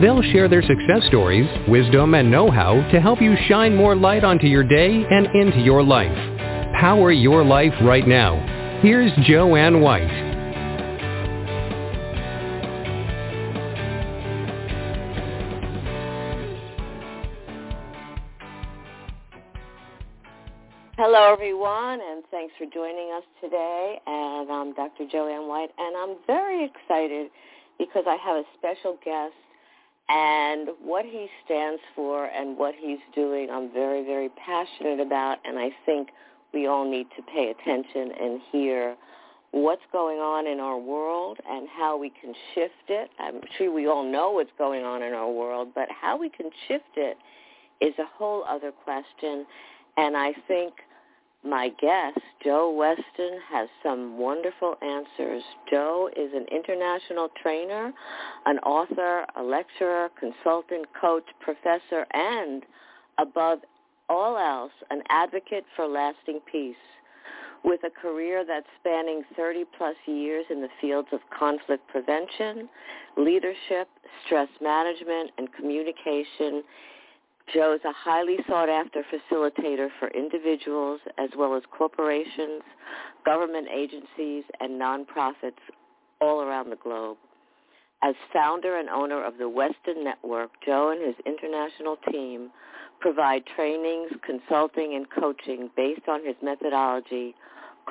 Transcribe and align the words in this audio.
They'll 0.00 0.22
share 0.22 0.48
their 0.48 0.62
success 0.62 1.06
stories, 1.08 1.46
wisdom, 1.68 2.14
and 2.14 2.30
know-how 2.30 2.88
to 2.90 3.00
help 3.00 3.20
you 3.20 3.36
shine 3.48 3.76
more 3.76 3.94
light 3.94 4.24
onto 4.24 4.46
your 4.46 4.64
day 4.64 5.04
and 5.10 5.26
into 5.34 5.60
your 5.60 5.82
life. 5.82 6.16
Power 6.80 7.12
your 7.12 7.44
life 7.44 7.74
right 7.82 8.08
now. 8.08 8.80
Here's 8.80 9.12
Joanne 9.26 9.82
White. 9.82 10.08
Hello, 20.96 21.30
everyone, 21.30 22.00
and 22.00 22.24
thanks 22.30 22.54
for 22.56 22.64
joining 22.72 23.12
us 23.14 23.24
today. 23.42 24.00
And 24.06 24.50
I'm 24.50 24.72
Dr. 24.72 25.04
Joanne 25.12 25.46
White, 25.46 25.70
and 25.76 25.94
I'm 25.94 26.16
very 26.26 26.64
excited 26.64 27.30
because 27.78 28.04
I 28.06 28.16
have 28.16 28.36
a 28.36 28.44
special 28.56 28.98
guest 29.04 29.34
and 30.10 30.70
what 30.82 31.04
he 31.04 31.28
stands 31.44 31.80
for 31.94 32.26
and 32.26 32.58
what 32.58 32.74
he's 32.78 32.98
doing 33.14 33.48
I'm 33.50 33.72
very, 33.72 34.04
very 34.04 34.28
passionate 34.30 35.00
about, 35.00 35.38
and 35.44 35.58
I 35.58 35.70
think 35.86 36.08
we 36.52 36.66
all 36.66 36.88
need 36.90 37.06
to 37.16 37.22
pay 37.22 37.54
attention 37.56 38.10
and 38.20 38.40
hear 38.50 38.96
what's 39.52 39.82
going 39.92 40.18
on 40.18 40.46
in 40.46 40.58
our 40.58 40.78
world 40.78 41.38
and 41.48 41.68
how 41.68 41.96
we 41.96 42.10
can 42.10 42.34
shift 42.54 42.88
it. 42.88 43.10
I'm 43.20 43.40
sure 43.56 43.72
we 43.72 43.86
all 43.86 44.04
know 44.04 44.32
what's 44.32 44.50
going 44.58 44.84
on 44.84 45.02
in 45.02 45.12
our 45.12 45.30
world, 45.30 45.68
but 45.74 45.88
how 45.88 46.18
we 46.18 46.28
can 46.28 46.50
shift 46.66 46.96
it 46.96 47.16
is 47.80 47.94
a 47.98 48.06
whole 48.16 48.44
other 48.48 48.72
question. 48.72 49.46
And 49.96 50.16
I 50.16 50.32
think 50.48 50.74
my 51.44 51.70
guest, 51.80 52.18
Joe 52.44 52.70
Weston, 52.70 53.38
has 53.50 53.68
some 53.82 54.18
wonderful 54.18 54.76
answers. 54.82 55.42
Joe 55.70 56.10
is 56.14 56.32
an 56.34 56.46
international 56.54 57.28
trainer, 57.42 57.92
an 58.46 58.58
author, 58.58 59.24
a 59.36 59.42
lecturer, 59.42 60.10
consultant, 60.18 60.86
coach, 61.00 61.24
professor, 61.40 62.06
and 62.12 62.64
above 63.18 63.60
all 64.08 64.36
else, 64.36 64.72
an 64.90 65.02
advocate 65.08 65.64
for 65.76 65.86
lasting 65.86 66.40
peace. 66.50 66.76
With 67.62 67.80
a 67.84 67.90
career 67.90 68.44
that's 68.46 68.66
spanning 68.80 69.22
30 69.36 69.64
plus 69.76 69.96
years 70.06 70.46
in 70.50 70.62
the 70.62 70.68
fields 70.80 71.08
of 71.12 71.20
conflict 71.38 71.86
prevention, 71.88 72.68
leadership, 73.16 73.88
stress 74.24 74.48
management, 74.60 75.30
and 75.36 75.52
communication, 75.52 76.62
Joe 77.52 77.74
is 77.74 77.80
a 77.84 77.92
highly 77.92 78.36
sought 78.48 78.68
after 78.68 79.02
facilitator 79.02 79.88
for 79.98 80.08
individuals 80.08 81.00
as 81.18 81.30
well 81.36 81.56
as 81.56 81.62
corporations, 81.76 82.62
government 83.24 83.68
agencies, 83.74 84.44
and 84.60 84.80
nonprofits 84.80 85.58
all 86.20 86.42
around 86.42 86.70
the 86.70 86.76
globe. 86.76 87.16
As 88.02 88.14
founder 88.32 88.78
and 88.78 88.88
owner 88.88 89.24
of 89.24 89.36
the 89.38 89.48
Weston 89.48 90.04
Network, 90.04 90.50
Joe 90.64 90.90
and 90.90 91.04
his 91.04 91.16
international 91.26 91.96
team 92.10 92.50
provide 93.00 93.42
trainings, 93.56 94.10
consulting, 94.24 94.94
and 94.94 95.06
coaching 95.10 95.70
based 95.76 96.08
on 96.08 96.24
his 96.24 96.36
methodology 96.42 97.34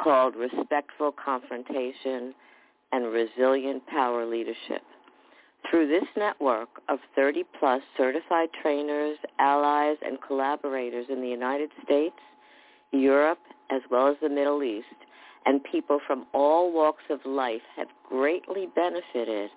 called 0.01 0.35
Respectful 0.35 1.11
Confrontation 1.23 2.33
and 2.91 3.11
Resilient 3.11 3.85
Power 3.87 4.25
Leadership. 4.25 4.81
Through 5.69 5.87
this 5.87 6.07
network 6.17 6.69
of 6.87 6.99
30 7.15 7.43
plus 7.59 7.81
certified 7.97 8.49
trainers, 8.61 9.17
allies, 9.39 9.97
and 10.01 10.17
collaborators 10.21 11.05
in 11.09 11.21
the 11.21 11.27
United 11.27 11.69
States, 11.83 12.15
Europe, 12.91 13.39
as 13.69 13.81
well 13.91 14.07
as 14.07 14.15
the 14.21 14.29
Middle 14.29 14.63
East, 14.63 14.87
and 15.45 15.63
people 15.63 15.99
from 16.05 16.25
all 16.33 16.71
walks 16.71 17.03
of 17.09 17.19
life 17.25 17.61
have 17.75 17.87
greatly 18.07 18.67
benefited 18.75 19.51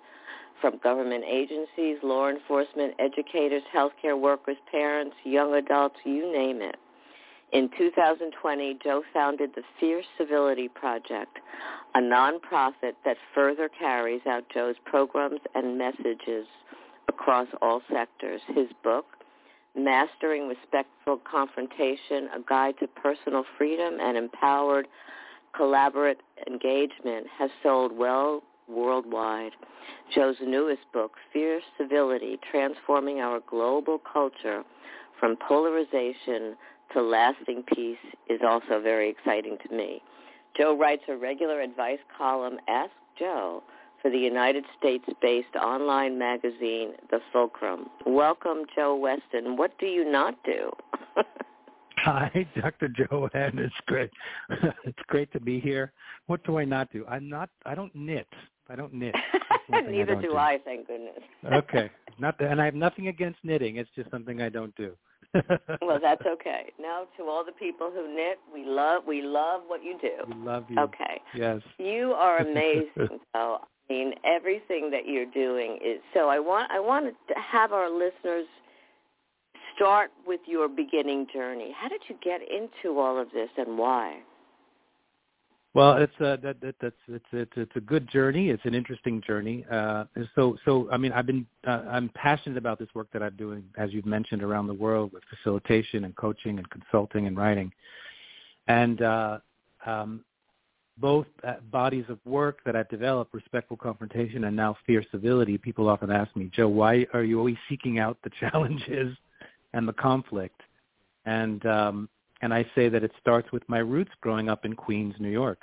from 0.61 0.77
government 0.77 1.23
agencies, 1.27 1.97
law 2.03 2.29
enforcement, 2.29 2.93
educators, 2.99 3.63
healthcare 3.75 4.19
workers, 4.19 4.57
parents, 4.71 5.15
young 5.23 5.55
adults, 5.55 5.95
you 6.05 6.31
name 6.31 6.61
it. 6.61 6.75
In 7.53 7.69
2020, 7.77 8.79
Joe 8.83 9.03
founded 9.13 9.51
the 9.55 9.61
Fierce 9.79 10.07
Civility 10.17 10.67
Project, 10.67 11.37
a 11.93 11.99
nonprofit 11.99 12.93
that 13.05 13.15
further 13.35 13.69
carries 13.69 14.21
out 14.27 14.43
Joe's 14.51 14.75
programs 14.85 15.39
and 15.53 15.77
messages 15.77 16.47
across 17.07 17.47
all 17.61 17.83
sectors. 17.91 18.41
His 18.47 18.69
book, 18.83 19.05
Mastering 19.77 20.47
Respectful 20.47 21.21
Confrontation, 21.29 22.27
A 22.35 22.39
Guide 22.49 22.73
to 22.79 22.87
Personal 22.87 23.43
Freedom 23.55 23.99
and 24.01 24.17
Empowered 24.17 24.87
Collaborative 25.55 26.15
Engagement, 26.47 27.27
has 27.37 27.51
sold 27.61 27.95
well 27.95 28.41
worldwide. 28.67 29.51
Joe's 30.15 30.37
newest 30.41 30.91
book, 30.91 31.11
Fierce 31.31 31.63
Civility, 31.77 32.39
Transforming 32.49 33.19
Our 33.19 33.41
Global 33.47 33.99
Culture 34.11 34.63
from 35.19 35.37
Polarization 35.47 36.55
to 36.93 37.01
Lasting 37.01 37.63
Peace, 37.73 37.97
is 38.29 38.41
also 38.45 38.81
very 38.81 39.09
exciting 39.09 39.57
to 39.67 39.75
me. 39.75 40.01
Joe 40.57 40.77
writes 40.77 41.03
a 41.07 41.15
regular 41.15 41.61
advice 41.61 41.99
column, 42.17 42.57
Ask 42.67 42.91
Joe, 43.17 43.63
for 44.01 44.11
the 44.11 44.17
United 44.17 44.65
States-based 44.77 45.55
online 45.55 46.19
magazine, 46.19 46.93
The 47.09 47.19
Fulcrum. 47.31 47.87
Welcome, 48.05 48.65
Joe 48.75 48.95
Weston. 48.95 49.57
What 49.57 49.77
do 49.79 49.85
you 49.85 50.09
not 50.09 50.35
do? 50.43 50.69
Hi, 51.97 52.45
Dr. 52.61 52.89
Joanne. 52.89 53.57
It's 53.57 53.73
great. 53.87 54.11
it's 54.83 54.99
great 55.07 55.31
to 55.31 55.39
be 55.39 55.59
here. 55.61 55.93
What 56.27 56.43
do 56.43 56.57
I 56.57 56.65
not 56.65 56.91
do? 56.91 57.05
I'm 57.07 57.29
not. 57.29 57.49
I 57.65 57.75
don't 57.75 57.95
knit. 57.95 58.27
I 58.69 58.75
don't 58.75 58.93
knit. 58.93 59.15
Neither 59.69 60.17
I 60.17 60.21
do, 60.21 60.27
do, 60.29 60.35
I, 60.35 60.57
thank 60.65 60.87
goodness. 60.87 61.19
okay, 61.53 61.89
not 62.19 62.39
and 62.41 62.61
I 62.61 62.65
have 62.65 62.75
nothing 62.75 63.07
against 63.07 63.39
knitting. 63.43 63.77
It's 63.77 63.89
just 63.95 64.11
something 64.11 64.41
I 64.41 64.49
don't 64.49 64.75
do. 64.75 64.91
Well, 65.81 65.99
that's 66.01 66.25
okay. 66.27 66.71
Now, 66.79 67.05
to 67.17 67.23
all 67.23 67.43
the 67.45 67.51
people 67.51 67.91
who 67.93 68.13
knit, 68.15 68.39
we 68.53 68.65
love 68.65 69.03
we 69.07 69.21
love 69.21 69.61
what 69.67 69.83
you 69.83 69.97
do. 70.01 70.11
We 70.27 70.45
love 70.45 70.65
you. 70.69 70.79
Okay. 70.79 71.21
Yes. 71.35 71.61
You 71.77 72.13
are 72.13 72.37
amazing. 72.47 73.19
so, 73.33 73.59
I 73.59 73.93
mean, 73.93 74.13
everything 74.23 74.91
that 74.91 75.07
you're 75.07 75.31
doing 75.31 75.79
is. 75.83 75.99
So, 76.13 76.29
I 76.29 76.39
want 76.39 76.71
I 76.71 76.79
want 76.79 77.13
to 77.27 77.33
have 77.39 77.71
our 77.71 77.89
listeners 77.89 78.45
start 79.75 80.11
with 80.27 80.41
your 80.45 80.67
beginning 80.67 81.27
journey. 81.33 81.73
How 81.75 81.89
did 81.89 82.01
you 82.07 82.15
get 82.23 82.41
into 82.41 82.99
all 82.99 83.19
of 83.19 83.31
this, 83.31 83.49
and 83.57 83.77
why? 83.77 84.19
Well, 85.75 85.97
it's 85.97 86.13
a 86.19 86.37
that, 86.43 86.61
that 86.61 86.75
that's 86.79 86.95
it's 87.07 87.25
it's 87.31 87.51
it's 87.55 87.75
a 87.75 87.81
good 87.81 88.07
journey. 88.07 88.49
It's 88.49 88.63
an 88.65 88.75
interesting 88.75 89.21
journey. 89.25 89.65
Uh, 89.71 90.05
so 90.35 90.55
so 90.65 90.87
I 90.91 90.97
mean, 90.97 91.11
I've 91.11 91.25
been 91.25 91.47
uh, 91.65 91.81
I'm 91.89 92.09
passionate 92.09 92.59
about 92.59 92.77
this 92.77 92.89
work 92.93 93.07
that 93.11 93.23
I'm 93.23 93.35
doing, 93.35 93.63
as 93.77 93.91
you've 93.91 94.05
mentioned, 94.05 94.43
around 94.43 94.67
the 94.67 94.73
world 94.73 95.11
with 95.13 95.23
facilitation 95.35 96.03
and 96.03 96.15
coaching 96.15 96.59
and 96.59 96.69
consulting 96.69 97.25
and 97.25 97.35
writing, 97.35 97.71
and 98.67 99.01
uh, 99.01 99.39
um, 99.87 100.23
both 100.97 101.25
uh, 101.43 101.55
bodies 101.71 102.05
of 102.07 102.19
work 102.23 102.59
that 102.65 102.75
I've 102.75 102.89
developed, 102.89 103.33
respectful 103.33 103.77
confrontation 103.77 104.43
and 104.43 104.55
now 104.55 104.77
fierce 104.85 105.07
civility. 105.11 105.57
People 105.57 105.89
often 105.89 106.11
ask 106.11 106.35
me, 106.35 106.51
Joe, 106.53 106.67
why 106.67 107.07
are 107.13 107.23
you 107.23 107.39
always 107.39 107.57
seeking 107.67 107.97
out 107.97 108.17
the 108.23 108.29
challenges 108.39 109.17
and 109.73 109.87
the 109.87 109.93
conflict? 109.93 110.61
And 111.25 111.65
um, 111.65 112.09
and 112.43 112.53
I 112.53 112.65
say 112.75 112.89
that 112.89 113.05
it 113.05 113.11
starts 113.21 113.49
with 113.53 113.63
my 113.69 113.79
roots 113.79 114.11
growing 114.19 114.49
up 114.49 114.65
in 114.65 114.73
Queens, 114.73 115.15
New 115.17 115.29
York. 115.29 115.59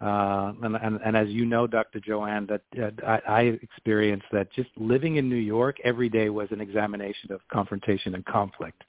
Uh, 0.00 0.54
and, 0.62 0.74
and, 0.76 0.98
and 1.04 1.14
as 1.14 1.28
you 1.28 1.44
know, 1.44 1.66
Dr. 1.66 2.00
Joanne, 2.00 2.46
that 2.46 2.62
uh, 2.82 3.06
I, 3.06 3.20
I 3.30 3.40
experienced 3.62 4.24
that 4.32 4.50
just 4.50 4.70
living 4.78 5.16
in 5.16 5.28
New 5.28 5.36
York 5.36 5.76
every 5.84 6.08
day 6.08 6.30
was 6.30 6.48
an 6.52 6.60
examination 6.62 7.32
of 7.32 7.40
confrontation 7.52 8.14
and 8.14 8.24
conflict. 8.24 8.82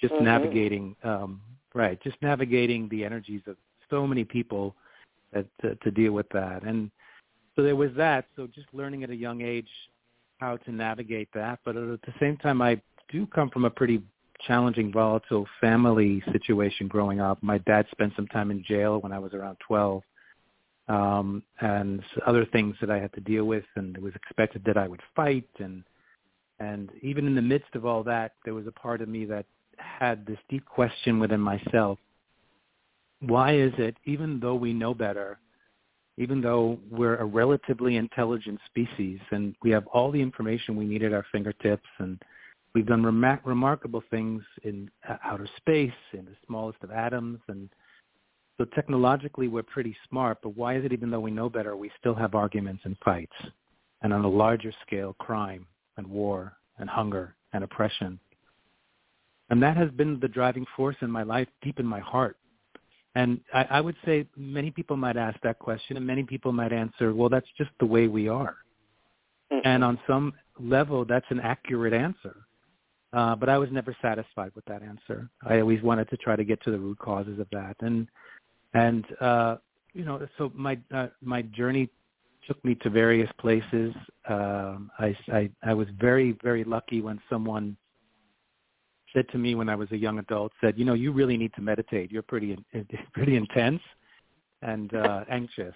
Just 0.00 0.14
mm-hmm. 0.14 0.24
navigating, 0.24 0.96
um, 1.02 1.40
right? 1.74 2.00
Just 2.02 2.16
navigating 2.22 2.88
the 2.90 3.04
energies 3.04 3.42
of 3.48 3.56
so 3.90 4.06
many 4.06 4.22
people 4.22 4.76
that, 5.32 5.46
to, 5.62 5.74
to 5.74 5.90
deal 5.90 6.12
with 6.12 6.28
that. 6.28 6.62
And 6.62 6.92
so 7.56 7.64
there 7.64 7.76
was 7.76 7.90
that. 7.96 8.26
So 8.36 8.46
just 8.46 8.68
learning 8.72 9.02
at 9.02 9.10
a 9.10 9.16
young 9.16 9.42
age 9.42 9.68
how 10.38 10.58
to 10.58 10.70
navigate 10.70 11.28
that. 11.34 11.58
But 11.64 11.76
at 11.76 12.02
the 12.02 12.14
same 12.20 12.36
time, 12.36 12.62
I 12.62 12.80
do 13.10 13.26
come 13.26 13.50
from 13.50 13.64
a 13.64 13.70
pretty 13.70 14.00
challenging, 14.46 14.92
volatile 14.92 15.46
family 15.60 16.22
situation 16.32 16.88
growing 16.88 17.20
up. 17.20 17.42
My 17.42 17.58
dad 17.58 17.86
spent 17.90 18.12
some 18.16 18.26
time 18.28 18.50
in 18.50 18.64
jail 18.66 19.00
when 19.00 19.12
I 19.12 19.18
was 19.18 19.34
around 19.34 19.56
12, 19.66 20.02
um, 20.88 21.42
and 21.60 22.02
other 22.26 22.44
things 22.46 22.76
that 22.80 22.90
I 22.90 22.98
had 22.98 23.12
to 23.14 23.20
deal 23.20 23.44
with, 23.44 23.64
and 23.76 23.96
it 23.96 24.02
was 24.02 24.14
expected 24.14 24.62
that 24.66 24.76
I 24.76 24.88
would 24.88 25.02
fight, 25.14 25.48
and 25.58 25.84
and 26.58 26.90
even 27.02 27.26
in 27.26 27.34
the 27.34 27.42
midst 27.42 27.74
of 27.74 27.84
all 27.84 28.04
that, 28.04 28.32
there 28.44 28.54
was 28.54 28.66
a 28.66 28.72
part 28.72 29.00
of 29.00 29.08
me 29.08 29.24
that 29.24 29.46
had 29.78 30.24
this 30.26 30.38
deep 30.48 30.64
question 30.66 31.18
within 31.18 31.40
myself: 31.40 31.98
why 33.20 33.54
is 33.54 33.72
it, 33.78 33.96
even 34.04 34.40
though 34.40 34.54
we 34.54 34.72
know 34.72 34.94
better, 34.94 35.38
even 36.18 36.40
though 36.40 36.78
we're 36.90 37.16
a 37.16 37.24
relatively 37.24 37.96
intelligent 37.96 38.60
species 38.66 39.18
and 39.30 39.54
we 39.62 39.70
have 39.70 39.86
all 39.88 40.10
the 40.10 40.20
information 40.20 40.76
we 40.76 40.84
need 40.84 41.02
at 41.02 41.12
our 41.12 41.24
fingertips 41.32 41.88
and 41.98 42.20
we've 42.74 42.86
done 42.86 43.02
remar- 43.02 43.40
remarkable 43.44 44.02
things 44.10 44.42
in 44.64 44.90
outer 45.24 45.48
space, 45.56 45.92
in 46.12 46.24
the 46.24 46.36
smallest 46.46 46.78
of 46.82 46.90
atoms, 46.90 47.40
and 47.48 47.68
so 48.58 48.64
technologically 48.64 49.48
we're 49.48 49.62
pretty 49.62 49.96
smart, 50.08 50.38
but 50.42 50.56
why 50.56 50.76
is 50.76 50.84
it 50.84 50.92
even 50.92 51.10
though 51.10 51.20
we 51.20 51.30
know 51.30 51.48
better, 51.48 51.76
we 51.76 51.90
still 51.98 52.14
have 52.14 52.34
arguments 52.34 52.82
and 52.84 52.96
fights, 53.04 53.36
and 54.02 54.12
on 54.12 54.24
a 54.24 54.28
larger 54.28 54.72
scale, 54.86 55.14
crime 55.18 55.66
and 55.96 56.06
war 56.06 56.54
and 56.78 56.88
hunger 56.88 57.34
and 57.52 57.64
oppression? 57.64 58.18
And 59.50 59.62
that 59.62 59.76
has 59.76 59.90
been 59.90 60.18
the 60.20 60.28
driving 60.28 60.64
force 60.76 60.96
in 61.02 61.10
my 61.10 61.22
life, 61.22 61.48
deep 61.62 61.78
in 61.78 61.86
my 61.86 62.00
heart. 62.00 62.36
And 63.14 63.40
I, 63.52 63.66
I 63.70 63.80
would 63.82 63.96
say 64.06 64.26
many 64.36 64.70
people 64.70 64.96
might 64.96 65.18
ask 65.18 65.38
that 65.42 65.58
question, 65.58 65.98
and 65.98 66.06
many 66.06 66.22
people 66.22 66.52
might 66.52 66.72
answer, 66.72 67.12
well, 67.12 67.28
that's 67.28 67.48
just 67.58 67.70
the 67.78 67.86
way 67.86 68.08
we 68.08 68.28
are. 68.28 68.56
Mm-hmm. 69.52 69.66
And 69.66 69.84
on 69.84 69.98
some 70.06 70.32
level, 70.58 71.04
that's 71.04 71.26
an 71.28 71.40
accurate 71.40 71.92
answer. 71.92 72.36
Uh, 73.12 73.36
but 73.36 73.48
I 73.48 73.58
was 73.58 73.70
never 73.70 73.94
satisfied 74.00 74.52
with 74.54 74.64
that 74.66 74.82
answer. 74.82 75.28
I 75.42 75.60
always 75.60 75.82
wanted 75.82 76.08
to 76.10 76.16
try 76.16 76.34
to 76.34 76.44
get 76.44 76.62
to 76.64 76.70
the 76.70 76.78
root 76.78 76.98
causes 76.98 77.38
of 77.38 77.46
that. 77.52 77.76
And 77.80 78.08
and 78.74 79.04
uh, 79.20 79.56
you 79.92 80.04
know, 80.04 80.26
so 80.38 80.50
my 80.54 80.78
uh, 80.94 81.08
my 81.20 81.42
journey 81.42 81.90
took 82.46 82.62
me 82.64 82.74
to 82.76 82.90
various 82.90 83.30
places. 83.38 83.94
Um, 84.28 84.90
I, 84.98 85.16
I 85.28 85.50
I 85.62 85.74
was 85.74 85.88
very 86.00 86.38
very 86.42 86.64
lucky 86.64 87.02
when 87.02 87.20
someone 87.28 87.76
said 89.12 89.28
to 89.28 89.38
me 89.38 89.54
when 89.54 89.68
I 89.68 89.74
was 89.74 89.90
a 89.92 89.96
young 89.96 90.18
adult, 90.18 90.52
said, 90.60 90.78
you 90.78 90.86
know, 90.86 90.94
you 90.94 91.12
really 91.12 91.36
need 91.36 91.52
to 91.54 91.60
meditate. 91.60 92.10
You're 92.10 92.22
pretty 92.22 92.56
pretty 93.12 93.36
intense 93.36 93.82
and 94.62 94.94
uh, 94.94 95.24
anxious. 95.28 95.74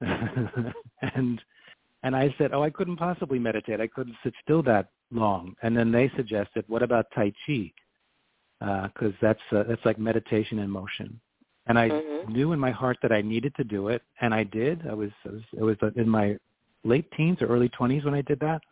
and 0.00 1.40
and 2.04 2.14
I 2.14 2.32
said, 2.38 2.52
oh, 2.52 2.62
I 2.62 2.70
couldn't 2.70 2.96
possibly 2.96 3.40
meditate. 3.40 3.80
I 3.80 3.88
couldn't 3.88 4.14
sit 4.22 4.34
still 4.44 4.62
that 4.62 4.90
long. 5.10 5.54
And 5.62 5.76
then 5.76 5.90
they 5.90 6.10
suggested, 6.16 6.64
what 6.68 6.82
about 6.82 7.06
Tai 7.14 7.32
Chi? 7.46 7.72
Because 8.60 9.14
uh, 9.14 9.22
that's 9.22 9.40
uh, 9.52 9.62
that's 9.68 9.84
like 9.84 9.98
meditation 9.98 10.58
in 10.58 10.68
motion. 10.70 11.20
And 11.66 11.78
I 11.78 11.88
mm-hmm. 11.88 12.32
knew 12.32 12.52
in 12.52 12.58
my 12.58 12.70
heart 12.70 12.96
that 13.02 13.12
I 13.12 13.20
needed 13.20 13.54
to 13.56 13.64
do 13.64 13.88
it, 13.88 14.02
and 14.20 14.34
I 14.34 14.42
did. 14.42 14.86
I 14.88 14.94
was, 14.94 15.10
I 15.26 15.30
was 15.30 15.42
it 15.52 15.62
was 15.62 15.92
in 15.96 16.08
my 16.08 16.36
late 16.82 17.10
teens 17.16 17.38
or 17.40 17.46
early 17.46 17.68
20s 17.68 18.04
when 18.04 18.14
I 18.14 18.22
did 18.22 18.40
that, 18.40 18.62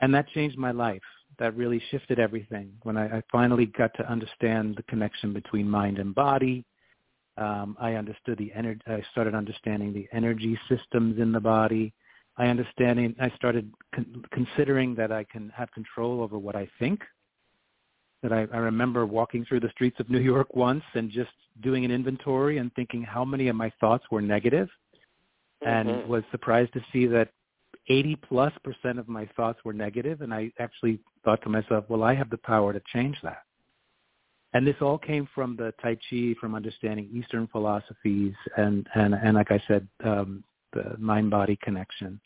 and 0.00 0.12
that 0.14 0.28
changed 0.28 0.58
my 0.58 0.72
life 0.72 1.02
that 1.38 1.56
really 1.56 1.82
shifted 1.90 2.18
everything 2.18 2.72
when 2.82 2.96
I, 2.96 3.18
I 3.18 3.22
finally 3.30 3.66
got 3.66 3.94
to 3.94 4.10
understand 4.10 4.76
the 4.76 4.82
connection 4.84 5.32
between 5.32 5.68
mind 5.68 5.98
and 5.98 6.14
body. 6.14 6.64
Um, 7.38 7.76
I 7.80 7.94
understood 7.94 8.38
the 8.38 8.52
energy. 8.54 8.80
I 8.86 9.02
started 9.12 9.34
understanding 9.34 9.92
the 9.92 10.08
energy 10.12 10.58
systems 10.68 11.18
in 11.18 11.32
the 11.32 11.40
body. 11.40 11.94
I 12.40 12.46
understanding. 12.46 13.14
I 13.20 13.30
started 13.36 13.70
con- 13.94 14.24
considering 14.32 14.94
that 14.94 15.12
I 15.12 15.24
can 15.24 15.50
have 15.50 15.70
control 15.72 16.22
over 16.22 16.38
what 16.38 16.56
I 16.56 16.66
think. 16.78 17.02
That 18.22 18.32
I, 18.32 18.46
I 18.50 18.56
remember 18.56 19.04
walking 19.04 19.44
through 19.44 19.60
the 19.60 19.68
streets 19.68 20.00
of 20.00 20.08
New 20.08 20.20
York 20.20 20.56
once 20.56 20.82
and 20.94 21.10
just 21.10 21.30
doing 21.62 21.84
an 21.84 21.90
inventory 21.90 22.56
and 22.56 22.72
thinking 22.74 23.02
how 23.02 23.26
many 23.26 23.48
of 23.48 23.56
my 23.56 23.70
thoughts 23.78 24.04
were 24.10 24.22
negative, 24.22 24.68
mm-hmm. 25.62 25.90
and 25.90 26.08
was 26.08 26.22
surprised 26.30 26.72
to 26.72 26.80
see 26.90 27.06
that 27.08 27.28
80 27.90 28.16
plus 28.26 28.54
percent 28.64 28.98
of 28.98 29.06
my 29.06 29.28
thoughts 29.36 29.58
were 29.62 29.74
negative, 29.74 30.22
and 30.22 30.32
I 30.32 30.50
actually 30.58 30.98
thought 31.26 31.42
to 31.42 31.50
myself, 31.50 31.84
well, 31.88 32.02
I 32.02 32.14
have 32.14 32.30
the 32.30 32.38
power 32.38 32.72
to 32.72 32.80
change 32.90 33.18
that. 33.22 33.42
And 34.54 34.66
this 34.66 34.76
all 34.80 34.96
came 34.96 35.28
from 35.34 35.56
the 35.56 35.74
Tai 35.82 35.98
Chi, 36.08 36.34
from 36.40 36.54
understanding 36.54 37.10
Eastern 37.12 37.46
philosophies, 37.48 38.34
and 38.56 38.86
and 38.94 39.14
and 39.14 39.34
like 39.36 39.50
I 39.50 39.62
said, 39.68 39.86
um, 40.04 40.42
the 40.72 40.96
mind-body 40.98 41.58
connection. 41.62 42.18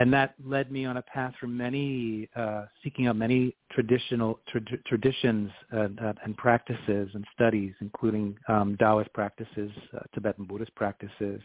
And 0.00 0.12
that 0.12 0.34
led 0.44 0.70
me 0.70 0.84
on 0.84 0.98
a 0.98 1.02
path 1.02 1.34
for 1.40 1.48
many, 1.48 2.28
uh, 2.36 2.66
seeking 2.84 3.08
out 3.08 3.16
many 3.16 3.56
traditional 3.72 4.38
tra- 4.46 4.60
traditions 4.86 5.50
and, 5.72 5.98
uh, 5.98 6.12
and, 6.24 6.36
practices 6.36 7.10
and 7.14 7.26
studies, 7.34 7.74
including 7.80 8.36
um, 8.46 8.76
Taoist 8.78 9.12
practices, 9.12 9.72
uh, 9.96 10.00
Tibetan 10.14 10.44
Buddhist 10.44 10.72
practices, 10.76 11.42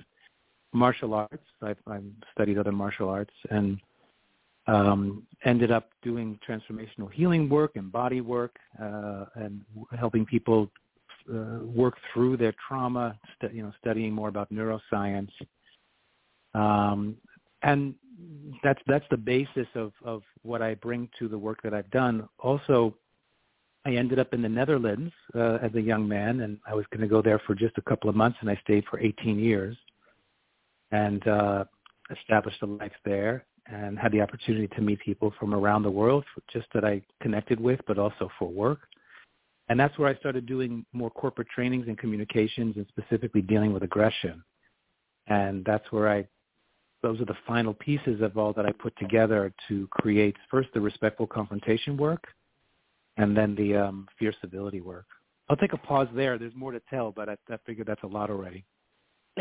martial 0.71 1.15
arts. 1.15 1.43
I've, 1.63 1.77
I've 1.87 2.03
studied 2.31 2.59
other 2.59 2.71
martial 2.71 3.09
arts 3.09 3.33
and 3.49 3.79
um, 4.67 5.23
ended 5.45 5.71
up 5.71 5.89
doing 6.03 6.39
transformational 6.47 7.11
healing 7.11 7.49
work 7.49 7.71
and 7.75 7.91
body 7.91 8.21
work 8.21 8.55
uh, 8.81 9.25
and 9.35 9.61
helping 9.97 10.25
people 10.25 10.69
uh, 11.33 11.59
work 11.63 11.95
through 12.13 12.37
their 12.37 12.53
trauma, 12.67 13.17
st- 13.35 13.53
you 13.53 13.63
know, 13.63 13.73
studying 13.81 14.13
more 14.13 14.29
about 14.29 14.53
neuroscience. 14.53 15.31
Um, 16.53 17.17
and 17.63 17.95
that's 18.63 18.81
that's 18.87 19.05
the 19.09 19.17
basis 19.17 19.67
of, 19.75 19.91
of 20.03 20.23
what 20.41 20.61
I 20.61 20.75
bring 20.75 21.09
to 21.19 21.27
the 21.27 21.37
work 21.37 21.61
that 21.63 21.73
I've 21.73 21.89
done. 21.91 22.27
Also, 22.39 22.95
I 23.85 23.95
ended 23.95 24.19
up 24.19 24.33
in 24.33 24.41
the 24.41 24.49
Netherlands 24.49 25.11
uh, 25.35 25.57
as 25.61 25.73
a 25.75 25.81
young 25.81 26.07
man, 26.07 26.41
and 26.41 26.57
I 26.65 26.73
was 26.73 26.85
going 26.91 27.01
to 27.01 27.07
go 27.07 27.21
there 27.21 27.39
for 27.45 27.53
just 27.53 27.77
a 27.77 27.81
couple 27.81 28.09
of 28.09 28.15
months, 28.15 28.37
and 28.41 28.49
I 28.49 28.59
stayed 28.63 28.85
for 28.89 28.99
18 28.99 29.39
years 29.39 29.77
and 30.91 31.27
uh, 31.27 31.65
established 32.11 32.61
a 32.61 32.65
life 32.65 32.93
there 33.03 33.45
and 33.67 33.97
had 33.97 34.11
the 34.11 34.21
opportunity 34.21 34.67
to 34.67 34.81
meet 34.81 34.99
people 34.99 35.33
from 35.39 35.53
around 35.53 35.83
the 35.83 35.91
world 35.91 36.23
just 36.51 36.67
that 36.73 36.83
I 36.83 37.01
connected 37.21 37.59
with, 37.59 37.79
but 37.87 37.97
also 37.97 38.29
for 38.37 38.49
work. 38.49 38.79
And 39.69 39.79
that's 39.79 39.97
where 39.97 40.09
I 40.09 40.15
started 40.15 40.45
doing 40.45 40.85
more 40.91 41.09
corporate 41.09 41.47
trainings 41.53 41.87
and 41.87 41.97
communications 41.97 42.75
and 42.75 42.85
specifically 42.89 43.41
dealing 43.41 43.73
with 43.73 43.83
aggression. 43.83 44.43
And 45.27 45.63
that's 45.63 45.89
where 45.91 46.09
I, 46.09 46.27
those 47.03 47.21
are 47.21 47.25
the 47.25 47.37
final 47.45 47.73
pieces 47.75 48.21
of 48.21 48.37
all 48.37 48.53
that 48.53 48.65
I 48.65 48.71
put 48.71 48.97
together 48.97 49.53
to 49.67 49.87
create 49.91 50.35
first 50.49 50.69
the 50.73 50.81
respectful 50.81 51.27
confrontation 51.27 51.97
work 51.97 52.23
and 53.17 53.37
then 53.37 53.53
the 53.55 53.75
um, 53.75 54.07
fierce 54.17 54.35
civility 54.41 54.81
work. 54.81 55.05
I'll 55.49 55.57
take 55.57 55.73
a 55.73 55.77
pause 55.77 56.07
there. 56.15 56.39
There's 56.39 56.55
more 56.55 56.71
to 56.71 56.81
tell, 56.89 57.11
but 57.11 57.29
I, 57.29 57.37
I 57.51 57.57
figured 57.65 57.87
that's 57.87 58.03
a 58.03 58.07
lot 58.07 58.31
already. 58.31 58.63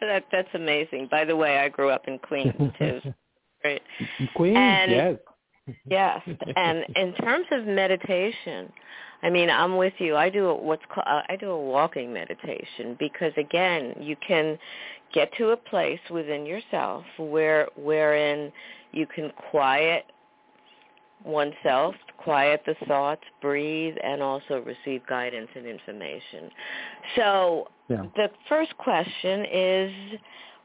that 0.00 0.24
that's 0.30 0.48
amazing. 0.54 1.08
By 1.10 1.24
the 1.24 1.36
way, 1.36 1.58
I 1.58 1.68
grew 1.68 1.90
up 1.90 2.06
in 2.06 2.18
Queens 2.18 2.54
too. 2.78 3.00
Great. 3.62 3.82
Queens, 4.34 4.56
and, 4.56 4.90
yes. 4.92 5.16
yes, 5.90 6.20
and 6.54 6.84
in 6.94 7.12
terms 7.14 7.46
of 7.50 7.66
meditation, 7.66 8.72
I 9.22 9.30
mean, 9.30 9.50
I'm 9.50 9.76
with 9.76 9.94
you. 9.98 10.14
I 10.14 10.30
do 10.30 10.54
what's 10.54 10.82
called 10.92 11.06
I 11.06 11.34
do 11.36 11.50
a 11.50 11.60
walking 11.60 12.12
meditation 12.12 12.96
because 12.98 13.32
again, 13.36 13.94
you 14.00 14.14
can 14.26 14.58
get 15.12 15.30
to 15.38 15.50
a 15.50 15.56
place 15.56 16.00
within 16.10 16.46
yourself 16.46 17.04
where 17.18 17.68
wherein 17.76 18.52
you 18.92 19.06
can 19.06 19.30
quiet 19.50 20.04
oneself, 21.24 21.94
quiet 22.18 22.62
the 22.66 22.74
thoughts, 22.86 23.22
breathe, 23.40 23.96
and 24.02 24.22
also 24.22 24.62
receive 24.62 25.06
guidance 25.06 25.48
and 25.54 25.66
information. 25.66 26.50
So 27.16 27.68
yeah. 27.88 28.04
the 28.16 28.30
first 28.48 28.76
question 28.78 29.44
is 29.52 29.92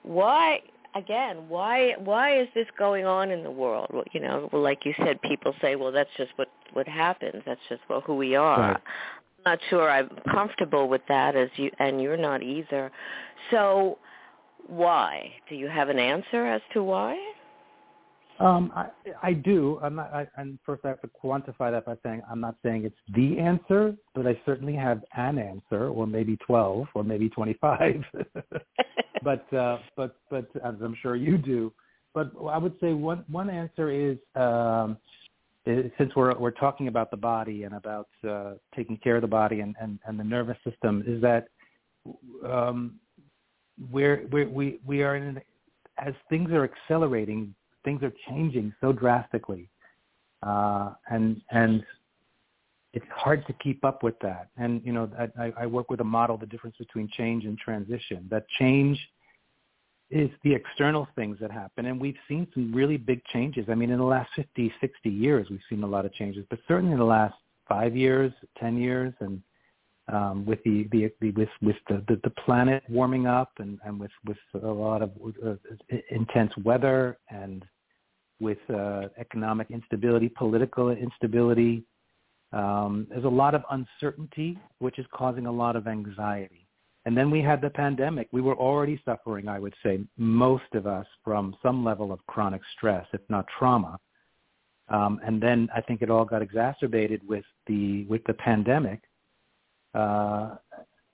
why 0.04 0.60
again 0.96 1.48
why 1.48 1.94
why 2.00 2.40
is 2.40 2.48
this 2.54 2.68
going 2.78 3.06
on 3.06 3.32
in 3.32 3.44
the 3.44 3.52
world 3.52 3.88
well, 3.94 4.04
you 4.12 4.20
know 4.20 4.50
well, 4.52 4.62
like 4.62 4.84
you 4.84 4.94
said 5.06 5.22
people 5.22 5.54
say 5.62 5.76
well 5.76 5.92
that's 5.92 6.10
just 6.18 6.32
what 6.36 6.50
what 6.74 6.88
happens 6.88 7.42
that's 7.46 7.62
just 7.70 7.82
what 7.88 8.04
who 8.04 8.16
we 8.16 8.36
are 8.36 8.60
right. 8.60 8.82
i'm 9.46 9.54
not 9.54 9.60
sure 9.70 9.90
i'm 9.90 10.10
comfortable 10.30 10.90
with 10.90 11.02
that 11.08 11.36
as 11.36 11.50
you 11.56 11.72
and 11.80 12.02
you're 12.02 12.18
not 12.18 12.44
either 12.44 12.92
so 13.52 13.98
why 14.68 15.32
do 15.50 15.56
you 15.56 15.68
have 15.68 15.90
an 15.90 16.00
answer 16.00 16.46
as 16.46 16.62
to 16.74 16.84
why 16.84 17.18
um, 18.42 18.72
I, 18.76 18.88
I 19.22 19.34
do. 19.34 19.80
I'm 19.84 19.96
not. 19.96 20.12
I, 20.12 20.28
and 20.38 20.58
first, 20.66 20.84
I 20.84 20.88
have 20.90 21.02
to 21.02 21.10
quantify 21.24 21.72
that 21.72 21.86
by 21.86 21.96
saying 22.04 22.24
I'm 22.30 22.40
not 22.40 22.56
saying 22.64 22.86
it's 22.86 22.96
the 23.16 23.38
answer, 23.38 23.96
but 24.16 24.26
I 24.26 24.40
certainly 24.48 24.74
have 24.74 25.04
an 25.16 25.38
answer, 25.38 25.90
or 25.90 26.08
maybe 26.08 26.38
twelve, 26.38 26.88
or 26.96 27.04
maybe 27.04 27.30
twenty-five. 27.30 28.04
but 29.24 29.54
uh, 29.54 29.78
but 29.96 30.16
but 30.32 30.48
as 30.66 30.74
I'm 30.84 30.98
sure 31.04 31.16
you 31.16 31.38
do. 31.38 31.72
But 32.16 32.32
I 32.50 32.58
would 32.58 32.74
say 32.82 32.94
one 32.94 33.24
one 33.30 33.50
answer 33.50 33.92
is, 33.92 34.18
um, 34.36 34.98
is 35.68 35.92
since 36.00 36.12
we're 36.16 36.36
we're 36.38 36.52
talking 36.52 36.88
about 36.88 37.12
the 37.12 37.18
body 37.18 37.64
and 37.64 37.76
about 37.76 38.10
uh, 38.28 38.54
taking 38.76 38.98
care 38.98 39.18
of 39.18 39.22
the 39.22 39.28
body 39.28 39.60
and, 39.60 39.76
and, 39.80 40.00
and 40.08 40.20
the 40.20 40.24
nervous 40.24 40.58
system, 40.68 41.04
is 41.06 41.22
that 41.22 41.50
um, 42.44 42.96
we're, 43.92 44.28
we're 44.32 44.50
we 44.50 44.80
we 44.86 45.02
are 45.04 45.16
in 45.16 45.42
as 45.98 46.14
things 46.30 46.52
are 46.52 46.64
accelerating 46.64 47.54
things 47.84 48.04
are 48.04 48.14
changing 48.30 48.74
so 48.82 48.92
drastically, 48.92 49.70
uh, 50.44 50.92
and 51.10 51.42
and 51.52 51.84
it's 52.94 53.06
hard 53.16 53.46
to 53.48 53.54
keep 53.54 53.84
up 53.86 54.04
with 54.04 54.20
that. 54.20 54.50
And 54.58 54.82
you 54.84 54.94
know, 54.94 55.10
I, 55.38 55.54
I 55.58 55.66
work 55.66 55.90
with 55.90 56.02
a 56.02 56.06
model, 56.06 56.38
the 56.38 56.46
difference 56.46 56.76
between 56.78 57.10
change 57.18 57.46
and 57.46 57.58
transition. 57.58 58.28
That 58.30 58.46
change 58.60 59.00
is 60.10 60.30
the 60.44 60.54
external 60.54 61.08
things 61.16 61.38
that 61.40 61.52
happen, 61.52 61.86
and 61.86 62.00
we've 62.00 62.18
seen 62.28 62.48
some 62.54 62.74
really 62.74 62.98
big 62.98 63.24
changes. 63.26 63.66
I 63.70 63.76
mean, 63.76 63.92
in 63.92 63.98
the 63.98 64.06
last 64.06 64.30
50, 64.36 64.74
60 64.82 65.10
years, 65.10 65.48
we've 65.50 65.60
seen 65.70 65.84
a 65.84 65.88
lot 65.88 66.06
of 66.06 66.14
changes, 66.14 66.46
but 66.50 66.60
certainly 66.68 66.92
in 66.92 67.00
the 67.00 67.06
last 67.06 67.36
five 67.68 67.96
years, 67.96 68.34
10 68.60 68.78
years, 68.78 69.14
and 69.22 69.42
um, 70.08 70.46
with 70.46 70.62
the, 70.64 70.88
the, 70.92 71.12
the 71.22 71.32
with 71.32 71.50
with 71.62 71.76
the, 71.88 72.04
the, 72.08 72.20
the 72.24 72.30
planet 72.32 72.84
warming 72.90 73.28
up 73.28 73.52
and, 73.60 73.80
and 73.86 74.00
with 74.00 74.12
with 74.26 74.38
a 74.64 74.68
lot 74.68 75.02
of 75.02 75.12
uh, 75.46 75.56
intense 76.10 76.52
weather 76.64 77.18
and 77.30 77.66
with 78.40 78.58
uh, 78.74 79.08
economic 79.18 79.70
instability, 79.70 80.30
political 80.30 80.90
instability. 80.90 81.84
Um, 82.52 83.08
there's 83.10 83.24
a 83.24 83.30
lot 83.30 83.56
of 83.56 83.64
uncertainty, 83.70 84.58
which 84.80 85.00
is 85.00 85.06
causing 85.14 85.46
a 85.46 85.52
lot 85.52 85.76
of 85.76 85.88
anxiety. 85.88 86.68
And 87.06 87.18
then 87.18 87.32
we 87.32 87.42
had 87.42 87.62
the 87.62 87.70
pandemic. 87.70 88.28
We 88.32 88.42
were 88.42 88.56
already 88.56 89.02
suffering, 89.06 89.48
I 89.48 89.58
would 89.60 89.74
say, 89.84 90.02
most 90.18 90.74
of 90.74 90.86
us 90.86 91.08
from 91.24 91.56
some 91.64 91.84
level 91.84 92.12
of 92.12 92.20
chronic 92.28 92.62
stress, 92.76 93.06
if 93.14 93.22
not 93.30 93.46
trauma. 93.58 94.00
Um, 94.90 95.20
and 95.26 95.42
then 95.42 95.70
I 95.74 95.82
think 95.82 96.02
it 96.02 96.12
all 96.12 96.26
got 96.26 96.42
exacerbated 96.42 97.22
with 97.28 97.46
the 97.66 98.06
with 98.06 98.24
the 98.26 98.34
pandemic. 98.34 99.02
Uh, 99.94 100.56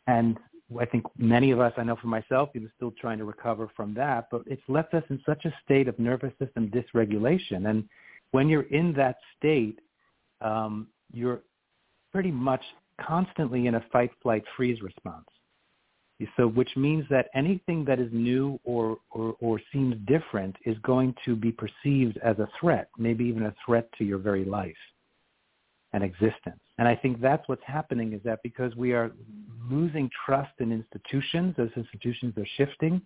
and 0.07 0.37
I 0.79 0.85
think 0.85 1.05
many 1.17 1.51
of 1.51 1.59
us, 1.59 1.73
I 1.77 1.83
know 1.83 1.95
for 1.95 2.07
myself, 2.07 2.49
even 2.55 2.69
still 2.75 2.91
trying 2.99 3.17
to 3.19 3.25
recover 3.25 3.69
from 3.75 3.93
that, 3.95 4.27
but 4.31 4.41
it's 4.45 4.61
left 4.67 4.93
us 4.93 5.03
in 5.09 5.21
such 5.25 5.45
a 5.45 5.53
state 5.63 5.87
of 5.87 5.97
nervous 5.97 6.33
system 6.39 6.69
dysregulation. 6.69 7.69
And 7.69 7.87
when 8.31 8.49
you're 8.49 8.63
in 8.63 8.93
that 8.93 9.17
state, 9.37 9.79
um, 10.41 10.87
you're 11.13 11.41
pretty 12.11 12.31
much 12.31 12.61
constantly 12.99 13.67
in 13.67 13.75
a 13.75 13.85
fight, 13.91 14.11
flight, 14.21 14.43
freeze 14.55 14.81
response. 14.81 15.27
So, 16.35 16.47
which 16.47 16.75
means 16.75 17.05
that 17.11 17.27
anything 17.35 17.85
that 17.85 17.99
is 17.99 18.09
new 18.11 18.59
or, 18.63 18.97
or, 19.11 19.35
or 19.39 19.61
seems 19.71 19.95
different 20.07 20.55
is 20.65 20.75
going 20.79 21.13
to 21.25 21.35
be 21.35 21.51
perceived 21.51 22.17
as 22.23 22.39
a 22.39 22.49
threat, 22.59 22.89
maybe 22.97 23.23
even 23.25 23.43
a 23.43 23.53
threat 23.63 23.87
to 23.99 24.03
your 24.03 24.17
very 24.17 24.43
life 24.43 24.75
and 25.93 26.03
existence. 26.03 26.59
And 26.77 26.87
I 26.87 26.95
think 26.95 27.21
that's 27.21 27.47
what's 27.47 27.63
happening 27.65 28.13
is 28.13 28.21
that 28.23 28.43
because 28.43 28.75
we 28.75 28.93
are 28.93 29.11
losing 29.69 30.09
trust 30.25 30.51
in 30.59 30.71
institutions, 30.71 31.55
those 31.57 31.71
institutions 31.75 32.37
are 32.37 32.47
shifting, 32.55 33.01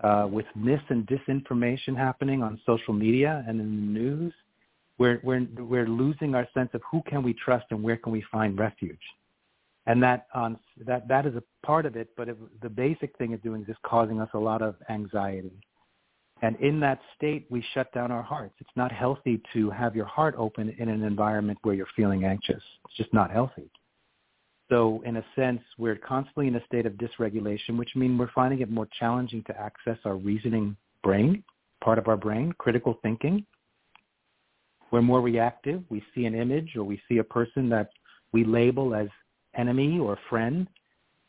uh, 0.00 0.28
with 0.30 0.46
mis 0.54 0.80
and 0.90 1.06
disinformation 1.06 1.96
happening 1.96 2.42
on 2.42 2.60
social 2.64 2.94
media 2.94 3.44
and 3.48 3.60
in 3.60 3.66
the 3.66 4.00
news, 4.00 4.32
we're, 4.98 5.20
we're, 5.22 5.46
we're 5.58 5.88
losing 5.88 6.34
our 6.34 6.46
sense 6.54 6.70
of 6.74 6.82
who 6.90 7.02
can 7.06 7.22
we 7.22 7.32
trust 7.34 7.66
and 7.70 7.82
where 7.82 7.96
can 7.96 8.12
we 8.12 8.22
find 8.30 8.58
refuge. 8.58 8.98
And 9.86 10.02
that, 10.02 10.26
on, 10.34 10.58
that, 10.86 11.08
that 11.08 11.24
is 11.24 11.34
a 11.34 11.42
part 11.64 11.86
of 11.86 11.96
it, 11.96 12.10
but 12.16 12.28
the 12.62 12.68
basic 12.68 13.16
thing 13.16 13.32
it's 13.32 13.42
doing 13.42 13.62
is 13.62 13.68
just 13.68 13.82
causing 13.82 14.20
us 14.20 14.28
a 14.34 14.38
lot 14.38 14.60
of 14.60 14.76
anxiety 14.90 15.52
and 16.42 16.56
in 16.60 16.78
that 16.80 17.00
state, 17.16 17.46
we 17.50 17.64
shut 17.74 17.92
down 17.92 18.12
our 18.12 18.22
hearts. 18.22 18.54
It's 18.60 18.70
not 18.76 18.92
healthy 18.92 19.40
to 19.54 19.70
have 19.70 19.96
your 19.96 20.06
heart 20.06 20.34
open 20.38 20.74
in 20.78 20.88
an 20.88 21.02
environment 21.02 21.58
where 21.62 21.74
you're 21.74 21.86
feeling 21.96 22.24
anxious. 22.24 22.62
It's 22.84 22.96
just 22.96 23.12
not 23.12 23.30
healthy. 23.30 23.70
So 24.68 25.02
in 25.04 25.16
a 25.16 25.24
sense, 25.34 25.62
we're 25.78 25.96
constantly 25.96 26.46
in 26.46 26.54
a 26.54 26.64
state 26.66 26.86
of 26.86 26.92
dysregulation, 26.94 27.76
which 27.76 27.96
means 27.96 28.18
we're 28.18 28.30
finding 28.34 28.60
it 28.60 28.70
more 28.70 28.88
challenging 28.98 29.42
to 29.44 29.58
access 29.58 29.98
our 30.04 30.16
reasoning 30.16 30.76
brain, 31.02 31.42
part 31.82 31.98
of 31.98 32.06
our 32.06 32.16
brain, 32.16 32.52
critical 32.58 32.98
thinking. 33.02 33.44
We're 34.90 35.02
more 35.02 35.20
reactive. 35.20 35.82
We 35.88 36.04
see 36.14 36.26
an 36.26 36.34
image 36.34 36.76
or 36.76 36.84
we 36.84 37.00
see 37.08 37.18
a 37.18 37.24
person 37.24 37.68
that 37.70 37.90
we 38.32 38.44
label 38.44 38.94
as 38.94 39.08
enemy 39.56 39.98
or 39.98 40.18
friend 40.28 40.68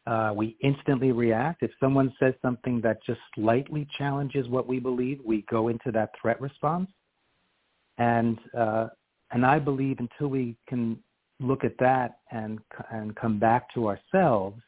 uh, 0.10 0.34
we 0.36 0.58
instantly 0.62 1.12
react. 1.12 1.62
If 1.62 1.72
someone 1.80 2.12
says 2.20 2.34
something 2.42 2.82
that 2.82 2.98
just 3.06 3.20
slightly 3.36 3.88
challenges 3.96 4.48
what 4.48 4.68
we 4.68 4.80
believe, 4.80 5.20
we 5.24 5.46
go 5.52 5.68
into 5.68 5.92
that 5.92 6.10
threat 6.20 6.42
response. 6.42 6.90
And 8.00 8.40
uh, 8.58 8.88
and 9.32 9.46
I 9.46 9.60
believe 9.60 9.98
until 10.00 10.30
we 10.30 10.58
can 10.68 10.98
look 11.40 11.64
at 11.64 11.78
that 11.80 12.20
and 12.32 12.60
and 12.92 13.16
come 13.16 13.38
back 13.38 13.72
to 13.76 13.88
ourselves, 13.88 14.60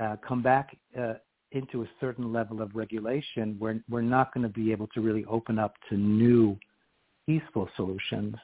uh, 0.00 0.16
come 0.26 0.42
back 0.42 0.74
uh, 0.98 1.14
into 1.52 1.82
a 1.82 1.88
certain 2.00 2.32
level 2.32 2.62
of 2.62 2.74
regulation, 2.74 3.58
we're 3.60 3.80
we're 3.90 4.00
not 4.00 4.32
going 4.32 4.44
to 4.44 4.52
be 4.52 4.72
able 4.72 4.86
to 4.94 5.02
really 5.02 5.26
open 5.26 5.58
up 5.58 5.74
to 5.90 5.96
new 5.96 6.56
peaceful 7.26 7.68
solutions. 7.76 8.34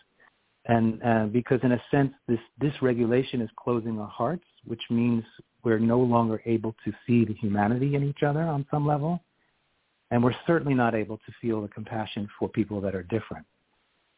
And 0.66 1.02
uh, 1.02 1.26
because 1.26 1.60
in 1.62 1.72
a 1.72 1.82
sense, 1.90 2.12
this 2.28 2.38
dysregulation 2.60 3.42
is 3.42 3.48
closing 3.56 3.98
our 3.98 4.08
hearts, 4.08 4.44
which 4.64 4.82
means 4.90 5.24
we're 5.64 5.78
no 5.78 5.98
longer 6.00 6.42
able 6.44 6.74
to 6.84 6.92
see 7.06 7.24
the 7.24 7.34
humanity 7.34 7.94
in 7.94 8.02
each 8.02 8.22
other 8.22 8.42
on 8.42 8.66
some 8.70 8.86
level. 8.86 9.20
And 10.10 10.22
we're 10.22 10.34
certainly 10.46 10.74
not 10.74 10.94
able 10.94 11.16
to 11.18 11.32
feel 11.40 11.62
the 11.62 11.68
compassion 11.68 12.28
for 12.38 12.48
people 12.48 12.80
that 12.82 12.94
are 12.94 13.02
different. 13.04 13.46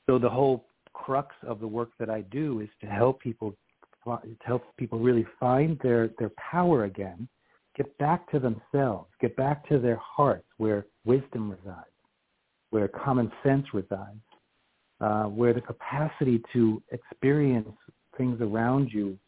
So 0.06 0.18
the 0.18 0.30
whole 0.30 0.66
crux 0.92 1.34
of 1.46 1.60
the 1.60 1.68
work 1.68 1.90
that 1.98 2.10
I 2.10 2.22
do 2.22 2.60
is 2.60 2.68
to 2.80 2.86
help 2.86 3.20
people 3.20 3.54
to 4.04 4.36
help 4.44 4.64
people 4.76 4.98
really 4.98 5.26
find 5.40 5.78
their, 5.82 6.10
their 6.18 6.30
power 6.50 6.84
again, 6.84 7.26
get 7.74 7.96
back 7.98 8.30
to 8.30 8.38
themselves, 8.38 9.08
get 9.20 9.34
back 9.36 9.66
to 9.68 9.78
their 9.78 9.96
hearts 9.96 10.44
where 10.58 10.84
wisdom 11.06 11.50
resides, 11.50 11.88
where 12.68 12.86
common 12.88 13.32
sense 13.42 13.64
resides, 13.72 14.20
uh, 15.00 15.24
where 15.24 15.54
the 15.54 15.60
capacity 15.60 16.42
to 16.52 16.82
experience 16.92 17.68
things 18.18 18.38
around 18.42 18.90
you 18.92 19.18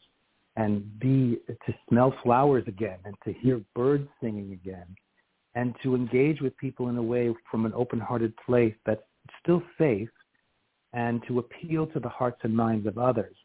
and 0.57 0.99
be 0.99 1.39
to 1.49 1.75
smell 1.89 2.15
flowers 2.23 2.65
again 2.67 2.99
and 3.05 3.15
to 3.25 3.33
hear 3.33 3.61
birds 3.75 4.09
singing 4.21 4.53
again 4.53 4.87
and 5.55 5.75
to 5.83 5.95
engage 5.95 6.41
with 6.41 6.57
people 6.57 6.89
in 6.89 6.97
a 6.97 7.03
way 7.03 7.33
from 7.51 7.67
an 7.67 7.73
open-hearted 7.75 8.33
place 8.45 8.75
that's 8.85 9.03
still 9.43 9.63
safe 9.79 10.09
and 10.93 11.23
to 11.27 11.39
appeal 11.39 11.87
to 11.87 12.01
the 12.01 12.09
hearts 12.09 12.39
and 12.43 12.55
minds 12.55 12.87
of 12.87 12.99
others. 12.99 13.37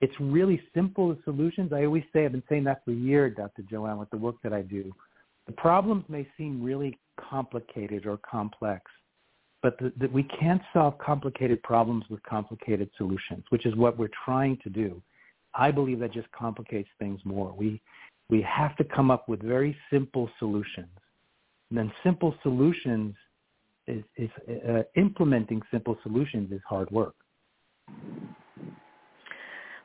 It's 0.00 0.14
really 0.18 0.60
simple 0.74 1.16
solutions. 1.24 1.72
I 1.72 1.84
always 1.84 2.02
say, 2.12 2.24
I've 2.24 2.32
been 2.32 2.42
saying 2.48 2.64
that 2.64 2.84
for 2.84 2.90
years, 2.90 3.36
Dr. 3.36 3.62
Joanne, 3.62 3.98
with 3.98 4.10
the 4.10 4.16
work 4.16 4.36
that 4.42 4.52
I 4.52 4.62
do. 4.62 4.92
The 5.46 5.52
problems 5.52 6.04
may 6.08 6.26
seem 6.36 6.62
really 6.62 6.98
complicated 7.18 8.06
or 8.06 8.18
complex, 8.18 8.82
but 9.62 9.78
the, 9.78 10.08
we 10.08 10.24
can't 10.24 10.62
solve 10.72 10.98
complicated 10.98 11.62
problems 11.62 12.04
with 12.10 12.22
complicated 12.24 12.90
solutions, 12.96 13.44
which 13.50 13.66
is 13.66 13.76
what 13.76 13.98
we're 13.98 14.10
trying 14.24 14.58
to 14.64 14.70
do. 14.70 15.00
I 15.54 15.70
believe 15.70 15.98
that 16.00 16.12
just 16.12 16.30
complicates 16.32 16.88
things 16.98 17.20
more. 17.24 17.54
We 17.56 17.80
we 18.28 18.40
have 18.42 18.76
to 18.76 18.84
come 18.84 19.10
up 19.10 19.28
with 19.28 19.42
very 19.42 19.76
simple 19.90 20.30
solutions. 20.38 20.88
And 21.68 21.78
then 21.78 21.92
simple 22.02 22.34
solutions 22.42 23.14
is, 23.86 24.02
is 24.16 24.30
uh, 24.68 24.82
implementing 24.96 25.60
simple 25.70 25.98
solutions 26.02 26.52
is 26.52 26.60
hard 26.68 26.90
work. 26.90 27.14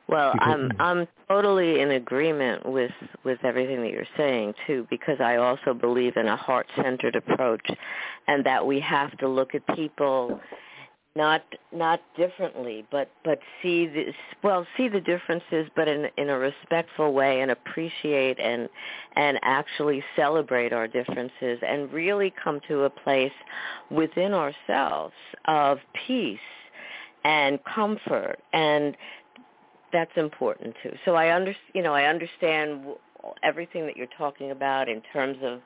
Well, 0.08 0.32
I'm 0.40 0.70
I'm 0.78 1.06
totally 1.28 1.80
in 1.80 1.90
agreement 1.90 2.64
with 2.64 2.92
with 3.24 3.38
everything 3.44 3.82
that 3.82 3.90
you're 3.90 4.06
saying 4.16 4.54
too, 4.66 4.86
because 4.88 5.20
I 5.20 5.36
also 5.36 5.74
believe 5.74 6.16
in 6.16 6.26
a 6.26 6.36
heart-centered 6.36 7.14
approach, 7.14 7.66
and 8.26 8.44
that 8.46 8.66
we 8.66 8.80
have 8.80 9.16
to 9.18 9.28
look 9.28 9.54
at 9.54 9.66
people 9.76 10.40
not 11.16 11.42
not 11.72 12.00
differently 12.16 12.86
but 12.90 13.10
but 13.24 13.40
see 13.62 13.86
this 13.86 14.14
well 14.44 14.66
see 14.76 14.88
the 14.88 15.00
differences 15.00 15.68
but 15.74 15.88
in 15.88 16.06
in 16.16 16.28
a 16.28 16.38
respectful 16.38 17.12
way 17.12 17.40
and 17.40 17.50
appreciate 17.50 18.38
and 18.38 18.68
and 19.16 19.38
actually 19.42 20.02
celebrate 20.14 20.72
our 20.72 20.86
differences 20.86 21.58
and 21.66 21.92
really 21.92 22.32
come 22.42 22.60
to 22.68 22.84
a 22.84 22.90
place 22.90 23.32
within 23.90 24.32
ourselves 24.32 25.14
of 25.46 25.78
peace 26.06 26.38
and 27.24 27.58
comfort. 27.64 28.38
And 28.52 28.96
that's 29.92 30.10
important 30.16 30.74
too. 30.82 30.92
So 31.04 31.14
i 31.14 31.34
under 31.34 31.54
you 31.74 31.82
know 31.82 31.94
i 31.94 32.04
understand 32.04 32.84
everything 33.42 33.86
that 33.86 33.96
you're 33.96 34.06
talking 34.18 34.50
about 34.50 34.88
in 34.88 35.02
terms 35.12 35.38
of 35.42 35.60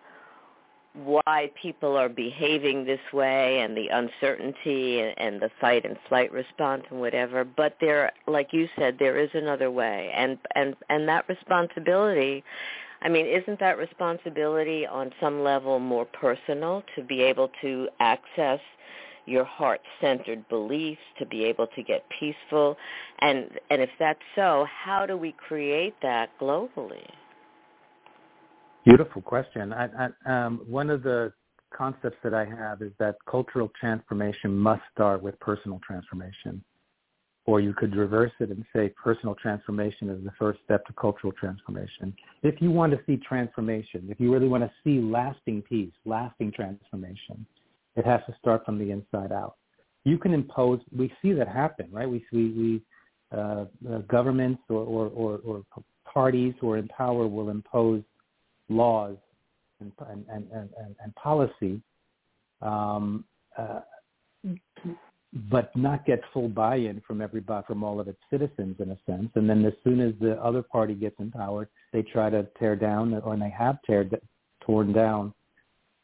why 0.95 1.51
people 1.61 1.97
are 1.97 2.09
behaving 2.09 2.85
this 2.85 3.01
way 3.15 3.61
and 3.61 3.75
the 3.77 3.89
uncertainty 3.89 5.01
and, 5.01 5.15
and 5.19 5.41
the 5.41 5.51
fight 5.61 5.87
and 5.87 5.97
flight 6.09 6.31
response 6.33 6.85
and 6.91 7.01
whatever 7.01 7.45
but 7.45 7.77
there 7.81 8.13
like 8.27 8.53
you 8.53 8.69
said 8.79 8.97
there 8.99 9.19
is 9.19 9.31
another 9.33 9.71
way. 9.71 10.13
And 10.15 10.39
and 10.55 10.75
and 10.91 11.09
that 11.09 11.27
responsibility 11.29 12.45
i 13.01 13.09
mean 13.09 13.27
isn't 13.27 13.59
that 13.61 13.79
responsibility 13.79 14.87
on 14.87 15.11
some 15.19 15.43
level 15.43 15.79
more 15.79 16.05
personal 16.05 16.83
to 16.95 17.03
be 17.03 17.23
able 17.23 17.51
to 17.63 17.89
access 18.01 18.61
your 19.25 19.45
heart-centered 19.45 20.49
beliefs 20.49 21.01
to 21.17 21.25
be 21.25 21.45
able 21.45 21.69
to 21.69 21.83
get 21.83 22.05
peaceful? 22.21 22.77
And 23.21 23.51
and 23.71 23.81
if 23.81 23.91
that's 23.99 24.21
so 24.35 24.67
how 24.85 25.07
do 25.07 25.17
we 25.17 25.33
create 25.33 25.95
that 26.03 26.29
globally 26.39 27.09
Beautiful 28.85 29.23
question. 29.23 29.73
I, 29.73 29.89
I, 30.27 30.45
um, 30.45 30.61
one 30.67 30.91
of 30.91 31.03
the 31.03 31.33
concepts 31.73 32.17
that 32.25 32.35
I 32.35 32.45
have 32.45 32.83
is 32.83 32.93
that 32.99 33.17
cultural 33.31 33.71
transformation 33.79 34.57
must 34.57 34.83
start 34.93 35.23
with 35.23 35.39
personal 35.41 35.81
transformation. 35.87 36.62
Or 37.45 37.61
you 37.61 37.75
could 37.75 37.97
reverse 37.97 38.33
it 38.41 38.51
and 38.51 38.65
say 38.75 38.89
personal 38.91 39.35
transformation 39.35 40.09
is 40.11 40.23
the 40.25 40.33
first 40.39 40.61
step 40.65 40.85
to 40.87 40.93
cultural 40.93 41.33
transformation. 41.33 42.15
If 42.43 42.61
you 42.61 42.71
want 42.71 42.93
to 42.93 43.01
see 43.07 43.17
transformation, 43.17 44.07
if 44.09 44.21
you 44.21 44.33
really 44.33 44.49
want 44.49 44.62
to 44.65 44.71
see 44.85 45.01
lasting 45.01 45.62
peace, 45.62 45.93
lasting 46.05 46.53
transformation, 46.53 47.45
it 47.97 48.05
has 48.05 48.21
to 48.27 48.37
start 48.39 48.65
from 48.65 48.79
the 48.79 48.91
inside 48.91 49.33
out. 49.33 49.57
You 50.05 50.19
can 50.19 50.35
impose, 50.35 50.81
we 50.97 51.12
see 51.21 51.33
that 51.33 51.49
happen, 51.49 51.89
right? 51.91 52.09
We, 52.09 52.25
we, 52.33 52.51
we 52.51 52.83
uh, 53.37 53.65
uh, 53.91 53.99
governments 54.09 54.62
or, 54.69 54.83
or, 54.83 55.07
or, 55.09 55.41
or 55.45 55.62
parties 56.05 56.55
who 56.61 56.71
are 56.71 56.79
in 56.79 56.89
power 56.89 57.27
will 57.27 57.49
impose 57.49 58.03
laws 58.69 59.16
and 59.81 59.92
and 60.09 60.25
and 60.28 60.47
and, 60.52 60.97
and 61.02 61.14
policy, 61.14 61.81
um, 62.61 63.25
uh, 63.59 63.81
but 65.50 65.75
not 65.76 66.04
get 66.04 66.21
full 66.33 66.49
buy-in 66.49 67.02
from 67.07 67.21
everybody, 67.21 67.64
from 67.66 67.83
all 67.83 68.00
of 68.00 68.09
its 68.09 68.21
citizens, 68.31 68.76
in 68.78 68.90
a 68.90 68.99
sense. 69.07 69.31
And 69.35 69.49
then 69.49 69.64
as 69.64 69.73
soon 69.83 70.00
as 70.00 70.12
the 70.21 70.42
other 70.42 70.62
party 70.62 70.95
gets 70.95 71.16
in 71.19 71.31
power, 71.31 71.69
they 71.92 72.02
try 72.02 72.31
to 72.31 72.47
tear 72.59 72.76
down, 72.76 73.14
or 73.14 73.37
they 73.37 73.50
have 73.50 73.78
tear, 73.87 74.09
torn 74.61 74.92
down 74.92 75.33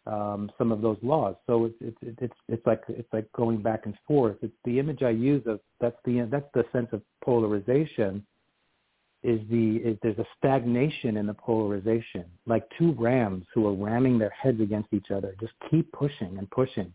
um, 0.08 0.50
some 0.56 0.72
of 0.72 0.80
those 0.80 0.96
laws. 1.02 1.36
So 1.46 1.66
it's 1.66 1.76
it's 2.00 2.18
it's 2.22 2.34
it's 2.48 2.66
like 2.66 2.82
it's 2.88 3.12
like 3.12 3.30
going 3.32 3.62
back 3.62 3.82
and 3.84 3.94
forth. 4.06 4.36
It's 4.42 4.54
the 4.64 4.78
image 4.78 5.02
I 5.02 5.10
use 5.10 5.42
of 5.46 5.60
that's 5.80 5.96
the 6.04 6.26
that's 6.30 6.48
the 6.54 6.64
sense 6.72 6.88
of 6.92 7.02
polarization. 7.22 8.26
Is 9.24 9.40
the 9.50 9.76
is 9.78 9.98
there's 10.00 10.18
a 10.18 10.26
stagnation 10.36 11.16
in 11.16 11.26
the 11.26 11.34
polarization, 11.34 12.24
like 12.46 12.62
two 12.78 12.92
rams 12.92 13.44
who 13.52 13.66
are 13.66 13.74
ramming 13.74 14.16
their 14.16 14.30
heads 14.30 14.60
against 14.60 14.92
each 14.92 15.10
other. 15.10 15.34
Just 15.40 15.54
keep 15.70 15.90
pushing 15.90 16.38
and 16.38 16.48
pushing. 16.50 16.94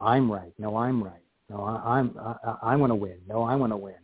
I'm 0.00 0.30
right. 0.30 0.52
No, 0.58 0.76
I'm 0.76 1.02
right. 1.02 1.22
No, 1.50 1.64
I, 1.64 1.98
I'm 1.98 2.16
I, 2.16 2.56
I 2.62 2.76
want 2.76 2.92
to 2.92 2.94
win. 2.94 3.18
No, 3.26 3.42
I 3.42 3.56
want 3.56 3.72
to 3.72 3.76
win. 3.76 3.94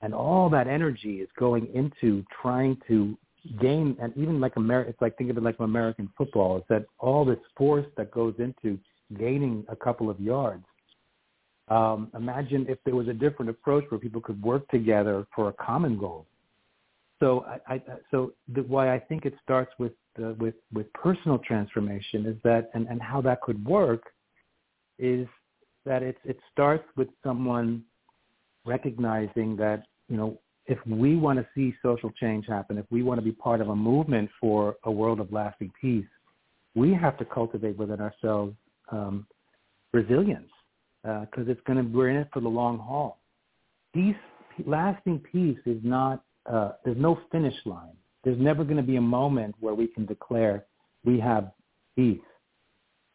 And 0.00 0.14
all 0.14 0.48
that 0.50 0.68
energy 0.68 1.20
is 1.20 1.28
going 1.36 1.66
into 1.74 2.24
trying 2.40 2.78
to 2.86 3.18
gain, 3.60 3.96
and 4.00 4.16
even 4.16 4.40
like 4.40 4.54
America, 4.56 4.90
it's 4.90 5.00
like 5.00 5.16
think 5.16 5.30
of 5.30 5.36
it 5.36 5.42
like 5.42 5.58
American 5.58 6.08
football. 6.16 6.58
Is 6.58 6.64
that 6.68 6.84
all 6.98 7.24
this 7.24 7.38
force 7.56 7.86
that 7.96 8.10
goes 8.12 8.34
into 8.38 8.78
gaining 9.18 9.64
a 9.68 9.76
couple 9.76 10.10
of 10.10 10.20
yards? 10.20 10.64
Um, 11.68 12.10
imagine 12.14 12.66
if 12.68 12.78
there 12.84 12.94
was 12.94 13.08
a 13.08 13.12
different 13.12 13.50
approach 13.50 13.84
where 13.88 13.98
people 13.98 14.20
could 14.20 14.40
work 14.40 14.68
together 14.68 15.26
for 15.34 15.48
a 15.48 15.52
common 15.52 15.98
goal. 15.98 16.26
So, 17.20 17.46
I, 17.46 17.74
I, 17.74 17.82
so 18.10 18.32
the, 18.52 18.62
why 18.62 18.94
I 18.94 18.98
think 18.98 19.24
it 19.24 19.34
starts 19.42 19.72
with 19.78 19.92
uh, 20.22 20.32
with 20.38 20.54
with 20.72 20.90
personal 20.92 21.38
transformation 21.38 22.26
is 22.26 22.36
that, 22.42 22.70
and, 22.74 22.86
and 22.88 23.00
how 23.00 23.20
that 23.22 23.40
could 23.42 23.64
work, 23.64 24.02
is 24.98 25.26
that 25.84 26.02
it 26.02 26.16
it 26.24 26.38
starts 26.52 26.84
with 26.96 27.08
someone 27.24 27.82
recognizing 28.64 29.56
that 29.56 29.86
you 30.08 30.16
know 30.16 30.38
if 30.66 30.78
we 30.86 31.16
want 31.16 31.38
to 31.38 31.46
see 31.54 31.74
social 31.82 32.10
change 32.10 32.46
happen, 32.46 32.76
if 32.76 32.86
we 32.90 33.02
want 33.02 33.18
to 33.18 33.24
be 33.24 33.32
part 33.32 33.60
of 33.60 33.68
a 33.68 33.76
movement 33.76 34.28
for 34.40 34.76
a 34.84 34.90
world 34.90 35.20
of 35.20 35.32
lasting 35.32 35.72
peace, 35.80 36.06
we 36.74 36.92
have 36.92 37.16
to 37.18 37.24
cultivate 37.24 37.78
within 37.78 38.00
ourselves 38.00 38.54
um, 38.90 39.26
resilience 39.92 40.50
because 41.02 41.46
uh, 41.46 41.50
it's 41.50 41.60
going 41.66 41.78
to 41.78 41.96
we're 41.96 42.08
in 42.08 42.16
it 42.16 42.28
for 42.32 42.40
the 42.40 42.48
long 42.48 42.78
haul. 42.78 43.20
Peace, 43.94 44.16
lasting 44.66 45.20
peace 45.20 45.58
is 45.66 45.78
not 45.82 46.22
uh, 46.50 46.72
there's 46.84 46.96
no 46.96 47.18
finish 47.30 47.54
line. 47.64 47.96
There's 48.24 48.38
never 48.38 48.64
going 48.64 48.76
to 48.76 48.82
be 48.82 48.96
a 48.96 49.00
moment 49.00 49.54
where 49.60 49.74
we 49.74 49.86
can 49.86 50.06
declare 50.06 50.64
we 51.04 51.20
have 51.20 51.50
peace. 51.94 52.18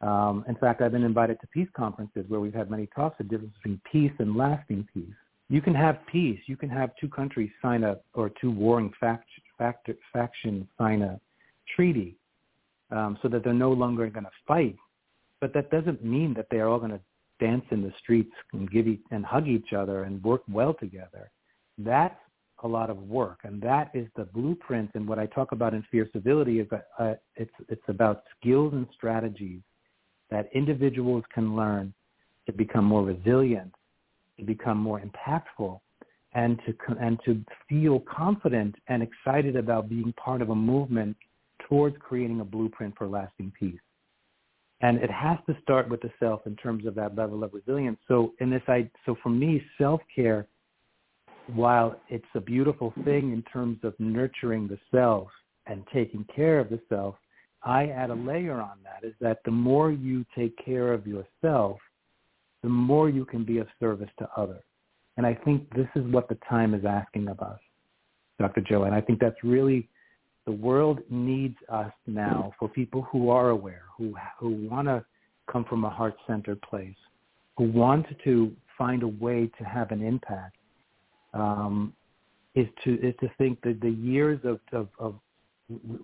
Um, 0.02 0.44
in 0.48 0.56
fact, 0.56 0.82
I've 0.82 0.94
been 0.94 1.04
invited 1.04 1.40
to 1.42 1.48
peace 1.48 1.68
conferences 1.76 2.26
where 2.28 2.40
we've 2.40 2.54
had 2.54 2.72
many 2.72 2.88
talks 2.96 3.20
of 3.20 3.28
the 3.28 3.36
difference 3.36 3.54
between 3.58 3.82
peace 3.92 4.14
and 4.20 4.36
lasting 4.36 4.88
peace 4.94 5.14
you 5.52 5.62
can 5.62 5.76
have 5.76 5.98
peace. 6.10 6.40
You 6.46 6.56
can 6.56 6.70
have 6.70 6.92
two 7.00 7.10
countries 7.10 7.52
sign 7.62 7.84
a 7.84 7.98
or 8.14 8.32
two 8.40 8.50
warring 8.50 8.90
fact, 9.02 9.28
fact, 9.58 9.90
factions 10.14 10.66
sign 10.78 11.02
a 11.02 11.20
treaty 11.76 12.16
um, 12.90 13.20
so 13.22 13.28
that 13.28 13.44
they're 13.44 13.54
no 13.54 13.74
longer 13.74 14.10
going 14.10 14.24
to 14.24 14.32
fight. 14.48 14.78
But 15.42 15.54
that 15.54 15.70
doesn't 15.70 16.06
mean 16.06 16.34
that 16.36 16.48
they 16.50 16.62
are 16.62 16.70
all 16.70 16.80
going 16.80 16.92
to 16.92 17.02
dance 17.42 17.66
in 17.72 17.82
the 17.82 17.92
streets 18.02 18.32
and 18.54 18.72
give 18.72 18.86
and 19.12 19.26
hug 19.26 19.50
each 19.50 19.74
other 19.74 20.04
and 20.04 20.24
work 20.24 20.42
well 20.50 20.74
together. 20.74 21.30
That's 21.78 22.16
a 22.64 22.68
lot 22.68 22.90
of 22.90 22.98
work, 22.98 23.40
and 23.44 23.62
that 23.62 23.92
is 23.94 24.08
the 24.16 24.26
blueprint. 24.26 24.92
And 24.94 25.08
what 25.08 25.20
I 25.20 25.26
talk 25.26 25.52
about 25.52 25.74
in 25.74 25.84
Fierce 25.92 26.10
Civility 26.14 26.60
is 26.60 26.68
that 26.70 26.88
uh, 27.00 27.14
it's 27.36 27.54
it's 27.70 27.82
about 27.88 28.24
skills 28.40 28.74
and 28.74 28.88
strategies 28.94 29.62
that 30.30 30.50
individuals 30.54 31.24
can 31.34 31.56
learn 31.56 31.94
to 32.46 32.54
become 32.54 32.86
more 32.86 33.04
resilient 33.04 33.74
to 34.42 34.46
become 34.46 34.78
more 34.78 35.02
impactful 35.02 35.80
and 36.34 36.60
to 36.66 36.74
and 37.00 37.20
to 37.26 37.44
feel 37.70 38.00
confident 38.02 38.76
and 38.88 39.04
excited 39.04 39.56
about 39.56 39.88
being 39.88 40.14
part 40.14 40.42
of 40.42 40.50
a 40.50 40.56
movement 40.56 41.16
towards 41.70 41.96
creating 42.00 42.40
a 42.42 42.46
blueprint 42.46 42.94
for 42.98 43.08
lasting 43.08 43.52
peace. 43.58 43.80
And 44.82 44.98
it 44.98 45.12
has 45.12 45.38
to 45.48 45.56
start 45.62 45.90
with 45.90 46.02
the 46.02 46.10
self 46.20 46.42
in 46.48 46.56
terms 46.56 46.88
of 46.88 46.96
that 46.96 47.16
level 47.16 47.44
of 47.44 47.54
resilience. 47.54 48.00
So 48.08 48.34
in 48.40 48.50
this, 48.50 48.64
I 48.68 48.90
so 49.06 49.16
for 49.22 49.30
me, 49.30 49.62
self-care, 49.78 50.48
while 51.56 52.00
it's 52.10 52.26
a 52.36 52.42
beautiful 52.42 52.94
thing 53.04 53.32
in 53.32 53.44
terms 53.52 53.80
of 53.84 53.94
nurturing 54.00 54.68
the 54.68 54.78
self 54.92 55.28
and 55.68 55.84
taking 55.94 56.26
care 56.36 56.60
of 56.60 56.70
the 56.70 56.80
self, 56.90 57.16
I 57.64 57.88
add 57.88 58.10
a 58.10 58.16
layer 58.16 58.60
on 58.60 58.78
that 58.84 59.08
is 59.08 59.14
that 59.22 59.40
the 59.46 59.52
more 59.52 59.92
you 59.92 60.26
take 60.36 60.58
care 60.64 60.94
of 60.94 61.06
yourself, 61.06 61.78
the 62.64 62.70
more 62.70 63.10
you 63.10 63.26
can 63.26 63.44
be 63.44 63.60
of 63.60 63.68
service 63.80 64.10
to 64.20 64.30
others. 64.36 64.64
And 65.18 65.26
I 65.26 65.34
think 65.34 65.70
this 65.76 65.88
is 65.96 66.06
what 66.12 66.30
the 66.30 66.38
time 66.50 66.74
is 66.74 66.86
asking 66.86 67.28
of 67.28 67.40
us, 67.40 67.60
Dr. 68.40 68.62
Joe. 68.62 68.84
And 68.84 68.96
I 68.96 69.02
think 69.02 69.20
that's 69.20 69.44
really 69.44 69.88
the 70.46 70.52
world 70.52 71.00
needs 71.10 71.58
us 71.70 71.92
now 72.08 72.54
for 72.58 72.68
people 72.68 73.04
who 73.12 73.30
are 73.30 73.50
aware, 73.50 73.84
who 73.96 74.16
who 74.40 74.68
want 74.68 74.88
to 74.88 75.06
come 75.52 75.66
from 75.66 75.84
a 75.84 75.90
heart-centered 75.90 76.62
place, 76.62 76.96
who 77.58 77.66
want 77.66 78.06
to 78.24 78.52
find 78.78 79.04
a 79.04 79.08
way 79.08 79.52
to 79.60 79.64
have 79.64 79.92
an 79.92 80.02
impact. 80.02 80.56
Um, 81.34 81.94
is 82.54 82.68
to 82.84 82.96
is 82.96 83.16
to 83.22 83.30
think 83.38 83.62
that 83.62 83.80
the 83.82 83.92
years 83.92 84.40
of, 84.44 84.60
of, 84.74 84.88
of 85.00 85.16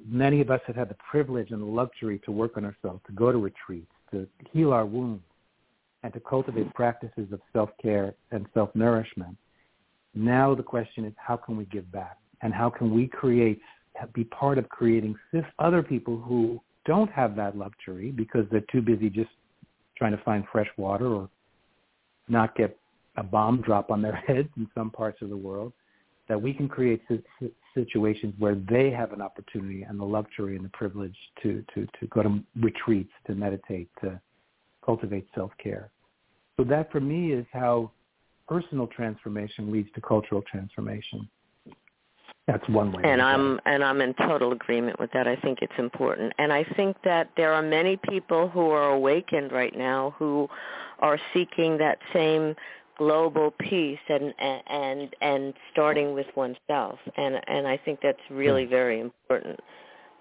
many 0.08 0.40
of 0.40 0.50
us 0.50 0.62
have 0.66 0.76
had 0.76 0.90
the 0.90 0.96
privilege 1.10 1.52
and 1.52 1.62
the 1.62 1.66
luxury 1.66 2.20
to 2.26 2.32
work 2.32 2.56
on 2.58 2.64
ourselves, 2.64 3.02
to 3.08 3.12
go 3.14 3.32
to 3.32 3.38
retreats, 3.38 3.92
to 4.12 4.28
heal 4.52 4.72
our 4.72 4.86
wounds, 4.86 5.24
and 6.04 6.14
to 6.14 6.20
cultivate 6.22 6.74
practices 6.74 7.28
of 7.32 7.42
self-care 7.52 8.14
and 8.32 8.46
self-nourishment. 8.54 9.36
Now 10.16 10.56
the 10.56 10.64
question 10.64 11.06
is 11.06 11.14
how 11.18 11.36
can 11.36 11.58
we 11.58 11.66
give 11.66 11.92
back 11.92 12.18
and 12.42 12.54
how 12.54 12.70
can 12.70 12.94
we 12.94 13.08
create, 13.08 13.60
be 14.14 14.24
part 14.24 14.58
of 14.58 14.70
creating 14.70 15.16
other 15.60 15.84
people 15.84 16.18
who 16.18 16.62
don't 16.86 17.12
have 17.12 17.36
that 17.36 17.58
luxury 17.58 18.12
because 18.12 18.46
they're 18.50 18.64
too 18.72 18.82
busy 18.82 19.10
just 19.10 19.30
trying 19.98 20.16
to 20.16 20.24
find 20.24 20.46
fresh 20.52 20.70
water 20.78 21.08
or 21.08 21.30
not 22.30 22.56
get 22.56 22.78
a 23.18 23.24
bomb 23.24 23.62
drop 23.62 23.92
on 23.92 24.02
their 24.02 24.16
heads 24.28 24.50
in 24.58 24.68
some 24.74 24.90
parts 24.90 25.22
of 25.22 25.30
the 25.30 25.38
world, 25.38 25.74
that 26.28 26.42
we 26.42 26.54
can 26.54 26.68
create 26.68 27.02
situations 27.74 28.34
where 28.38 28.56
they 28.70 28.90
have 28.92 29.14
an 29.14 29.22
opportunity 29.22 29.84
and 29.84 30.00
the 30.00 30.06
luxury 30.06 30.56
and 30.56 30.66
the 30.66 30.70
privilege 30.70 31.16
to, 31.42 31.64
to, 31.74 31.88
to 32.00 32.08
go 32.08 32.22
to 32.22 32.40
retreats, 32.60 33.12
to 33.26 33.34
meditate, 33.34 33.90
to 34.02 34.20
cultivate 34.86 35.28
self-care. 35.34 35.90
So 36.58 36.64
that 36.66 36.92
for 36.92 37.00
me 37.00 37.32
is 37.32 37.46
how 37.54 37.92
personal 38.48 38.88
transformation 38.88 39.72
leads 39.72 39.90
to 39.96 40.02
cultural 40.02 40.42
transformation. 40.42 41.30
That's 42.48 42.68
one 42.70 42.94
way. 42.94 43.04
And 43.04 43.22
I'm 43.22 43.60
and 43.66 43.84
I'm 43.84 44.00
in 44.00 44.14
total 44.14 44.54
agreement 44.54 45.00
with 45.02 45.12
that. 45.12 45.28
I 45.28 45.36
think 45.36 45.60
it's 45.62 45.78
important. 45.78 46.32
And 46.38 46.54
I 46.54 46.64
think 46.78 46.96
that 47.04 47.30
there 47.36 47.54
are 47.54 47.62
many 47.62 48.00
people 48.10 48.48
who 48.48 48.70
are 48.70 48.92
awakened 48.92 49.52
right 49.52 49.78
now 49.78 50.16
who 50.18 50.48
are 51.00 51.20
seeking 51.34 51.78
that 51.80 52.00
same 52.14 52.56
global 52.98 53.52
peace 53.60 54.00
and 54.10 54.34
and 54.40 55.16
and 55.22 55.54
starting 55.72 56.14
with 56.14 56.28
oneself. 56.36 57.00
And 57.16 57.40
and 57.48 57.68
I 57.68 57.78
think 57.78 58.00
that's 58.02 58.20
really 58.30 58.66
hmm. 58.66 58.72
very 58.72 59.00
important 59.00 59.60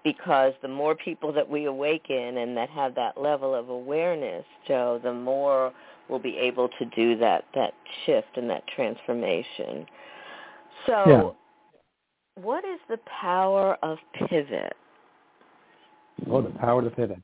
because 0.03 0.53
the 0.61 0.67
more 0.67 0.95
people 0.95 1.33
that 1.33 1.49
we 1.49 1.65
awaken 1.65 2.37
and 2.37 2.55
that 2.55 2.69
have 2.69 2.95
that 2.95 3.19
level 3.19 3.53
of 3.53 3.69
awareness, 3.69 4.45
Joe, 4.67 4.99
the 5.03 5.13
more 5.13 5.73
we'll 6.09 6.19
be 6.19 6.37
able 6.37 6.69
to 6.79 6.85
do 6.95 7.17
that 7.17 7.45
that 7.53 7.73
shift 8.05 8.37
and 8.37 8.49
that 8.49 8.63
transformation. 8.73 9.85
So, 10.85 11.03
yeah. 11.07 12.41
what 12.41 12.63
is 12.63 12.79
the 12.89 12.99
power 13.21 13.77
of 13.83 13.97
pivot? 14.29 14.73
Oh, 16.29 16.41
the 16.41 16.49
power 16.49 16.81
to 16.81 16.89
pivot. 16.89 17.19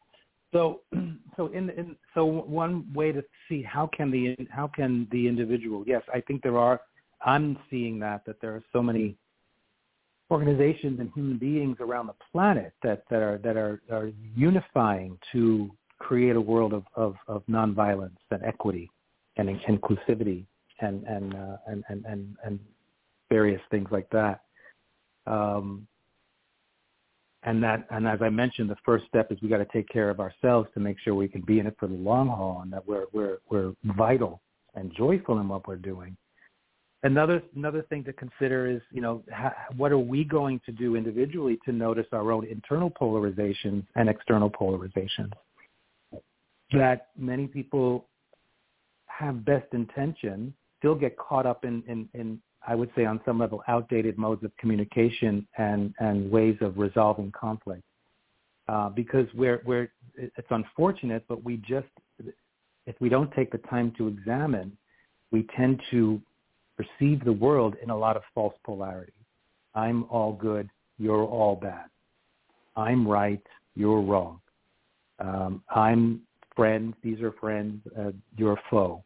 So, 0.54 0.82
so 1.36 1.48
in, 1.48 1.70
in 1.72 1.96
so 2.14 2.24
one 2.26 2.92
way 2.94 3.12
to 3.12 3.24
see 3.50 3.62
how 3.62 3.90
can 3.96 4.12
the 4.12 4.38
how 4.50 4.68
can 4.68 5.08
the 5.12 5.28
individual? 5.28 5.84
Yes, 5.86 6.04
I 6.14 6.22
think 6.22 6.42
there 6.44 6.58
are. 6.58 6.80
I'm 7.26 7.58
seeing 7.70 8.00
that 8.00 8.24
that 8.26 8.40
there 8.42 8.52
are 8.52 8.64
so 8.72 8.82
many 8.82 9.18
organizations 10.32 11.00
and 11.00 11.12
human 11.14 11.38
beings 11.38 11.78
around 11.80 12.08
the 12.08 12.16
planet 12.32 12.74
that, 12.82 13.04
that 13.10 13.22
are 13.22 13.38
that 13.40 13.58
are, 13.58 13.82
are 13.92 14.12
unifying 14.36 15.18
to 15.32 15.70
create 16.00 16.36
a 16.36 16.42
world 16.42 16.74
of, 16.74 16.84
of, 16.96 17.16
of 17.28 17.44
nonviolence 17.50 18.18
and 18.32 18.44
equity 18.44 18.90
and 19.38 19.48
inclusivity 19.50 20.46
and 20.82 21.04
and, 21.06 21.36
uh, 21.36 21.58
and, 21.68 21.84
and 21.90 22.06
and 22.06 22.36
and 22.46 22.60
various 23.30 23.62
things 23.72 23.88
like 23.92 24.10
that. 24.10 24.42
Um, 25.26 25.88
and 27.46 27.62
that 27.64 27.86
and 27.90 28.08
as 28.08 28.20
I 28.22 28.30
mentioned, 28.30 28.70
the 28.70 28.78
first 28.86 29.06
step 29.08 29.32
is 29.32 29.42
we 29.42 29.50
got 29.50 29.58
to 29.58 29.68
take 29.74 29.88
care 29.90 30.10
of 30.10 30.20
ourselves 30.20 30.70
to 30.74 30.80
make 30.80 30.98
sure 31.00 31.14
we 31.16 31.28
can 31.28 31.42
be 31.42 31.60
in 31.60 31.68
it 31.68 31.76
for 31.80 31.88
the 31.88 31.96
long 31.96 32.28
haul 32.28 32.62
and 32.64 32.72
that 32.72 32.88
we're 32.88 33.06
we're 33.12 33.38
we're 33.50 33.74
vital 33.98 34.42
and 34.76 34.94
joyful 34.96 35.40
in 35.40 35.48
what 35.48 35.68
we're 35.68 35.76
doing. 35.76 36.16
another 37.04 37.42
another 37.56 37.82
thing 37.84 38.04
to 38.06 38.14
consider 38.14 38.68
is 38.68 38.82
you 38.92 39.02
know 39.02 39.24
ha, 39.32 39.54
what 39.76 39.92
are 39.92 39.98
we 39.98 40.24
going 40.24 40.60
to 40.66 40.72
do 40.72 40.96
individually 40.96 41.60
to 41.66 41.72
notice 41.72 42.08
our 42.12 42.32
own 42.32 42.46
internal 42.46 42.90
polarizations 42.90 43.86
and 43.96 44.10
external 44.10 44.50
polarizations 44.50 45.32
that 46.72 47.10
many 47.18 47.46
people 47.48 48.08
have 49.06 49.46
best 49.46 49.68
intention 49.74 50.54
still 50.80 50.96
get 50.96 51.18
caught 51.18 51.46
up 51.46 51.64
in, 51.64 51.84
in, 51.88 52.10
in 52.14 52.42
I 52.68 52.76
would 52.76 52.90
say 52.96 53.06
on 53.06 53.20
some 53.26 53.40
level 53.40 53.62
outdated 53.68 54.18
modes 54.18 54.44
of 54.44 54.56
communication 54.58 55.48
and, 55.58 55.94
and 56.00 56.32
ways 56.32 56.58
of 56.62 56.78
resolving 56.78 57.32
conflict. 57.32 57.84
Uh, 58.70 58.90
because 58.90 59.28
we're, 59.34 59.62
we're, 59.66 59.92
it's 60.16 60.48
unfortunate, 60.50 61.26
but 61.28 61.44
we 61.44 61.58
just, 61.58 61.88
if 62.86 62.96
we 63.02 63.10
don't 63.10 63.32
take 63.34 63.52
the 63.52 63.58
time 63.60 63.94
to 63.98 64.08
examine, 64.08 64.76
we 65.32 65.46
tend 65.58 65.82
to 65.92 66.22
perceive 66.78 67.24
the 67.26 67.34
world 67.34 67.76
in 67.84 67.90
a 67.90 67.98
lot 67.98 68.16
of 68.16 68.24
false 68.34 68.54
polarity. 68.66 69.12
I'm 69.76 70.06
all 70.10 70.34
good, 70.34 70.70
you're 70.98 71.26
all 71.26 71.56
bad. 71.56 71.86
I'm 72.78 73.06
right, 73.08 73.42
you're 73.76 74.02
wrong. 74.02 74.40
Um, 75.20 75.62
I'm 75.70 76.22
friends, 76.56 76.96
these 77.04 77.20
are 77.22 77.32
friends, 77.34 77.82
uh, 78.00 78.12
you're 78.38 78.60
foe. 78.70 79.04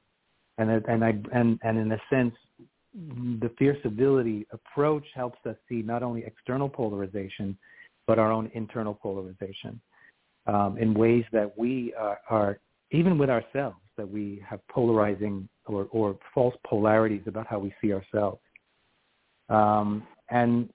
And, 0.59 0.69
and, 0.69 1.03
I, 1.03 1.13
and, 1.33 1.59
and 1.63 1.77
in 1.77 1.91
a 1.91 2.01
sense, 2.09 2.33
the 2.93 3.51
fierce 3.57 3.77
civility 3.83 4.47
approach 4.51 5.05
helps 5.13 5.39
us 5.45 5.55
see 5.69 5.81
not 5.81 6.03
only 6.03 6.23
external 6.25 6.69
polarization, 6.69 7.57
but 8.07 8.17
our 8.17 8.31
own 8.31 8.49
internal 8.53 8.93
polarization 8.93 9.79
um, 10.47 10.77
in 10.77 10.93
ways 10.93 11.25
that 11.31 11.57
we 11.57 11.93
are, 11.99 12.19
are, 12.29 12.59
even 12.91 13.17
with 13.17 13.29
ourselves, 13.29 13.77
that 13.97 14.09
we 14.09 14.41
have 14.47 14.65
polarizing 14.69 15.47
or, 15.65 15.87
or 15.91 16.17
false 16.33 16.55
polarities 16.67 17.23
about 17.27 17.45
how 17.47 17.59
we 17.59 17.73
see 17.81 17.93
ourselves. 17.93 18.39
Um, 19.49 20.03
and 20.29 20.69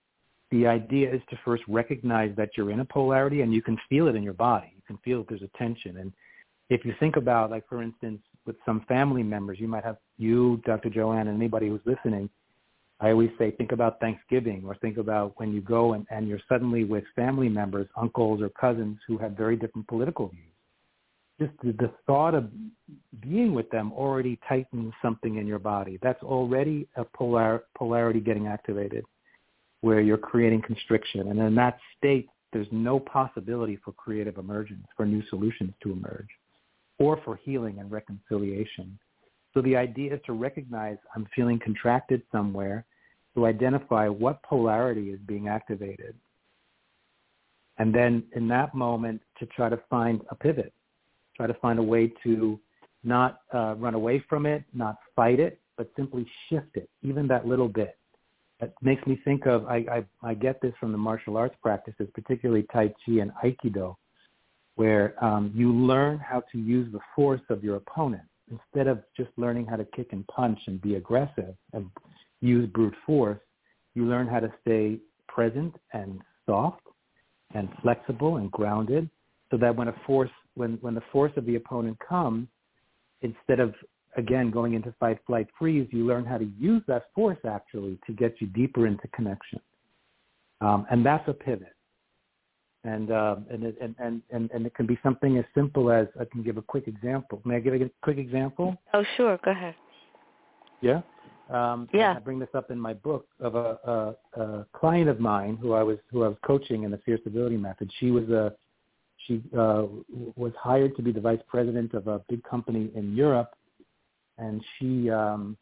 the 0.51 0.67
idea 0.67 1.13
is 1.13 1.23
to 1.31 1.39
first 1.45 1.63
recognize 1.67 2.35
that 2.37 2.51
you're 2.57 2.71
in 2.71 2.81
a 2.81 2.85
polarity 2.85 3.41
and 3.41 3.53
you 3.53 3.63
can 3.63 3.79
feel 3.89 4.09
it 4.09 4.15
in 4.15 4.23
your 4.23 4.35
body. 4.35 4.73
You 4.77 4.83
can 4.87 4.99
feel 4.99 5.19
that 5.21 5.29
there's 5.31 5.43
a 5.43 5.59
tension. 5.59 5.99
And 5.99 6.13
if 6.69 6.85
you 6.85 6.93
think 7.01 7.17
about, 7.17 7.51
like, 7.51 7.67
for 7.69 7.83
instance, 7.83 8.21
with 8.47 8.57
some 8.65 8.85
family 8.89 9.23
members, 9.23 9.59
you 9.61 9.69
might 9.69 9.85
have 9.85 9.97
you, 10.19 10.61
Dr. 10.65 10.91
Joanne, 10.91 11.29
and 11.29 11.37
anybody 11.37 11.69
who's 11.69 11.81
listening. 11.85 12.29
I 13.01 13.11
always 13.11 13.31
say, 13.39 13.51
think 13.51 13.73
about 13.73 13.99
Thanksgiving 13.99 14.63
or 14.65 14.77
think 14.77 14.97
about 14.97 15.33
when 15.37 15.53
you 15.53 15.61
go 15.61 15.95
and, 15.95 16.07
and 16.11 16.29
you're 16.29 16.41
suddenly 16.49 16.85
with 16.85 17.05
family 17.17 17.49
members, 17.49 17.89
uncles 17.97 18.41
or 18.41 18.49
cousins 18.51 18.99
who 19.09 19.19
have 19.19 19.33
very 19.33 19.57
different 19.57 19.89
political 19.89 20.29
views. 20.29 20.45
Just 21.41 21.53
the, 21.65 21.73
the 21.73 21.93
thought 22.07 22.35
of 22.35 22.49
being 23.21 23.55
with 23.55 23.69
them 23.71 23.93
already 23.93 24.39
tightens 24.49 24.93
something 25.03 25.37
in 25.37 25.49
your 25.49 25.59
body. 25.59 25.99
That's 26.01 26.23
already 26.23 26.87
a 26.97 27.05
polar, 27.05 27.65
polarity 27.77 28.21
getting 28.21 28.47
activated 28.47 29.05
where 29.81 30.01
you're 30.01 30.17
creating 30.17 30.63
constriction. 30.63 31.29
And 31.29 31.41
in 31.41 31.57
that 31.57 31.79
state, 31.99 32.29
there's 32.53 32.69
no 32.71 33.01
possibility 33.01 33.81
for 33.85 33.91
creative 33.93 34.39
emergence, 34.39 34.87
for 34.97 35.07
new 35.07 35.23
solutions 35.29 35.73
to 35.83 35.91
emerge 35.91 36.29
or 37.03 37.21
for 37.25 37.35
healing 37.47 37.77
and 37.81 37.91
reconciliation. 37.91 38.99
So 39.53 39.61
the 39.63 39.77
idea 39.77 40.15
is 40.15 40.21
to 40.27 40.33
recognize 40.49 40.99
I'm 41.15 41.27
feeling 41.35 41.59
contracted 41.59 42.23
somewhere, 42.31 42.79
to 43.35 43.47
identify 43.47 44.07
what 44.09 44.43
polarity 44.43 45.07
is 45.11 45.21
being 45.27 45.49
activated. 45.49 46.15
And 47.79 47.89
then 47.99 48.13
in 48.39 48.47
that 48.49 48.75
moment 48.75 49.21
to 49.39 49.47
try 49.47 49.69
to 49.69 49.81
find 49.91 50.21
a 50.31 50.35
pivot, 50.35 50.73
try 51.37 51.47
to 51.47 51.55
find 51.55 51.79
a 51.79 51.83
way 51.95 52.13
to 52.25 52.61
not 53.03 53.41
uh, 53.53 53.75
run 53.85 53.95
away 53.95 54.25
from 54.29 54.47
it, 54.47 54.63
not 54.73 54.97
fight 55.17 55.41
it, 55.41 55.59
but 55.77 55.91
simply 55.97 56.25
shift 56.49 56.77
it, 56.83 56.89
even 57.03 57.27
that 57.27 57.47
little 57.53 57.69
bit. 57.69 57.97
That 58.61 58.73
makes 58.81 59.05
me 59.07 59.21
think 59.25 59.47
of, 59.47 59.67
I, 59.67 59.79
I, 59.97 60.31
I 60.31 60.35
get 60.35 60.61
this 60.61 60.75
from 60.79 60.93
the 60.93 60.99
martial 60.99 61.37
arts 61.37 61.57
practices, 61.63 62.09
particularly 62.15 62.65
Tai 62.73 62.89
Chi 63.05 63.15
and 63.23 63.33
Aikido, 63.45 63.97
where 64.77 65.23
um, 65.23 65.53
you 65.55 65.73
learn 65.73 66.19
how 66.19 66.43
to 66.53 66.59
use 66.59 66.91
the 66.93 67.01
force 67.15 67.41
of 67.51 67.63
your 67.63 67.77
opponent 67.77 68.23
instead 68.51 68.87
of 68.87 69.03
just 69.17 69.31
learning 69.37 69.67
how 69.67 69.77
to 69.77 69.85
kick 69.97 70.09
and 70.13 70.27
punch 70.29 70.59
and 70.67 70.81
be 70.81 70.95
aggressive 70.97 71.55
and 71.73 71.89
use 72.41 72.69
brute 72.71 72.95
force. 73.07 73.39
You 73.95 74.07
learn 74.07 74.27
how 74.27 74.41
to 74.41 74.53
stay 74.63 74.99
present 75.29 75.75
and 75.93 76.21
soft 76.47 76.83
and 77.55 77.69
flexible 77.83 78.37
and 78.39 78.51
grounded, 78.51 79.09
so 79.51 79.59
that 79.59 79.75
when 79.77 79.89
a 79.89 79.95
force, 80.07 80.31
when 80.55 80.79
when 80.81 80.95
the 80.95 81.03
force 81.13 81.33
of 81.37 81.45
the 81.45 81.57
opponent 81.57 81.99
comes, 82.07 82.49
instead 83.21 83.61
of 83.61 83.75
again 84.17 84.51
going 84.51 84.73
into 84.73 84.95
fight, 84.99 85.19
flight, 85.27 85.47
freeze, 85.59 85.87
you 85.91 86.07
learn 86.07 86.25
how 86.25 86.39
to 86.39 86.49
use 86.59 86.83
that 86.87 87.05
force 87.15 87.39
actually 87.47 87.99
to 88.07 88.13
get 88.15 88.41
you 88.41 88.47
deeper 88.47 88.87
into 88.87 89.07
connection, 89.09 89.61
um, 90.63 90.87
and 90.91 91.05
that's 91.05 91.29
a 91.29 91.35
pivot 91.35 91.75
and 92.85 93.11
uh, 93.11 93.37
and, 93.51 93.65
it, 93.65 93.77
and 93.81 93.95
and 93.99 94.23
and 94.31 94.51
and 94.51 94.67
it 94.67 94.75
can 94.75 94.87
be 94.87 94.99
something 95.03 95.39
as 95.39 95.45
simple 95.55 95.91
as 95.91 96.07
I 96.21 96.25
can 96.25 96.43
give 96.43 96.57
a 96.57 96.63
quick 96.63 96.89
example. 96.89 97.41
May 97.45 97.57
I 97.57 97.61
give 97.61 97.75
a 97.75 97.91
quick 98.03 98.19
example? 98.19 98.77
Oh, 98.93 99.05
sure. 99.17 99.39
Go 99.45 99.53
ahead. 99.53 99.75
Yeah. 100.81 101.03
Um, 101.51 101.89
yeah. 101.93 102.15
I 102.17 102.21
bring 102.21 102.39
this 102.39 102.49
up 102.55 102.71
in 102.71 102.79
my 102.79 102.95
book 102.95 103.27
of 103.39 103.55
a, 103.55 103.79
a, 103.85 104.41
a 104.41 104.67
client 104.73 105.09
of 105.09 105.21
mine 105.21 105.59
who 105.61 105.75
I 105.75 105.83
was 105.83 105.99
who 106.11 106.25
I 106.25 106.29
was 106.29 106.39
coaching 106.45 106.85
in 106.85 106.91
the 106.91 106.99
Fierce 106.99 107.21
Civility 107.25 107.57
Method. 107.57 107.91
She 108.01 108.11
was 108.11 108.29
a 108.31 108.55
she 109.27 109.43
uh, 109.57 109.85
was 110.35 110.53
hired 110.61 110.97
to 110.97 111.03
be 111.03 111.13
the 111.13 111.21
vice 111.21 111.41
president 111.47 111.95
of 111.95 112.09
a 112.09 112.21
big 112.29 112.43
company 112.43 112.91
in 112.95 113.15
Europe, 113.15 113.55
and 114.39 114.63
she 114.79 115.11
um, 115.11 115.57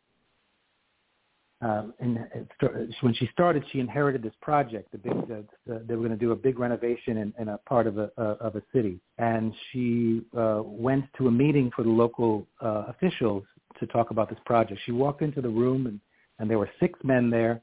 um, 1.62 1.92
and 2.00 2.18
when 3.02 3.12
she 3.14 3.28
started, 3.32 3.62
she 3.70 3.80
inherited 3.80 4.22
this 4.22 4.32
project. 4.40 4.90
The 4.92 4.98
big, 4.98 5.28
the, 5.28 5.44
the, 5.66 5.84
they 5.86 5.94
were 5.94 6.06
going 6.06 6.18
to 6.18 6.24
do 6.24 6.32
a 6.32 6.36
big 6.36 6.58
renovation 6.58 7.18
in, 7.18 7.34
in 7.38 7.48
a 7.48 7.58
part 7.58 7.86
of 7.86 7.98
a 7.98 8.10
uh, 8.16 8.36
of 8.40 8.56
a 8.56 8.62
city, 8.72 8.98
and 9.18 9.52
she 9.70 10.22
uh, 10.36 10.62
went 10.64 11.04
to 11.18 11.28
a 11.28 11.30
meeting 11.30 11.70
for 11.76 11.82
the 11.82 11.90
local 11.90 12.46
uh, 12.62 12.84
officials 12.88 13.44
to 13.78 13.86
talk 13.86 14.10
about 14.10 14.30
this 14.30 14.38
project. 14.46 14.80
She 14.86 14.92
walked 14.92 15.20
into 15.22 15.40
the 15.42 15.48
room, 15.48 15.86
and, 15.86 16.00
and 16.38 16.48
there 16.48 16.58
were 16.58 16.70
six 16.80 16.98
men 17.02 17.30
there. 17.30 17.60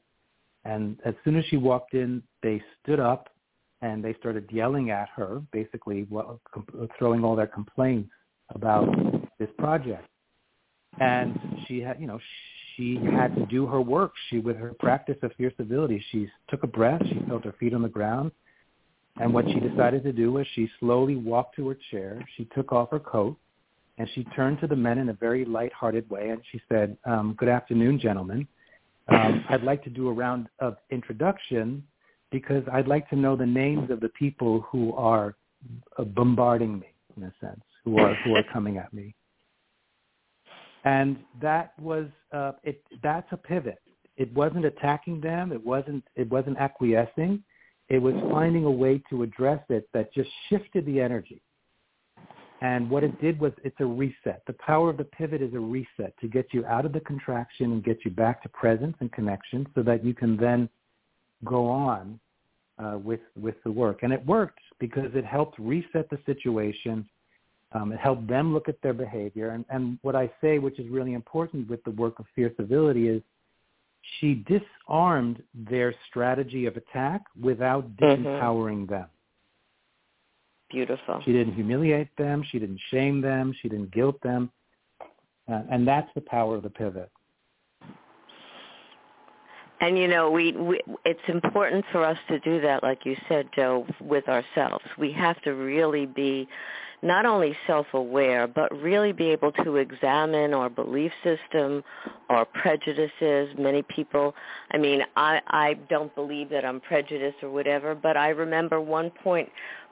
And 0.64 0.98
as 1.04 1.14
soon 1.24 1.36
as 1.36 1.44
she 1.46 1.56
walked 1.56 1.94
in, 1.94 2.22
they 2.42 2.62
stood 2.82 3.00
up 3.00 3.30
and 3.80 4.04
they 4.04 4.14
started 4.14 4.48
yelling 4.52 4.90
at 4.90 5.08
her, 5.14 5.40
basically 5.52 6.06
throwing 6.98 7.24
all 7.24 7.36
their 7.36 7.46
complaints 7.46 8.10
about 8.54 8.88
this 9.38 9.48
project. 9.56 10.08
And 11.00 11.38
she 11.66 11.80
had, 11.80 12.00
you 12.00 12.06
know, 12.06 12.18
she 12.76 12.96
had 12.96 13.34
to 13.34 13.46
do 13.46 13.66
her 13.66 13.80
work. 13.80 14.12
She, 14.30 14.38
with 14.38 14.56
her 14.56 14.72
practice 14.78 15.16
of 15.22 15.32
fierce 15.36 15.54
civility, 15.56 16.02
she 16.10 16.28
took 16.48 16.62
a 16.62 16.66
breath. 16.66 17.02
She 17.06 17.20
felt 17.28 17.44
her 17.44 17.54
feet 17.58 17.74
on 17.74 17.82
the 17.82 17.88
ground. 17.88 18.30
And 19.20 19.34
what 19.34 19.46
she 19.46 19.58
decided 19.58 20.04
to 20.04 20.12
do 20.12 20.32
was 20.32 20.46
she 20.54 20.70
slowly 20.78 21.16
walked 21.16 21.56
to 21.56 21.68
her 21.68 21.76
chair. 21.90 22.24
She 22.36 22.44
took 22.54 22.72
off 22.72 22.90
her 22.90 23.00
coat 23.00 23.36
and 23.98 24.08
she 24.14 24.22
turned 24.36 24.60
to 24.60 24.68
the 24.68 24.76
men 24.76 24.98
in 24.98 25.08
a 25.08 25.12
very 25.12 25.44
light-hearted 25.44 26.08
way 26.08 26.28
and 26.28 26.40
she 26.52 26.60
said, 26.68 26.96
um, 27.04 27.34
good 27.36 27.48
afternoon, 27.48 27.98
gentlemen. 27.98 28.46
Um, 29.08 29.44
I'd 29.48 29.64
like 29.64 29.82
to 29.84 29.90
do 29.90 30.08
a 30.08 30.12
round 30.12 30.48
of 30.60 30.76
introduction 30.90 31.82
because 32.30 32.62
I'd 32.72 32.86
like 32.86 33.08
to 33.10 33.16
know 33.16 33.34
the 33.34 33.46
names 33.46 33.90
of 33.90 34.00
the 34.00 34.10
people 34.10 34.60
who 34.70 34.92
are 34.94 35.34
uh, 35.98 36.04
bombarding 36.04 36.78
me, 36.78 36.86
in 37.16 37.24
a 37.24 37.32
sense, 37.40 37.62
who 37.84 37.98
are 37.98 38.14
who 38.24 38.36
are 38.36 38.44
coming 38.52 38.76
at 38.76 38.92
me 38.92 39.14
and 40.88 41.18
that 41.42 41.78
was 41.78 42.06
uh, 42.32 42.52
it. 42.64 42.82
That's 43.02 43.30
a 43.32 43.36
pivot. 43.36 43.80
It 44.16 44.32
wasn't 44.32 44.64
attacking 44.64 45.20
them. 45.20 45.52
It 45.52 45.64
wasn't. 45.64 46.02
It 46.16 46.30
wasn't 46.30 46.56
acquiescing. 46.56 47.42
It 47.90 47.98
was 47.98 48.14
finding 48.30 48.64
a 48.64 48.70
way 48.70 49.02
to 49.10 49.22
address 49.22 49.62
it 49.68 49.88
that 49.92 50.12
just 50.14 50.30
shifted 50.48 50.86
the 50.86 51.00
energy. 51.00 51.42
And 52.60 52.90
what 52.90 53.04
it 53.04 53.20
did 53.20 53.38
was 53.38 53.52
it's 53.64 53.76
a 53.80 53.86
reset. 53.86 54.42
The 54.46 54.54
power 54.54 54.88
of 54.90 54.96
the 54.96 55.04
pivot 55.04 55.42
is 55.42 55.54
a 55.54 55.60
reset 55.60 56.12
to 56.20 56.26
get 56.26 56.46
you 56.52 56.64
out 56.66 56.84
of 56.84 56.92
the 56.92 57.00
contraction 57.00 57.72
and 57.72 57.84
get 57.84 57.98
you 58.04 58.10
back 58.10 58.42
to 58.42 58.48
presence 58.48 58.96
and 59.00 59.12
connection 59.12 59.66
so 59.74 59.82
that 59.82 60.04
you 60.04 60.14
can 60.14 60.36
then 60.36 60.68
go 61.44 61.68
on 61.68 62.18
uh, 62.78 62.98
with 62.98 63.20
with 63.40 63.56
the 63.62 63.70
work. 63.70 64.02
And 64.02 64.12
it 64.12 64.24
worked 64.24 64.60
because 64.78 65.10
it 65.14 65.24
helped 65.24 65.58
reset 65.58 66.08
the 66.08 66.18
situation 66.24 67.06
um, 67.72 67.92
it 67.92 68.00
helped 68.00 68.26
them 68.26 68.54
look 68.54 68.68
at 68.68 68.80
their 68.82 68.94
behavior. 68.94 69.50
And, 69.50 69.64
and 69.68 69.98
what 70.02 70.16
I 70.16 70.30
say, 70.40 70.58
which 70.58 70.78
is 70.78 70.88
really 70.88 71.12
important 71.12 71.68
with 71.68 71.82
the 71.84 71.90
work 71.90 72.18
of 72.18 72.26
Fierce 72.34 72.56
Civility, 72.56 73.08
is 73.08 73.22
she 74.20 74.44
disarmed 74.46 75.42
their 75.54 75.94
strategy 76.08 76.66
of 76.66 76.76
attack 76.76 77.22
without 77.40 77.84
mm-hmm. 77.96 78.04
disempowering 78.04 78.82
mm-hmm. 78.84 78.92
them. 78.92 79.06
Beautiful. 80.70 81.22
She 81.24 81.32
didn't 81.32 81.54
humiliate 81.54 82.14
them. 82.16 82.44
She 82.50 82.58
didn't 82.58 82.80
shame 82.90 83.20
them. 83.20 83.54
She 83.60 83.68
didn't 83.68 83.90
guilt 83.90 84.20
them. 84.22 84.50
Uh, 85.50 85.62
and 85.70 85.88
that's 85.88 86.10
the 86.14 86.20
power 86.20 86.56
of 86.56 86.62
the 86.62 86.70
pivot. 86.70 87.10
And 89.80 89.96
you 89.96 90.08
know, 90.08 90.30
we, 90.30 90.52
we 90.52 90.80
it's 91.04 91.20
important 91.28 91.84
for 91.92 92.04
us 92.04 92.18
to 92.28 92.40
do 92.40 92.60
that, 92.62 92.82
like 92.82 93.06
you 93.06 93.16
said, 93.28 93.48
Joe, 93.54 93.86
with 94.00 94.28
ourselves. 94.28 94.84
We 94.98 95.12
have 95.12 95.40
to 95.42 95.52
really 95.52 96.04
be 96.04 96.48
not 97.02 97.26
only 97.26 97.56
self-aware, 97.66 98.46
but 98.48 98.70
really 98.80 99.12
be 99.12 99.28
able 99.28 99.52
to 99.52 99.76
examine 99.76 100.52
our 100.52 100.68
belief 100.68 101.12
system, 101.22 101.82
our 102.28 102.44
prejudices. 102.44 103.54
Many 103.58 103.82
people, 103.82 104.34
I 104.72 104.78
mean, 104.78 105.02
I, 105.16 105.40
I 105.46 105.74
don't 105.88 106.14
believe 106.14 106.48
that 106.50 106.64
I'm 106.64 106.80
prejudiced 106.80 107.42
or 107.42 107.50
whatever, 107.50 107.94
but 107.94 108.16
I 108.16 108.30
remember 108.30 108.80
one 108.80 109.10
point 109.10 109.48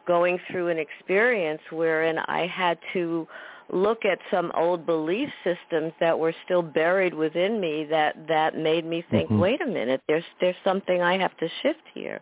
going 0.06 0.38
through 0.50 0.68
an 0.68 0.78
experience 0.78 1.60
wherein 1.70 2.18
I 2.18 2.46
had 2.46 2.78
to 2.92 3.26
look 3.72 4.04
at 4.04 4.18
some 4.30 4.52
old 4.54 4.86
belief 4.86 5.28
systems 5.42 5.92
that 6.00 6.16
were 6.16 6.34
still 6.44 6.62
buried 6.62 7.12
within 7.14 7.60
me 7.60 7.84
that 7.90 8.14
that 8.28 8.56
made 8.56 8.84
me 8.86 9.04
think 9.10 9.28
mm-hmm. 9.28 9.40
wait 9.40 9.60
a 9.60 9.66
minute 9.66 10.00
there's 10.06 10.24
there's 10.40 10.54
something 10.62 11.02
i 11.02 11.18
have 11.18 11.36
to 11.36 11.48
shift 11.62 11.82
here 11.92 12.20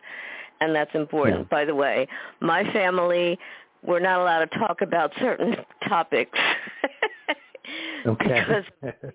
and 0.62 0.74
that's 0.74 0.94
important 0.94 1.40
yeah. 1.40 1.46
by 1.50 1.64
the 1.64 1.74
way 1.74 2.08
my 2.40 2.64
family 2.72 3.38
we're 3.84 4.00
not 4.00 4.20
allowed 4.20 4.44
to 4.50 4.58
talk 4.58 4.80
about 4.80 5.12
certain 5.20 5.56
topics 5.88 6.38
okay. 8.06 8.40
because 8.40 8.64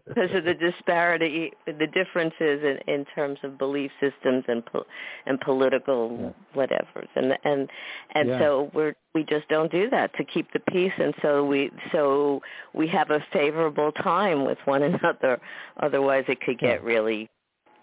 because 0.07 0.29
of 0.33 0.43
the 0.43 0.53
disparity, 0.59 1.51
the 1.65 1.87
differences 1.87 2.63
in, 2.63 2.77
in 2.87 3.05
terms 3.15 3.39
of 3.43 3.57
belief 3.57 3.91
systems 3.99 4.43
and 4.47 4.65
po- 4.65 4.85
and 5.25 5.39
political 5.41 6.33
yeah. 6.55 6.59
whatevers, 6.61 7.07
and 7.15 7.37
and 7.43 7.69
and 8.15 8.29
yeah. 8.29 8.39
so 8.39 8.71
we're 8.73 8.95
we 9.13 9.23
just 9.23 9.47
don't 9.49 9.71
do 9.71 9.89
that 9.89 10.13
to 10.15 10.23
keep 10.23 10.51
the 10.53 10.59
peace, 10.71 10.93
and 10.97 11.13
so 11.21 11.43
we 11.45 11.71
so 11.91 12.41
we 12.73 12.87
have 12.87 13.11
a 13.11 13.23
favorable 13.31 13.91
time 13.91 14.45
with 14.45 14.57
one 14.65 14.83
another. 14.83 15.39
Otherwise, 15.81 16.25
it 16.27 16.41
could 16.41 16.59
get 16.59 16.81
yeah. 16.81 16.87
really 16.87 17.29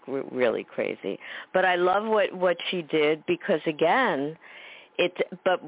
really 0.07 0.63
crazy. 0.63 1.19
But 1.53 1.65
I 1.65 1.75
love 1.75 2.05
what 2.05 2.33
what 2.33 2.57
she 2.69 2.81
did 2.81 3.23
because 3.27 3.61
again, 3.65 4.37
it 4.97 5.13
but 5.43 5.61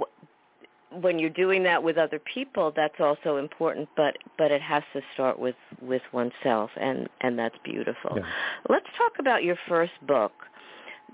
when 0.92 1.20
you're 1.20 1.30
doing 1.30 1.64
that 1.64 1.82
with 1.82 1.98
other 1.98 2.20
people, 2.20 2.74
that's 2.76 3.00
also 3.00 3.38
important. 3.38 3.90
But 3.96 4.18
but 4.38 4.52
it 4.52 4.62
has 4.62 4.84
to 4.94 5.02
start 5.14 5.40
with 5.40 5.56
with 5.82 6.02
oneself, 6.14 6.72
and 6.80 7.08
and 7.22 7.38
that's 7.38 7.56
beautiful. 7.64 8.14
Yeah. 8.16 8.24
Let's 8.70 8.88
talk 8.98 9.14
about 9.20 9.44
your 9.44 9.58
first 9.68 9.94
book, 10.08 10.32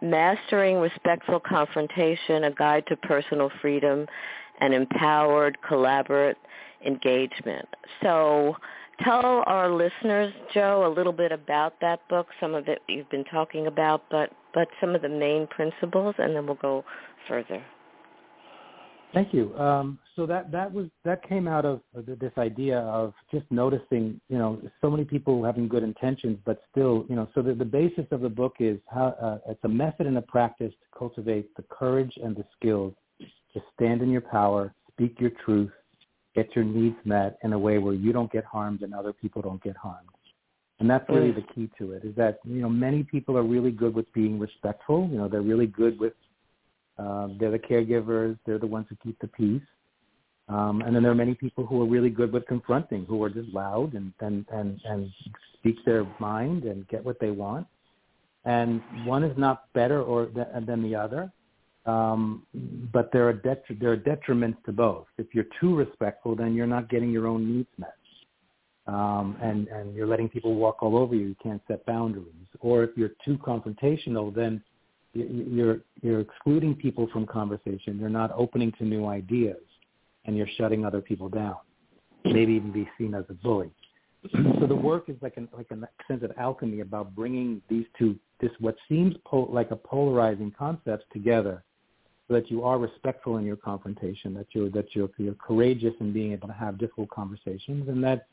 Mastering 0.02 0.78
Respectful 0.78 1.40
Confrontation: 1.40 2.46
A 2.46 2.52
Guide 2.52 2.86
to 2.88 2.96
Personal 2.96 3.52
Freedom 3.62 4.06
and 4.60 4.74
Empowered 4.74 5.58
Collaborate 5.68 6.38
Engagement. 6.86 7.68
So. 8.02 8.56
Tell 9.04 9.44
our 9.46 9.70
listeners, 9.70 10.34
Joe, 10.54 10.86
a 10.88 10.92
little 10.96 11.12
bit 11.12 11.34
about 11.34 11.74
that 11.82 12.00
book. 12.08 12.28
Some 12.40 12.56
of 12.56 12.70
it 12.70 12.82
you've 12.88 13.10
been 13.10 13.26
talking 13.26 13.68
about, 13.68 14.04
but 14.10 14.32
but 14.54 14.70
some 14.80 14.96
of 14.96 15.02
the 15.02 15.10
main 15.10 15.48
principles, 15.48 16.16
and 16.18 16.34
then 16.34 16.46
we'll 16.46 16.56
go 16.56 16.86
further. 17.28 17.62
Thank 19.16 19.34
you. 19.34 19.58
Um, 19.58 19.98
so 20.18 20.26
that 20.26 20.52
that 20.52 20.72
was 20.72 20.88
that 21.06 21.28
came 21.28 21.48
out 21.48 21.64
of 21.64 21.80
this 21.96 22.34
idea 22.38 22.80
of 22.80 23.14
just 23.32 23.46
noticing, 23.50 24.20
you 24.28 24.38
know, 24.38 24.62
so 24.82 24.90
many 24.90 25.06
people 25.06 25.42
having 25.42 25.70
good 25.70 25.84
intentions, 25.84 26.38
but 26.46 26.62
still, 26.70 27.06
you 27.08 27.16
know. 27.16 27.26
So 27.34 27.42
the, 27.42 27.54
the 27.54 27.64
basis 27.64 28.06
of 28.12 28.20
the 28.20 28.30
book 28.30 28.56
is 28.60 28.78
how 28.94 29.16
uh, 29.22 29.52
it's 29.52 29.64
a 29.64 29.70
method 29.70 30.06
and 30.06 30.18
a 30.18 30.22
practice 30.22 30.72
to 30.72 31.00
cultivate 31.00 31.56
the 31.56 31.64
courage 31.70 32.12
and 32.22 32.36
the 32.36 32.44
skills 32.60 32.94
to 33.54 33.62
stand 33.74 34.02
in 34.02 34.10
your 34.10 34.20
power, 34.20 34.74
speak 34.92 35.16
your 35.22 35.32
truth, 35.46 35.72
get 36.36 36.54
your 36.54 36.66
needs 36.66 36.98
met 37.06 37.38
in 37.42 37.54
a 37.54 37.60
way 37.60 37.78
where 37.78 37.94
you 37.94 38.12
don't 38.12 38.32
get 38.34 38.44
harmed 38.44 38.82
and 38.82 38.94
other 38.94 39.14
people 39.14 39.42
don't 39.42 39.64
get 39.64 39.78
harmed. 39.78 40.10
And 40.80 40.90
that's 40.90 41.08
really 41.08 41.32
mm. 41.32 41.36
the 41.36 41.54
key 41.54 41.70
to 41.78 41.94
it. 41.94 42.04
Is 42.04 42.14
that 42.18 42.40
you 42.44 42.62
know 42.62 42.68
many 42.68 43.04
people 43.04 43.38
are 43.38 43.44
really 43.44 43.72
good 43.72 43.96
with 43.96 44.12
being 44.12 44.38
respectful. 44.38 45.08
You 45.10 45.20
know, 45.20 45.30
they're 45.30 45.42
really 45.42 45.68
good 45.68 45.98
with 45.98 46.12
um, 46.98 47.38
they're 47.40 47.52
the 47.52 47.60
caregivers. 47.60 48.38
They're 48.46 48.60
the 48.60 48.68
ones 48.68 48.88
who 48.90 48.96
keep 49.04 49.20
the 49.20 49.28
peace. 49.28 49.62
Um, 50.48 50.82
and 50.82 50.96
then 50.96 51.02
there 51.02 51.12
are 51.12 51.16
many 51.16 51.34
people 51.34 51.66
who 51.66 51.82
are 51.82 51.88
really 51.88 52.10
good 52.10 52.32
with 52.32 52.46
confronting, 52.46 53.06
who 53.06 53.22
are 53.24 53.30
just 53.30 53.50
loud 53.50 53.96
and, 53.96 54.14
and, 54.20 54.46
and, 54.52 54.80
and 54.86 55.12
speak 55.56 55.78
their 55.86 56.06
mind 56.20 56.66
and 56.66 56.88
get 56.88 57.04
what 57.04 57.20
they 57.20 57.32
want. 57.32 57.66
And 58.46 58.82
one 59.06 59.24
is 59.24 59.36
not 59.38 59.74
better 59.74 60.04
or 60.04 60.28
th- 60.28 60.48
than 60.68 60.84
the 60.84 60.94
other, 60.96 61.32
um, 61.88 62.46
but 62.94 63.12
there 63.12 63.28
are, 63.28 63.34
detri- 63.34 63.80
there 63.80 63.92
are 63.92 63.98
detriments 63.98 64.64
to 64.66 64.72
both. 64.72 65.08
If 65.18 65.34
you're 65.34 65.48
too 65.60 65.76
respectful, 65.76 66.36
then 66.36 66.54
you're 66.54 66.68
not 66.68 66.90
getting 66.90 67.10
your 67.10 67.26
own 67.26 67.52
needs 67.52 67.70
met. 67.80 67.96
Um, 68.86 69.36
and, 69.42 69.68
and 69.70 69.96
you're 69.96 70.06
letting 70.06 70.30
people 70.30 70.54
walk 70.54 70.84
all 70.84 70.96
over 70.96 71.16
you. 71.16 71.26
You 71.26 71.36
can't 71.42 71.62
set 71.68 71.84
boundaries. 71.88 72.28
Or 72.60 72.84
if 72.84 72.92
you're 72.96 73.14
too 73.26 73.38
confrontational, 73.40 74.34
then– 74.34 74.64
you're 75.16 75.80
you're 76.02 76.20
excluding 76.20 76.76
people 76.76 77.08
from 77.12 77.26
conversation. 77.26 77.98
You're 78.00 78.10
not 78.10 78.32
opening 78.36 78.72
to 78.74 78.84
new 78.84 79.08
ideas, 79.08 79.62
and 80.26 80.36
you're 80.36 80.50
shutting 80.58 80.86
other 80.86 81.02
people 81.02 81.30
down. 81.30 81.58
Maybe 82.26 82.54
even 82.54 82.72
be 82.72 82.88
seen 82.98 83.14
as 83.14 83.24
a 83.30 83.34
bully. 83.34 83.72
so 84.60 84.66
the 84.68 84.76
work 84.76 85.10
is 85.10 85.16
like 85.22 85.38
an 85.38 85.48
like 85.56 85.68
an 85.70 85.88
sense 86.08 86.24
of 86.24 86.32
alchemy 86.38 86.82
about 86.82 87.16
bringing 87.16 87.62
these 87.70 87.86
two 87.98 88.18
this 88.42 88.52
what 88.60 88.76
seems 88.90 89.16
pol- 89.26 89.50
like 89.52 89.72
a 89.72 89.76
polarizing 89.76 90.54
concepts 90.58 91.06
together, 91.14 91.64
so 92.28 92.34
that 92.34 92.52
you 92.52 92.64
are 92.64 92.78
respectful 92.78 93.38
in 93.38 93.46
your 93.46 93.56
confrontation, 93.56 94.34
that 94.34 94.48
you're 94.52 94.70
that 94.72 94.94
you're, 94.94 95.10
you're 95.18 95.36
courageous 95.36 95.94
in 96.02 96.12
being 96.12 96.34
able 96.34 96.48
to 96.48 96.54
have 96.54 96.78
difficult 96.78 97.10
conversations, 97.10 97.88
and 97.88 98.04
that 98.04 98.28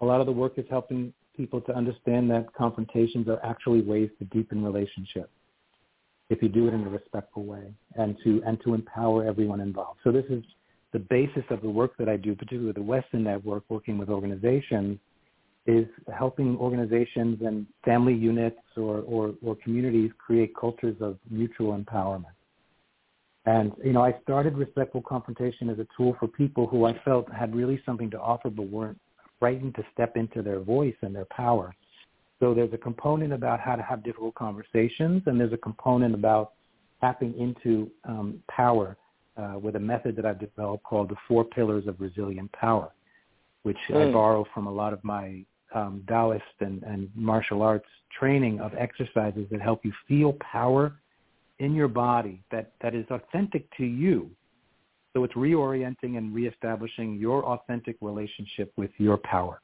a 0.00 0.04
lot 0.04 0.20
of 0.20 0.26
the 0.26 0.32
work 0.32 0.54
is 0.58 0.64
helping 0.68 1.12
people 1.36 1.60
to 1.60 1.74
understand 1.74 2.28
that 2.30 2.52
confrontations 2.54 3.28
are 3.28 3.40
actually 3.44 3.82
ways 3.82 4.10
to 4.18 4.24
deepen 4.26 4.64
relationships 4.64 5.30
if 6.30 6.42
you 6.42 6.48
do 6.48 6.68
it 6.68 6.74
in 6.74 6.84
a 6.84 6.88
respectful 6.88 7.44
way 7.44 7.72
and 7.96 8.16
to 8.24 8.42
and 8.46 8.58
to 8.64 8.74
empower 8.74 9.24
everyone 9.24 9.60
involved. 9.60 10.00
So 10.04 10.12
this 10.12 10.24
is 10.30 10.42
the 10.92 10.98
basis 11.00 11.44
of 11.50 11.60
the 11.60 11.68
work 11.68 11.96
that 11.98 12.08
I 12.08 12.16
do, 12.16 12.34
particularly 12.34 12.68
with 12.68 12.76
the 12.76 12.82
Weston 12.82 13.24
Network, 13.24 13.64
working 13.68 13.98
with 13.98 14.08
organizations, 14.08 14.98
is 15.66 15.86
helping 16.16 16.56
organizations 16.56 17.40
and 17.42 17.66
family 17.84 18.14
units 18.14 18.60
or, 18.76 19.00
or, 19.00 19.34
or 19.42 19.56
communities 19.56 20.10
create 20.24 20.54
cultures 20.54 20.96
of 21.00 21.18
mutual 21.30 21.76
empowerment. 21.76 22.26
And, 23.46 23.72
you 23.82 23.92
know, 23.92 24.02
I 24.02 24.14
started 24.22 24.56
Respectful 24.56 25.02
Confrontation 25.02 25.68
as 25.68 25.78
a 25.78 25.86
tool 25.96 26.16
for 26.18 26.28
people 26.28 26.66
who 26.66 26.86
I 26.86 26.98
felt 27.04 27.30
had 27.30 27.54
really 27.54 27.82
something 27.84 28.10
to 28.10 28.20
offer 28.20 28.48
but 28.48 28.68
weren't 28.68 28.98
frightened 29.38 29.74
to 29.74 29.84
step 29.92 30.16
into 30.16 30.42
their 30.42 30.60
voice 30.60 30.94
and 31.02 31.14
their 31.14 31.26
power. 31.26 31.74
So 32.40 32.52
there's 32.54 32.72
a 32.72 32.78
component 32.78 33.32
about 33.32 33.60
how 33.60 33.76
to 33.76 33.82
have 33.82 34.02
difficult 34.02 34.34
conversations, 34.34 35.22
and 35.26 35.38
there's 35.38 35.52
a 35.52 35.58
component 35.58 36.14
about 36.14 36.52
tapping 37.00 37.38
into 37.38 37.90
um, 38.04 38.42
power 38.50 38.96
uh, 39.36 39.58
with 39.60 39.76
a 39.76 39.80
method 39.80 40.16
that 40.16 40.26
I've 40.26 40.40
developed 40.40 40.84
called 40.84 41.10
the 41.10 41.16
Four 41.28 41.44
Pillars 41.44 41.86
of 41.86 42.00
Resilient 42.00 42.50
Power, 42.52 42.92
which 43.62 43.78
mm. 43.88 44.08
I 44.08 44.12
borrow 44.12 44.44
from 44.52 44.66
a 44.66 44.72
lot 44.72 44.92
of 44.92 45.02
my 45.04 45.44
um, 45.74 46.02
Taoist 46.08 46.42
and, 46.60 46.82
and 46.84 47.10
martial 47.14 47.62
arts 47.62 47.88
training 48.18 48.60
of 48.60 48.72
exercises 48.78 49.46
that 49.50 49.60
help 49.60 49.84
you 49.84 49.92
feel 50.06 50.34
power 50.34 50.94
in 51.58 51.74
your 51.74 51.88
body 51.88 52.42
that, 52.50 52.72
that 52.80 52.94
is 52.94 53.04
authentic 53.10 53.64
to 53.76 53.84
you. 53.84 54.30
So 55.12 55.24
it's 55.24 55.34
reorienting 55.34 56.18
and 56.18 56.34
reestablishing 56.34 57.16
your 57.16 57.44
authentic 57.44 57.96
relationship 58.00 58.72
with 58.76 58.90
your 58.98 59.16
power 59.18 59.60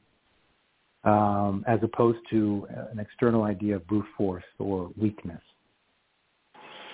um, 1.03 1.63
as 1.67 1.79
opposed 1.81 2.19
to 2.29 2.67
an 2.91 2.99
external 2.99 3.43
idea 3.43 3.75
of 3.75 3.87
brute 3.87 4.05
force 4.17 4.43
or 4.59 4.91
weakness. 4.97 5.41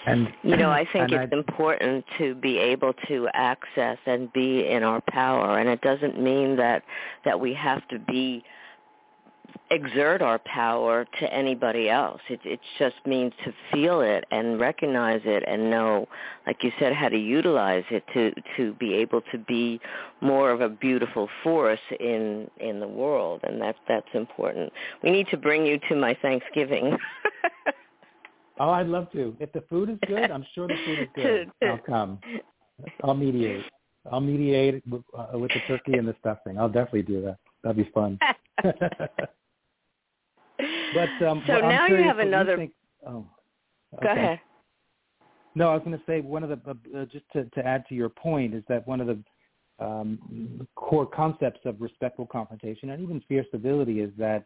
And 0.05 0.29
you 0.41 0.55
know, 0.55 0.69
I 0.69 0.87
think 0.93 1.11
it's 1.11 1.33
I, 1.33 1.35
important 1.35 2.05
to 2.17 2.33
be 2.35 2.57
able 2.57 2.93
to 3.09 3.27
access 3.33 3.97
and 4.05 4.31
be 4.31 4.65
in 4.65 4.83
our 4.83 5.01
power, 5.09 5.59
and 5.59 5.67
it 5.67 5.81
doesn't 5.81 6.21
mean 6.21 6.55
that 6.55 6.83
that 7.25 7.37
we 7.37 7.53
have 7.53 7.85
to 7.89 7.99
be 7.99 8.41
exert 9.71 10.21
our 10.21 10.39
power 10.39 11.05
to 11.19 11.33
anybody 11.33 11.89
else. 11.89 12.21
It 12.29 12.39
it 12.43 12.59
just 12.77 12.95
means 13.05 13.33
to 13.45 13.53
feel 13.71 14.01
it 14.01 14.25
and 14.31 14.59
recognize 14.59 15.21
it 15.25 15.43
and 15.47 15.69
know, 15.69 16.07
like 16.45 16.63
you 16.63 16.71
said, 16.79 16.93
how 16.93 17.09
to 17.09 17.17
utilize 17.17 17.83
it 17.89 18.03
to 18.13 18.33
to 18.57 18.73
be 18.75 18.93
able 18.95 19.21
to 19.31 19.37
be 19.37 19.79
more 20.21 20.51
of 20.51 20.61
a 20.61 20.69
beautiful 20.69 21.29
force 21.43 21.79
in 21.99 22.49
in 22.59 22.79
the 22.79 22.87
world, 22.87 23.41
and 23.43 23.61
that's 23.61 23.79
that's 23.87 24.07
important. 24.13 24.71
We 25.03 25.11
need 25.11 25.27
to 25.29 25.37
bring 25.37 25.65
you 25.65 25.79
to 25.89 25.95
my 25.95 26.17
Thanksgiving. 26.21 26.97
oh, 28.59 28.69
I'd 28.69 28.87
love 28.87 29.11
to. 29.11 29.35
If 29.39 29.51
the 29.53 29.61
food 29.69 29.89
is 29.89 29.97
good, 30.07 30.31
I'm 30.31 30.45
sure 30.53 30.67
the 30.67 30.77
food 30.85 30.99
is 30.99 31.07
good. 31.15 31.51
I'll 31.63 31.77
come. 31.79 32.19
I'll 33.03 33.15
mediate. 33.15 33.63
I'll 34.11 34.21
mediate 34.21 34.87
with, 34.87 35.01
uh, 35.17 35.37
with 35.37 35.51
the 35.51 35.59
turkey 35.67 35.93
and 35.97 36.07
the 36.07 36.15
stuffing. 36.19 36.57
I'll 36.57 36.69
definitely 36.69 37.03
do 37.03 37.21
that. 37.23 37.37
That'd 37.63 37.77
be 37.85 37.91
fun. 37.91 38.17
But 40.93 41.27
um, 41.27 41.43
so 41.45 41.53
well, 41.53 41.69
now 41.69 41.87
you 41.87 42.03
have 42.03 42.19
another. 42.19 42.51
You 42.51 42.57
think, 42.57 42.71
oh, 43.07 43.25
okay. 43.95 44.05
Go 44.05 44.11
ahead. 44.11 44.39
No, 45.55 45.69
I 45.69 45.73
was 45.73 45.83
going 45.83 45.97
to 45.97 46.03
say 46.05 46.21
one 46.21 46.43
of 46.43 46.49
the 46.49 46.77
uh, 46.95 47.05
just 47.05 47.25
to, 47.33 47.45
to 47.45 47.65
add 47.65 47.83
to 47.89 47.95
your 47.95 48.09
point 48.09 48.53
is 48.53 48.63
that 48.69 48.87
one 48.87 49.01
of 49.01 49.07
the 49.07 49.17
um, 49.83 50.67
core 50.75 51.05
concepts 51.05 51.61
of 51.65 51.81
respectful 51.81 52.25
confrontation 52.25 52.91
and 52.91 53.01
even 53.01 53.21
fierce 53.27 53.47
civility 53.51 54.01
is 54.01 54.11
that 54.17 54.45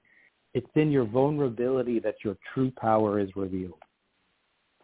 it's 0.54 0.70
in 0.76 0.92
your 0.92 1.06
vulnerability 1.06 2.00
that 2.00 2.16
your 2.24 2.38
true 2.54 2.72
power 2.78 3.20
is 3.20 3.30
revealed. 3.36 3.80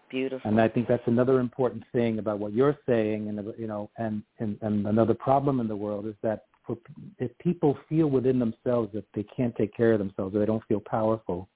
Beautiful. 0.10 0.50
And 0.50 0.62
I 0.62 0.70
think 0.70 0.88
that's 0.88 1.04
another 1.08 1.40
important 1.40 1.84
thing 1.92 2.20
about 2.20 2.40
what 2.40 2.54
you're 2.54 2.78
saying, 2.86 3.28
and 3.28 3.54
you 3.58 3.68
know, 3.68 3.90
and 3.98 4.24
and, 4.40 4.58
and 4.62 4.88
another 4.88 5.14
problem 5.14 5.60
in 5.60 5.68
the 5.68 5.76
world 5.76 6.06
is 6.06 6.16
that 6.24 6.46
for, 6.68 6.78
if 7.18 7.32
people 7.40 7.78
feel 7.90 8.08
within 8.08 8.38
themselves 8.38 8.92
that 8.94 9.06
they 9.16 9.26
can't 9.36 9.56
take 9.56 9.76
care 9.76 9.94
of 9.94 10.00
themselves 10.00 10.36
or 10.36 10.40
they 10.40 10.46
don't 10.46 10.64
feel 10.68 10.82
powerful, 10.82 11.48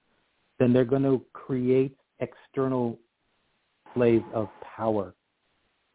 then 0.58 0.72
they're 0.72 0.84
going 0.84 1.02
to 1.02 1.22
create 1.32 1.96
external 2.20 2.98
displays 3.92 4.22
of 4.34 4.48
power. 4.76 5.14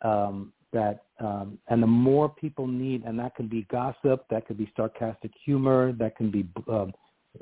Um, 0.03 0.53
that 0.73 1.05
um, 1.19 1.57
and 1.69 1.81
the 1.81 1.87
more 1.87 2.29
people 2.29 2.67
need, 2.67 3.03
and 3.03 3.17
that 3.19 3.35
can 3.35 3.47
be 3.47 3.65
gossip, 3.71 4.25
that 4.29 4.45
could 4.45 4.57
be 4.57 4.71
sarcastic 4.75 5.31
humor, 5.43 5.93
that 5.93 6.15
can 6.15 6.29
be 6.29 6.47
uh, 6.71 6.85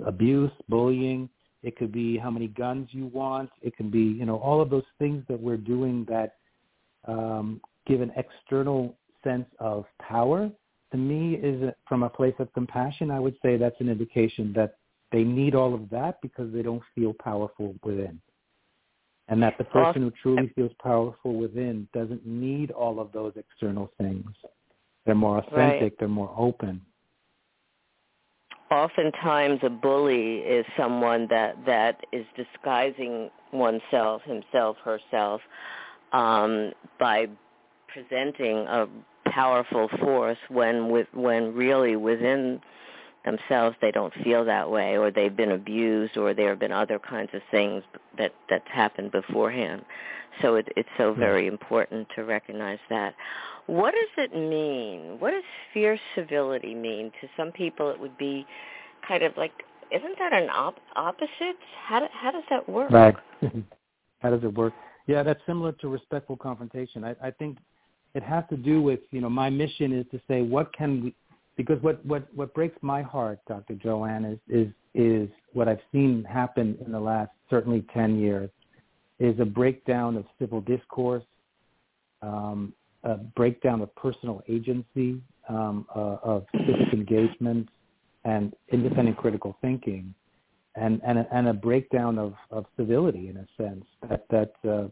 abuse, 0.06 0.52
bullying. 0.70 1.28
It 1.64 1.76
could 1.76 1.92
be 1.92 2.18
how 2.18 2.30
many 2.30 2.48
guns 2.48 2.90
you 2.92 3.08
want. 3.08 3.50
It 3.62 3.76
can 3.76 3.90
be 3.90 4.00
you 4.00 4.26
know 4.26 4.38
all 4.38 4.62
of 4.62 4.70
those 4.70 4.86
things 5.00 5.24
that 5.28 5.40
we're 5.40 5.58
doing 5.58 6.06
that 6.08 6.36
um, 7.08 7.60
give 7.88 8.02
an 8.02 8.12
external 8.16 8.96
sense 9.24 9.48
of 9.60 9.86
power. 10.00 10.50
To 10.92 10.98
me, 10.98 11.36
is 11.36 11.74
from 11.88 12.04
a 12.04 12.10
place 12.10 12.36
of 12.40 12.52
compassion. 12.54 13.12
I 13.12 13.20
would 13.20 13.36
say 13.42 13.58
that's 13.58 13.80
an 13.80 13.90
indication 13.90 14.54
that 14.56 14.76
they 15.12 15.24
need 15.24 15.56
all 15.56 15.74
of 15.74 15.90
that 15.90 16.22
because 16.22 16.54
they 16.54 16.62
don't 16.62 16.84
feel 16.96 17.14
powerful 17.14 17.76
within 17.84 18.20
and 19.28 19.42
that 19.42 19.58
the 19.58 19.64
person 19.64 20.04
who 20.04 20.12
truly 20.22 20.52
feels 20.56 20.72
powerful 20.82 21.36
within 21.36 21.88
doesn't 21.94 22.26
need 22.26 22.72
all 22.72 23.00
of 23.00 23.12
those 23.12 23.34
external 23.36 23.92
things. 23.98 24.30
They're 25.06 25.16
more 25.16 25.40
authentic, 25.40 25.82
right. 25.82 25.94
they're 26.00 26.08
more 26.08 26.34
open. 26.38 26.82
Oftentimes 28.72 29.60
a 29.64 29.70
bully 29.70 30.38
is 30.38 30.66
someone 30.78 31.28
that, 31.30 31.56
that 31.66 32.06
is 32.12 32.26
disguising 32.36 33.30
oneself, 33.52 34.22
himself, 34.24 34.78
herself, 34.84 35.42
um, 36.14 36.72
by 37.00 37.28
presenting 37.88 38.58
a 38.58 38.88
powerful 39.36 39.90
force 40.00 40.38
when 40.48 40.90
with 40.90 41.08
when 41.14 41.54
really 41.54 41.98
within 41.98 42.62
themselves 43.26 43.76
they 43.82 43.92
don't 43.92 44.14
feel 44.24 44.46
that 44.46 44.70
way 44.70 44.98
or 44.98 45.12
they've 45.12 45.36
been 45.36 45.52
abused 45.52 46.16
or 46.16 46.34
there 46.34 46.50
have 46.50 46.60
been 46.60 46.72
other 46.72 47.00
kinds 47.00 47.30
of 47.34 47.42
things 47.52 47.84
that 48.18 48.32
that's 48.50 48.68
happened 48.72 49.12
beforehand. 49.12 49.84
So 50.42 50.56
it, 50.56 50.70
it's 50.78 50.90
so 50.98 51.14
very 51.14 51.48
important 51.48 52.08
to 52.16 52.24
recognize 52.24 52.80
that. 52.90 53.14
What 53.68 53.94
does 53.94 54.26
it 54.26 54.36
mean? 54.36 55.20
What 55.20 55.32
does 55.32 55.44
fierce 55.74 56.00
civility 56.14 56.74
mean? 56.74 57.12
To 57.20 57.28
some 57.36 57.52
people 57.52 57.90
it 57.90 58.00
would 58.00 58.18
be 58.18 58.46
kind 59.06 59.24
of 59.24 59.36
like 59.36 59.52
isn't 59.92 60.18
that 60.18 60.34
an 60.34 60.50
op- 60.50 60.80
opposite? 60.96 61.58
How 61.86 62.00
do, 62.00 62.06
how 62.12 62.32
does 62.32 62.44
that 62.50 62.68
work? 62.70 62.90
Right. 62.90 63.16
How 64.20 64.32
does 64.32 64.44
it 64.44 64.54
work? 64.54 64.74
Yeah 65.08 65.24
that's 65.24 65.42
similar 65.46 65.74
to 65.74 65.90
respectful 65.90 66.38
confrontation. 66.38 67.04
I 67.04 67.16
i 67.22 67.32
think 67.32 67.58
it 68.16 68.24
has 68.24 68.44
to 68.50 68.58
do 68.58 68.82
with 68.82 69.02
you 69.12 69.22
know 69.22 69.30
my 69.30 69.50
mission 69.50 69.94
is 69.94 70.06
to 70.12 70.20
say 70.28 70.42
what 70.42 70.74
can 70.74 71.04
we 71.04 71.16
because 71.58 71.82
what 71.82 72.04
what 72.06 72.28
what 72.36 72.54
breaks 72.54 72.78
my 72.82 73.02
heart, 73.02 73.40
Dr. 73.48 73.76
Joanne, 73.76 74.26
is 74.26 74.40
is 74.50 74.74
is 74.94 75.30
what 75.54 75.68
I've 75.68 75.82
seen 75.92 76.24
happen 76.24 76.78
in 76.86 76.92
the 76.92 77.00
last 77.00 77.32
certainly 77.50 77.86
ten 77.94 78.20
years, 78.20 78.50
is 79.20 79.40
a 79.40 79.46
breakdown 79.46 80.18
of 80.18 80.26
civil 80.40 80.62
discourse, 80.62 81.24
um, 82.22 82.74
a 83.04 83.16
breakdown 83.16 83.82
of 83.82 83.94
personal 83.96 84.42
agency, 84.50 85.22
um, 85.48 85.86
uh, 85.96 86.18
of 86.24 86.46
civic 86.66 86.94
engagement, 86.94 87.70
and 88.26 88.54
independent 88.72 89.18
critical 89.18 89.58
thinking, 89.62 90.14
and 90.76 91.02
and 91.06 91.20
a, 91.20 91.28
and 91.32 91.48
a 91.48 91.54
breakdown 91.54 92.18
of, 92.18 92.34
of 92.52 92.66
civility 92.76 93.30
in 93.30 93.38
a 93.38 93.48
sense 93.58 93.86
that 94.10 94.26
that 94.30 94.54
uh, 94.70 94.88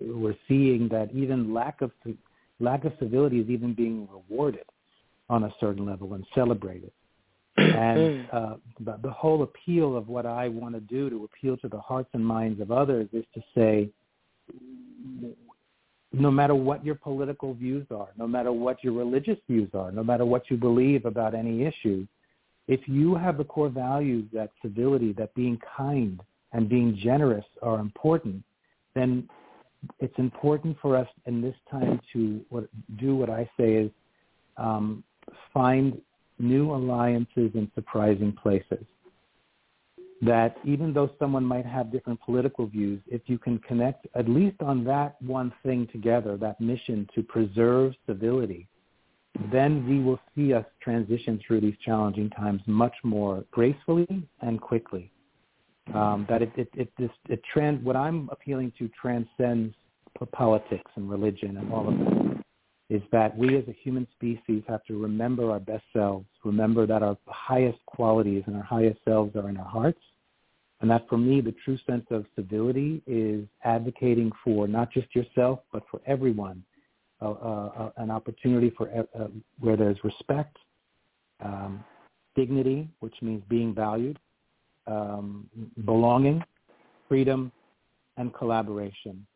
we're 0.00 0.36
seeing 0.48 0.88
that 0.88 1.10
even 1.14 1.54
lack 1.54 1.80
of 1.80 1.92
lack 2.62 2.84
of 2.84 2.92
civility 2.98 3.40
is 3.40 3.50
even 3.50 3.74
being 3.74 4.08
rewarded 4.10 4.64
on 5.28 5.44
a 5.44 5.54
certain 5.60 5.84
level 5.84 6.14
and 6.14 6.24
celebrated. 6.34 6.92
and 7.56 8.26
uh, 8.32 8.54
the, 8.80 8.98
the 9.02 9.10
whole 9.10 9.42
appeal 9.42 9.96
of 9.96 10.08
what 10.08 10.24
I 10.24 10.48
want 10.48 10.74
to 10.74 10.80
do 10.80 11.10
to 11.10 11.24
appeal 11.24 11.56
to 11.58 11.68
the 11.68 11.80
hearts 11.80 12.08
and 12.14 12.24
minds 12.24 12.60
of 12.60 12.70
others 12.70 13.08
is 13.12 13.24
to 13.34 13.42
say, 13.54 13.90
no 16.12 16.30
matter 16.30 16.54
what 16.54 16.84
your 16.84 16.94
political 16.94 17.52
views 17.52 17.86
are, 17.90 18.08
no 18.16 18.26
matter 18.26 18.52
what 18.52 18.82
your 18.82 18.94
religious 18.94 19.38
views 19.48 19.68
are, 19.74 19.92
no 19.92 20.02
matter 20.02 20.24
what 20.24 20.50
you 20.50 20.56
believe 20.56 21.04
about 21.04 21.34
any 21.34 21.64
issue, 21.64 22.06
if 22.68 22.80
you 22.86 23.14
have 23.14 23.38
the 23.38 23.44
core 23.44 23.68
values 23.68 24.24
that 24.32 24.50
civility, 24.62 25.12
that 25.14 25.34
being 25.34 25.58
kind 25.76 26.20
and 26.52 26.68
being 26.68 26.98
generous 27.02 27.44
are 27.62 27.80
important, 27.80 28.42
then 28.94 29.28
it's 30.00 30.18
important 30.18 30.76
for 30.80 30.96
us 30.96 31.08
in 31.26 31.40
this 31.40 31.54
time 31.70 32.00
to 32.12 32.40
what, 32.50 32.68
do 32.98 33.16
what 33.16 33.30
I 33.30 33.48
say 33.58 33.74
is 33.74 33.90
um, 34.56 35.02
find 35.52 36.00
new 36.38 36.72
alliances 36.72 37.50
in 37.54 37.70
surprising 37.74 38.32
places. 38.32 38.84
That 40.20 40.56
even 40.64 40.92
though 40.92 41.10
someone 41.18 41.44
might 41.44 41.66
have 41.66 41.90
different 41.90 42.20
political 42.20 42.66
views, 42.66 43.00
if 43.08 43.22
you 43.26 43.38
can 43.38 43.58
connect 43.58 44.06
at 44.14 44.28
least 44.28 44.60
on 44.60 44.84
that 44.84 45.20
one 45.20 45.52
thing 45.64 45.88
together, 45.90 46.36
that 46.36 46.60
mission 46.60 47.08
to 47.14 47.22
preserve 47.24 47.94
civility, 48.06 48.68
then 49.50 49.88
we 49.88 49.98
will 49.98 50.20
see 50.36 50.52
us 50.52 50.64
transition 50.80 51.40
through 51.44 51.60
these 51.60 51.74
challenging 51.84 52.30
times 52.30 52.60
much 52.66 52.94
more 53.02 53.44
gracefully 53.50 54.06
and 54.42 54.60
quickly. 54.60 55.10
Um, 55.92 56.26
that 56.28 56.42
it, 56.42 56.52
it, 56.56 56.68
it, 56.74 56.92
this, 56.96 57.10
it 57.28 57.42
trans, 57.52 57.84
what 57.84 57.96
I'm 57.96 58.28
appealing 58.30 58.72
to 58.78 58.88
transcends 58.88 59.74
politics 60.30 60.90
and 60.94 61.10
religion 61.10 61.56
and 61.56 61.72
all 61.72 61.88
of 61.88 61.98
that 61.98 62.44
is 62.88 63.02
that 63.10 63.36
we 63.36 63.56
as 63.56 63.64
a 63.68 63.72
human 63.82 64.06
species 64.14 64.62
have 64.68 64.84
to 64.84 65.00
remember 65.00 65.50
our 65.50 65.58
best 65.58 65.84
selves, 65.94 66.26
remember 66.44 66.86
that 66.86 67.02
our 67.02 67.16
highest 67.26 67.78
qualities 67.86 68.42
and 68.46 68.54
our 68.54 68.62
highest 68.62 68.98
selves 69.02 69.34
are 69.34 69.48
in 69.48 69.56
our 69.56 69.68
hearts, 69.68 70.00
and 70.82 70.90
that 70.90 71.08
for 71.08 71.16
me, 71.16 71.40
the 71.40 71.54
true 71.64 71.78
sense 71.86 72.04
of 72.10 72.26
civility 72.36 73.00
is 73.06 73.46
advocating 73.64 74.30
for 74.44 74.68
not 74.68 74.92
just 74.92 75.14
yourself, 75.16 75.60
but 75.72 75.84
for 75.90 76.02
everyone, 76.06 76.62
uh, 77.22 77.30
uh, 77.30 77.90
an 77.96 78.10
opportunity 78.10 78.70
for 78.76 78.90
uh, 79.18 79.28
where 79.60 79.76
there's 79.76 79.96
respect, 80.04 80.58
um, 81.42 81.82
dignity, 82.36 82.88
which 83.00 83.14
means 83.22 83.42
being 83.48 83.74
valued, 83.74 84.18
um, 84.86 85.48
belonging, 85.84 86.42
freedom, 87.08 87.52
and 88.16 88.32
collaboration. 88.34 89.26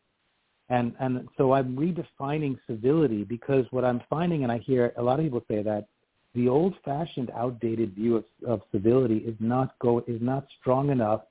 And 0.69 0.95
and 0.99 1.29
so 1.37 1.53
I'm 1.53 1.77
redefining 1.77 2.59
civility 2.67 3.23
because 3.23 3.65
what 3.71 3.85
I'm 3.85 4.01
finding, 4.11 4.43
and 4.43 4.51
I 4.51 4.59
hear 4.59 4.93
a 4.97 5.03
lot 5.03 5.21
of 5.21 5.25
people 5.25 5.45
say 5.49 5.63
that 5.63 5.87
the 6.35 6.49
old-fashioned, 6.49 7.31
outdated 7.35 7.95
view 7.95 8.17
of, 8.17 8.25
of 8.47 8.61
civility 8.71 9.19
is 9.19 9.37
not 9.41 9.79
go 9.79 10.01
is 10.07 10.21
not 10.21 10.47
strong 10.61 10.91
enough 10.91 11.23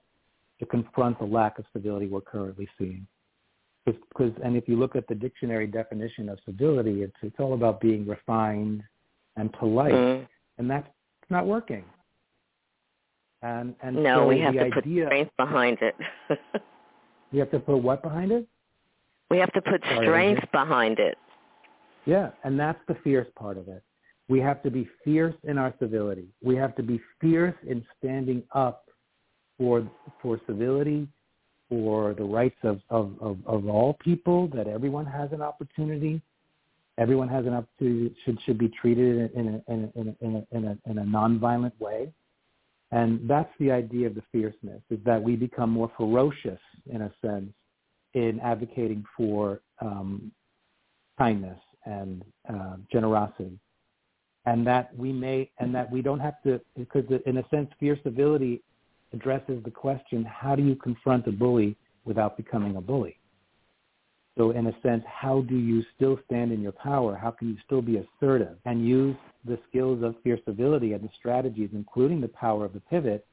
to 0.60 0.66
confront 0.66 1.20
the 1.20 1.26
lack 1.26 1.60
of 1.60 1.66
civility 1.74 2.08
we're 2.08 2.22
currently 2.22 2.68
seeing. 2.78 3.06
Because 3.86 4.32
and 4.44 4.56
if 4.56 4.68
you 4.68 4.78
look 4.78 4.96
at 4.96 5.08
the 5.08 5.14
dictionary 5.14 5.68
definition 5.68 6.30
of 6.30 6.40
civility, 6.46 7.04
it's 7.04 7.16
it's 7.22 7.36
all 7.40 7.54
about 7.54 7.82
being 7.82 8.08
refined 8.08 8.82
and 9.36 9.52
polite, 9.54 9.94
mm. 9.94 10.28
and 10.58 10.70
that's 10.70 10.88
not 11.30 11.46
working. 11.46 11.84
And 13.46 13.76
and 13.84 13.96
no, 13.96 14.22
so 14.22 14.28
we 14.28 14.40
have 14.40 14.56
to 14.56 14.72
put 14.74 14.84
strength 14.84 15.32
behind 15.38 15.78
it. 15.80 15.96
you 17.32 17.40
have 17.40 17.52
to 17.52 17.60
put 17.60 17.78
what 17.78 18.02
behind 18.02 18.32
it? 18.32 18.48
We 19.30 19.38
have 19.38 19.54
to 19.54 19.62
put 19.62 19.84
strength 19.84 20.52
behind 20.52 20.98
it. 20.98 21.16
Yeah, 22.06 22.32
and 22.44 22.60
that's 22.60 22.80
the 22.88 22.96
fierce 23.04 23.28
part 23.38 23.60
of 23.60 23.68
it. 23.68 23.84
We 24.30 24.40
have 24.40 24.64
to 24.64 24.72
be 24.72 24.90
fierce 25.04 25.36
in 25.44 25.60
our 25.60 25.76
civility. 25.80 26.28
We 26.44 26.56
have 26.56 26.76
to 26.78 26.82
be 26.82 27.00
fierce 27.22 27.54
in 27.68 27.86
standing 28.00 28.42
up 28.52 28.90
for 29.60 29.88
for 30.24 30.42
civility, 30.48 31.08
for 31.70 32.16
the 32.16 32.24
rights 32.24 32.58
of, 32.64 32.80
of, 32.90 33.14
of, 33.22 33.38
of 33.46 33.68
all 33.68 33.94
people, 34.04 34.48
that 34.56 34.66
everyone 34.68 35.06
has 35.06 35.32
an 35.34 35.44
opportunity. 35.44 36.20
Everyone 36.98 37.28
has 37.28 37.46
an 37.46 37.54
opportunity, 37.54 38.16
should, 38.26 38.40
should 38.44 38.58
be 38.58 38.70
treated 38.70 39.32
in 39.34 39.62
a, 39.68 39.72
in, 39.72 39.92
a, 39.96 40.02
in, 40.02 40.08
a, 40.08 40.26
in, 40.26 40.36
a, 40.36 40.58
in, 40.58 40.66
a, 40.66 40.90
in 40.90 40.98
a 40.98 41.04
nonviolent 41.04 41.74
way. 41.80 42.12
And 42.92 43.28
that's 43.28 43.52
the 43.60 43.72
idea 43.72 44.08
of 44.08 44.16
the 44.16 44.24
fierceness, 44.32 44.82
is 44.90 45.00
that 45.06 45.22
we 45.22 45.36
become 45.36 45.70
more 45.70 45.92
ferocious, 45.98 46.60
in 46.90 47.02
a 47.02 47.12
sense, 47.22 47.52
in 48.14 48.40
advocating 48.42 49.04
for 49.18 49.62
um, 49.82 50.32
kindness 51.18 51.60
and 51.86 52.24
uh, 52.48 52.78
generosity, 52.92 53.60
and 54.46 54.66
that 54.66 54.96
we 54.98 55.12
may 55.12 55.50
and 55.60 55.74
that 55.74 55.92
we 55.92 56.02
don't 56.02 56.20
have 56.20 56.42
to 56.44 56.62
because 56.78 57.04
in 57.26 57.38
a 57.38 57.50
sense, 57.50 57.70
fierce 57.80 58.00
civility 58.04 58.62
addresses 59.14 59.64
the 59.64 59.72
question: 59.72 60.24
How 60.24 60.56
do 60.56 60.64
you 60.64 60.76
confront 60.76 61.28
a 61.28 61.32
bully 61.32 61.76
without 62.06 62.38
becoming 62.38 62.76
a 62.76 62.82
bully? 62.82 63.18
So 64.38 64.52
in 64.52 64.68
a 64.68 64.74
sense, 64.82 65.04
how 65.08 65.42
do 65.42 65.56
you 65.56 65.84
still 65.96 66.20
stand 66.26 66.52
in 66.52 66.62
your 66.62 66.74
power? 66.74 67.16
How 67.16 67.32
can 67.32 67.50
you 67.50 67.58
still 67.66 67.82
be 67.82 67.98
assertive 67.98 68.58
and 68.66 68.86
use 68.86 69.16
the 69.46 69.60
skills 69.70 70.04
of 70.04 70.16
fierce 70.24 70.40
civility 70.46 70.94
and 70.94 71.04
the 71.04 71.10
strategies, 71.18 71.70
including 71.74 72.22
the 72.22 72.28
power 72.28 72.66
of 72.66 72.74
the 72.74 72.80
pivot, 72.80 73.26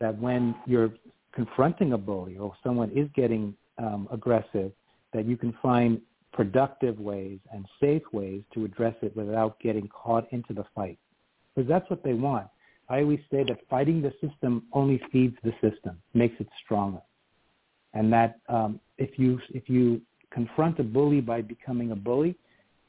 that 0.00 0.18
when 0.18 0.54
you're 0.66 0.90
confronting 1.32 1.92
a 1.92 1.98
bully 1.98 2.36
or 2.36 2.52
someone 2.62 2.90
is 2.90 3.08
getting 3.14 3.54
um, 3.78 4.08
aggressive, 4.12 4.72
that 5.12 5.26
you 5.26 5.36
can 5.36 5.54
find 5.62 6.00
productive 6.32 6.98
ways 7.00 7.38
and 7.52 7.64
safe 7.80 8.02
ways 8.12 8.42
to 8.52 8.64
address 8.64 8.94
it 9.02 9.16
without 9.16 9.58
getting 9.60 9.88
caught 9.88 10.30
into 10.32 10.52
the 10.52 10.64
fight. 10.74 10.98
Because 11.54 11.68
that's 11.68 11.88
what 11.88 12.04
they 12.04 12.12
want. 12.12 12.46
I 12.88 13.00
always 13.00 13.20
say 13.30 13.42
that 13.44 13.58
fighting 13.68 14.02
the 14.02 14.12
system 14.20 14.64
only 14.72 15.00
feeds 15.10 15.36
the 15.42 15.52
system, 15.62 15.98
makes 16.14 16.38
it 16.38 16.48
stronger. 16.64 17.00
And 17.94 18.12
that 18.12 18.38
um, 18.48 18.78
if 18.98 19.18
you 19.18 19.40
if 19.50 19.68
you 19.68 20.00
confront 20.30 20.78
a 20.78 20.84
bully 20.84 21.20
by 21.20 21.40
becoming 21.40 21.92
a 21.92 21.96
bully, 21.96 22.36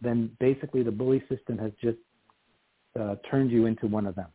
then 0.01 0.29
basically 0.39 0.83
the 0.83 0.91
bully 0.91 1.23
system 1.29 1.57
has 1.57 1.71
just 1.81 1.97
uh, 2.99 3.15
turned 3.29 3.51
you 3.51 3.65
into 3.65 3.87
one 3.87 4.05
of 4.05 4.15
them. 4.15 4.27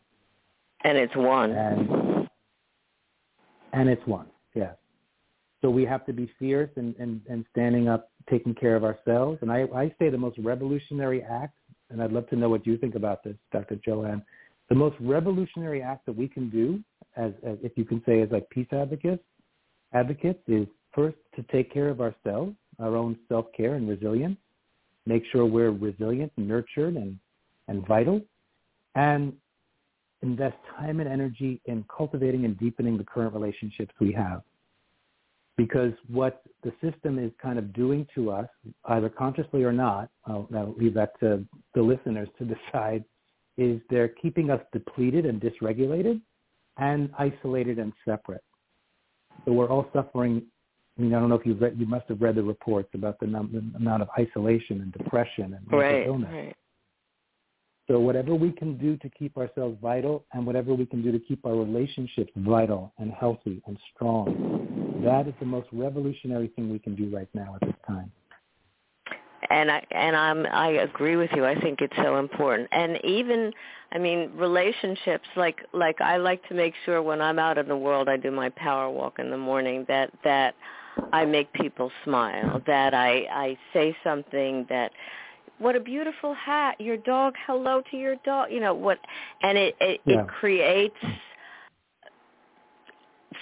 And 0.85 0.99
it's 0.99 1.15
one. 1.15 1.51
And, 1.53 2.29
and 3.73 3.89
it's 3.89 4.07
one, 4.07 4.27
yes. 4.55 4.75
So 5.61 5.71
we 5.71 5.85
have 5.85 6.05
to 6.07 6.13
be 6.13 6.31
fierce 6.39 6.71
and, 6.77 6.95
and, 6.97 7.21
and 7.31 7.45
standing 7.53 7.89
up, 7.89 8.11
taking 8.29 8.55
care 8.55 8.75
of 8.75 8.85
ourselves. 8.85 9.39
And 9.43 9.51
I, 9.51 9.65
I 9.75 9.95
say 9.99 10.11
the 10.11 10.19
most 10.19 10.37
revolutionary 10.39 11.23
act, 11.23 11.57
and 11.91 12.03
I'd 12.03 12.13
love 12.13 12.29
to 12.31 12.37
know 12.37 12.49
what 12.49 12.67
you 12.67 12.77
think 12.77 12.97
about 12.97 13.23
this, 13.23 13.37
Dr. 13.53 13.77
Joanne. 13.77 14.23
The 14.69 14.75
most 14.75 14.97
revolutionary 15.01 15.83
act 15.83 16.07
that 16.07 16.17
we 16.17 16.27
can 16.27 16.51
do, 16.51 16.81
as, 17.17 17.33
as 17.47 17.59
if 17.63 17.73
you 17.77 17.85
can 17.85 18.03
say 18.05 18.23
as 18.23 18.31
like 18.31 18.49
peace 18.51 18.67
advocates, 18.73 19.23
advocates, 19.93 20.41
is 20.49 20.67
first 20.95 21.17
to 21.37 21.43
take 21.45 21.73
care 21.73 21.89
of 21.89 22.01
ourselves, 22.01 22.55
our 22.79 22.97
own 22.97 23.17
self-care 23.29 23.75
and 23.75 23.89
resilience, 23.89 24.39
make 25.07 25.23
sure 25.31 25.47
we're 25.47 25.71
resilient 25.71 26.33
and 26.37 26.49
nurtured 26.49 26.97
and, 26.97 27.19
and 27.69 27.87
vital, 27.87 28.21
and 28.95 29.32
invest 30.22 30.57
time 30.76 31.01
and 31.01 31.09
energy 31.09 31.61
in 31.66 31.84
cultivating 31.95 32.45
and 32.45 32.59
deepening 32.59 32.97
the 32.97 33.05
current 33.05 33.34
relationships 33.34 33.93
we 34.01 34.12
have. 34.12 34.43
Because 35.57 35.93
what 36.09 36.43
the 36.62 36.72
system 36.82 37.18
is 37.18 37.30
kind 37.40 37.59
of 37.59 37.72
doing 37.74 38.07
to 38.14 38.30
us, 38.30 38.49
either 38.86 39.09
consciously 39.09 39.64
or 39.64 39.72
not, 39.72 40.09
I'll, 40.26 40.49
I'll 40.55 40.74
leave 40.78 40.95
that 40.95 41.18
to 41.20 41.45
the 41.74 41.82
listeners 41.82 42.28
to 42.38 42.45
decide, 42.72 43.05
is 43.59 43.80
they're 43.90 44.09
keeping 44.09 44.51
us 44.51 44.61
depleted 44.72 45.26
and 45.26 45.40
dysregulated 45.40 46.20
and 46.78 47.11
isolated 47.18 47.78
and 47.78 47.93
separate. 48.05 48.45
So 49.45 49.53
we're 49.53 49.68
all 49.68 49.88
suffering. 49.93 50.43
I 50.99 51.03
mean, 51.03 51.14
I 51.14 51.20
don't 51.20 51.28
know 51.28 51.34
if 51.34 51.45
you've 51.45 51.61
read, 51.61 51.78
you 51.78 51.86
must 51.86 52.07
have 52.09 52.22
read 52.22 52.36
the 52.36 52.43
reports 52.43 52.88
about 52.95 53.18
the, 53.20 53.26
num- 53.26 53.51
the 53.53 53.76
amount 53.76 54.03
of 54.03 54.09
isolation 54.18 54.80
and 54.80 54.93
depression 54.93 55.55
and 55.55 55.61
mental 55.66 55.78
right, 55.78 56.07
illness. 56.07 56.30
Right. 56.32 56.57
So 57.89 57.99
whatever 57.99 58.35
we 58.35 58.53
can 58.53 58.78
do 58.78 58.97
to 58.99 59.09
keep 59.09 59.37
ourselves 59.37 59.76
vital 59.83 60.24
and 60.33 60.47
whatever 60.47 60.72
we 60.72 60.87
can 60.87 61.03
do 61.03 61.11
to 61.11 61.18
keep 61.18 61.45
our 61.45 61.55
relationships 61.55 62.30
vital 62.37 62.93
and 62.99 63.12
healthy 63.12 63.61
and 63.66 63.76
strong, 63.95 65.03
that 65.05 65.26
is 65.26 65.35
the 65.41 65.47
most 65.47 65.68
revolutionary 65.72 66.49
thing 66.49 66.70
we 66.70 66.78
can 66.78 66.95
do 66.95 67.14
right 67.14 67.28
now 67.35 67.57
at 67.61 67.66
this 67.66 67.76
time. 67.87 68.11
And 69.51 69.70
I 69.70 69.85
and 69.91 70.14
I'm 70.16 70.47
I 70.47 70.68
agree 70.68 71.16
with 71.16 71.30
you. 71.35 71.45
I 71.45 71.61
think 71.61 71.80
it's 71.80 71.97
so 71.97 72.18
important. 72.18 72.68
And 72.70 72.99
even 73.05 73.53
I 73.91 73.99
mean 73.99 74.30
relationships 74.37 75.26
like 75.37 75.61
like 75.74 76.01
I 76.01 76.16
like 76.18 76.47
to 76.49 76.55
make 76.55 76.74
sure 76.85 77.03
when 77.03 77.20
I'm 77.20 77.41
out 77.41 77.59
in 77.59 77.66
the 77.66 77.76
world 77.76 78.09
I 78.09 78.16
do 78.16 78.30
my 78.30 78.49
power 78.51 78.89
walk 78.89 79.18
in 79.18 79.30
the 79.30 79.37
morning 79.37 79.85
that 79.89 80.11
that 80.22 80.55
I 81.12 81.24
make 81.24 81.53
people 81.55 81.91
smile, 82.05 82.62
that 82.66 82.95
I 82.95 83.26
I 83.30 83.59
say 83.72 83.97
something 84.05 84.66
that 84.68 84.93
what 85.59 85.76
a 85.76 85.80
beautiful 85.80 86.34
hat 86.34 86.80
your 86.80 86.96
dog 86.96 87.34
hello 87.46 87.82
to 87.90 87.96
your 87.96 88.16
dog 88.24 88.50
you 88.50 88.61
know 88.61 88.74
what 88.74 88.98
and 89.42 89.57
it 89.59 89.76
it, 89.80 90.00
Yeah. 90.05 90.22
it 90.22 90.28
creates 90.28 90.96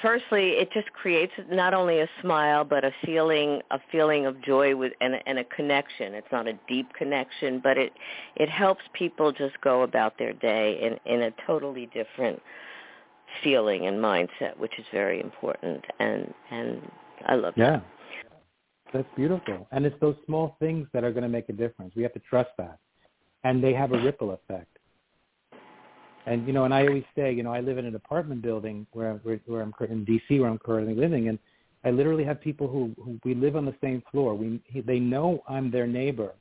firstly 0.03 0.51
it 0.51 0.71
just 0.73 0.93
creates 0.93 1.33
not 1.51 1.75
only 1.75 2.01
a 2.01 2.09
smile 2.21 2.65
but 2.65 2.85
a 2.85 2.93
feeling 3.05 3.61
a 3.71 3.81
feeling 3.91 4.27
of 4.27 4.41
joy 4.43 4.75
with 4.75 4.93
and 5.01 5.17
and 5.27 5.39
a 5.39 5.45
connection 5.45 6.15
it's 6.15 6.31
not 6.31 6.47
a 6.47 6.53
deep 6.69 6.93
connection 6.95 7.61
but 7.63 7.77
it 7.77 7.93
it 8.37 8.49
helps 8.49 8.83
people 8.93 9.33
just 9.33 9.61
go 9.61 9.83
about 9.83 10.17
their 10.19 10.33
day 10.33 10.79
in 10.81 11.13
in 11.13 11.23
a 11.23 11.31
totally 11.47 11.87
different 11.87 12.41
feeling 13.43 13.87
and 13.87 13.99
mindset 13.99 14.57
which 14.59 14.79
is 14.79 14.85
very 14.93 15.21
important 15.21 15.85
and 15.99 16.33
and 16.51 16.91
I 17.27 17.35
love 17.35 17.55
that. 17.57 17.85
That's 18.93 19.09
beautiful. 19.17 19.69
And 19.73 19.87
it's 19.87 19.99
those 20.01 20.17
small 20.27 20.57
things 20.59 20.89
that 20.93 21.05
are 21.05 21.13
going 21.13 21.23
to 21.23 21.29
make 21.29 21.49
a 21.49 21.53
difference. 21.53 21.95
We 21.95 22.03
have 22.03 22.13
to 22.15 22.21
trust 22.21 22.51
that. 22.59 22.79
And 23.45 23.63
they 23.63 23.73
have 23.73 23.93
a 23.93 23.99
ripple 23.99 24.33
effect. 24.33 24.67
And, 26.27 26.47
you 26.47 26.53
know, 26.53 26.65
and 26.65 26.75
I 26.75 26.87
always 26.87 27.05
say, 27.17 27.33
you 27.33 27.43
know, 27.43 27.53
I 27.53 27.61
live 27.61 27.79
in 27.79 27.87
an 27.87 27.95
apartment 27.95 28.43
building 28.43 28.87
where, 28.93 29.15
where, 29.23 29.41
where 29.47 29.63
I'm 29.63 29.73
in 29.89 30.05
D.C. 30.05 30.41
where 30.41 30.51
I'm 30.51 30.59
currently 30.59 30.95
living. 30.95 31.29
And 31.29 31.39
I 31.85 31.91
literally 31.91 32.25
have 32.25 32.41
people 32.41 32.69
who, 32.69 32.95
who 33.03 33.19
we 33.25 33.35
live 33.35 33.57
on 33.57 33.65
the 33.65 33.75
same 33.83 34.03
floor. 34.11 34.35
We, 34.35 34.61
they 34.87 34.99
know 34.99 35.43
I'm 35.49 35.71
their 35.71 35.87
neighbor. 35.87 36.33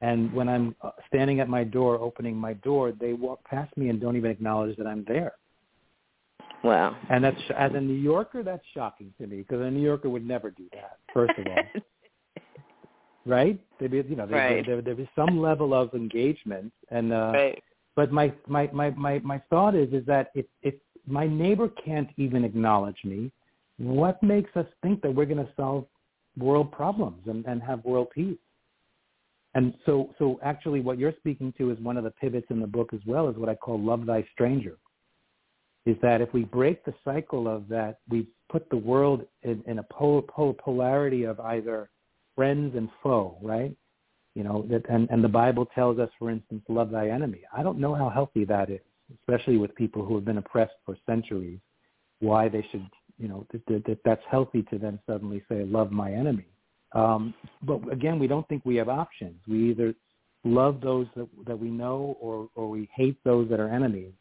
And 0.00 0.32
when 0.32 0.48
I'm 0.48 0.74
uh, 0.82 0.90
standing 1.06 1.40
at 1.40 1.48
my 1.48 1.62
door, 1.62 1.96
opening 1.96 2.36
my 2.36 2.54
door, 2.54 2.92
they 2.92 3.12
walk 3.12 3.44
past 3.44 3.76
me 3.76 3.88
and 3.88 4.00
don't 4.00 4.16
even 4.16 4.30
acknowledge 4.30 4.76
that 4.78 4.86
I'm 4.86 5.04
there. 5.06 5.32
Wow. 6.64 6.96
And 7.10 7.24
that's 7.24 7.40
as 7.56 7.72
a 7.74 7.80
New 7.80 7.94
Yorker, 7.94 8.42
that's 8.42 8.62
shocking 8.74 9.12
to 9.20 9.26
me 9.26 9.38
because 9.38 9.60
a 9.60 9.70
New 9.70 9.82
Yorker 9.82 10.08
would 10.08 10.26
never 10.26 10.50
do 10.50 10.64
that. 10.72 10.98
First 11.12 11.38
of 11.38 11.46
all, 11.46 11.82
right? 13.26 13.60
There'd 13.78 13.90
be, 13.90 13.98
you 14.08 14.16
know, 14.16 14.26
there, 14.26 14.38
Right. 14.38 14.66
there, 14.66 14.80
there'd 14.80 14.96
be 14.96 15.10
some 15.16 15.40
level 15.40 15.74
of 15.74 15.92
engagement, 15.94 16.72
and 16.90 17.12
uh, 17.12 17.32
right. 17.34 17.62
but 17.96 18.12
my, 18.12 18.32
my 18.46 18.70
my 18.72 18.90
my 18.90 19.18
my 19.20 19.42
thought 19.50 19.74
is 19.74 19.92
is 19.92 20.06
that 20.06 20.30
if 20.34 20.46
if 20.62 20.74
my 21.06 21.26
neighbor 21.26 21.68
can't 21.84 22.08
even 22.16 22.44
acknowledge 22.44 22.98
me, 23.04 23.32
what 23.78 24.22
makes 24.22 24.54
us 24.56 24.66
think 24.82 25.02
that 25.02 25.12
we're 25.12 25.26
going 25.26 25.44
to 25.44 25.52
solve 25.56 25.86
world 26.38 26.70
problems 26.70 27.22
and, 27.26 27.44
and 27.46 27.60
have 27.60 27.84
world 27.84 28.08
peace? 28.14 28.38
And 29.54 29.74
so 29.84 30.14
so 30.18 30.38
actually, 30.44 30.80
what 30.80 30.96
you're 30.96 31.14
speaking 31.18 31.52
to 31.58 31.72
is 31.72 31.78
one 31.80 31.96
of 31.96 32.04
the 32.04 32.12
pivots 32.12 32.46
in 32.50 32.60
the 32.60 32.68
book 32.68 32.94
as 32.94 33.00
well, 33.04 33.28
is 33.28 33.36
what 33.36 33.48
I 33.48 33.56
call 33.56 33.80
love 33.80 34.06
thy 34.06 34.24
stranger 34.32 34.76
is 35.86 35.96
that 36.02 36.20
if 36.20 36.32
we 36.32 36.44
break 36.44 36.84
the 36.84 36.94
cycle 37.04 37.48
of 37.48 37.68
that, 37.68 37.98
we 38.08 38.26
put 38.50 38.68
the 38.70 38.76
world 38.76 39.24
in, 39.42 39.62
in 39.66 39.78
a 39.78 39.82
pol, 39.84 40.22
pol, 40.22 40.54
polarity 40.54 41.24
of 41.24 41.40
either 41.40 41.90
friends 42.36 42.76
and 42.76 42.88
foe, 43.02 43.36
right? 43.42 43.74
You 44.34 44.44
know, 44.44 44.66
that, 44.70 44.88
and, 44.88 45.08
and 45.10 45.22
the 45.22 45.28
Bible 45.28 45.66
tells 45.74 45.98
us, 45.98 46.08
for 46.18 46.30
instance, 46.30 46.62
love 46.68 46.90
thy 46.90 47.08
enemy. 47.08 47.40
I 47.56 47.62
don't 47.62 47.78
know 47.78 47.94
how 47.94 48.08
healthy 48.08 48.44
that 48.46 48.70
is, 48.70 48.80
especially 49.20 49.56
with 49.56 49.74
people 49.74 50.04
who 50.04 50.14
have 50.14 50.24
been 50.24 50.38
oppressed 50.38 50.74
for 50.86 50.96
centuries, 51.04 51.58
why 52.20 52.48
they 52.48 52.64
should, 52.70 52.86
you 53.18 53.28
know, 53.28 53.46
that, 53.52 53.66
that, 53.66 53.84
that 53.86 53.98
that's 54.04 54.22
healthy 54.30 54.62
to 54.70 54.78
then 54.78 54.98
suddenly 55.06 55.42
say, 55.48 55.64
love 55.64 55.90
my 55.90 56.12
enemy. 56.12 56.46
Um, 56.92 57.34
but 57.62 57.80
again, 57.92 58.18
we 58.18 58.26
don't 58.26 58.46
think 58.48 58.62
we 58.64 58.76
have 58.76 58.88
options. 58.88 59.36
We 59.48 59.70
either 59.70 59.94
love 60.44 60.80
those 60.80 61.06
that, 61.16 61.28
that 61.46 61.58
we 61.58 61.70
know 61.70 62.16
or, 62.20 62.48
or 62.54 62.68
we 62.68 62.88
hate 62.94 63.18
those 63.24 63.48
that 63.50 63.60
are 63.60 63.68
enemies. 63.68 64.12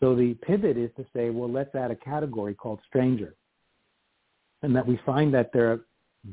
So 0.00 0.14
the 0.14 0.34
pivot 0.46 0.76
is 0.76 0.90
to 0.96 1.06
say, 1.14 1.30
well, 1.30 1.50
let's 1.50 1.74
add 1.74 1.90
a 1.90 1.96
category 1.96 2.54
called 2.54 2.80
stranger. 2.86 3.34
And 4.62 4.74
that 4.76 4.86
we 4.86 4.98
find 5.06 5.32
that 5.34 5.50
there 5.52 5.72
are 5.72 5.80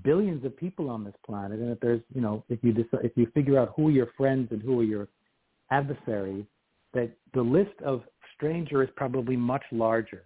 billions 0.03 0.43
of 0.43 0.57
people 0.57 0.89
on 0.89 1.03
this 1.03 1.13
planet, 1.25 1.59
and 1.59 1.69
that 1.71 1.81
there's, 1.81 2.01
you 2.13 2.21
know, 2.21 2.43
if 2.49 2.59
you 2.63 2.73
decide, 2.73 3.05
if 3.05 3.11
you 3.15 3.27
figure 3.33 3.59
out 3.59 3.73
who 3.75 3.89
are 3.89 3.91
your 3.91 4.09
friends 4.17 4.49
and 4.51 4.61
who 4.61 4.79
are 4.79 4.83
your 4.83 5.07
adversaries, 5.71 6.45
that 6.93 7.11
the 7.33 7.41
list 7.41 7.73
of 7.83 8.01
stranger 8.35 8.83
is 8.83 8.89
probably 8.95 9.35
much 9.35 9.63
larger. 9.71 10.23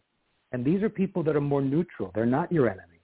And 0.52 0.64
these 0.64 0.82
are 0.82 0.90
people 0.90 1.24
that 1.24 1.36
are 1.36 1.42
more 1.42 1.62
neutral. 1.62 2.12
They're 2.16 2.26
not 2.26 2.52
your 2.52 2.70
enemy. 2.70 3.02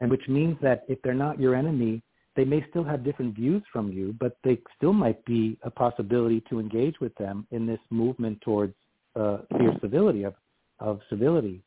And 0.00 0.10
which 0.10 0.28
means 0.28 0.56
that 0.62 0.84
if 0.88 1.00
they're 1.02 1.14
not 1.14 1.40
your 1.40 1.54
enemy, 1.54 2.02
they 2.34 2.44
may 2.44 2.64
still 2.68 2.84
have 2.84 3.04
different 3.04 3.34
views 3.34 3.62
from 3.72 3.90
you, 3.90 4.14
but 4.20 4.36
they 4.44 4.58
still 4.76 4.92
might 4.92 5.24
be 5.24 5.56
a 5.62 5.70
possibility 5.70 6.42
to 6.50 6.60
engage 6.60 7.00
with 7.00 7.14
them 7.14 7.46
in 7.50 7.66
this 7.66 7.78
movement 7.90 8.40
towards 8.42 8.74
uh, 9.16 9.38
fierce 9.56 9.76
civility 9.80 10.24
of, 10.24 10.34
of 10.78 11.00
civility, 11.08 11.62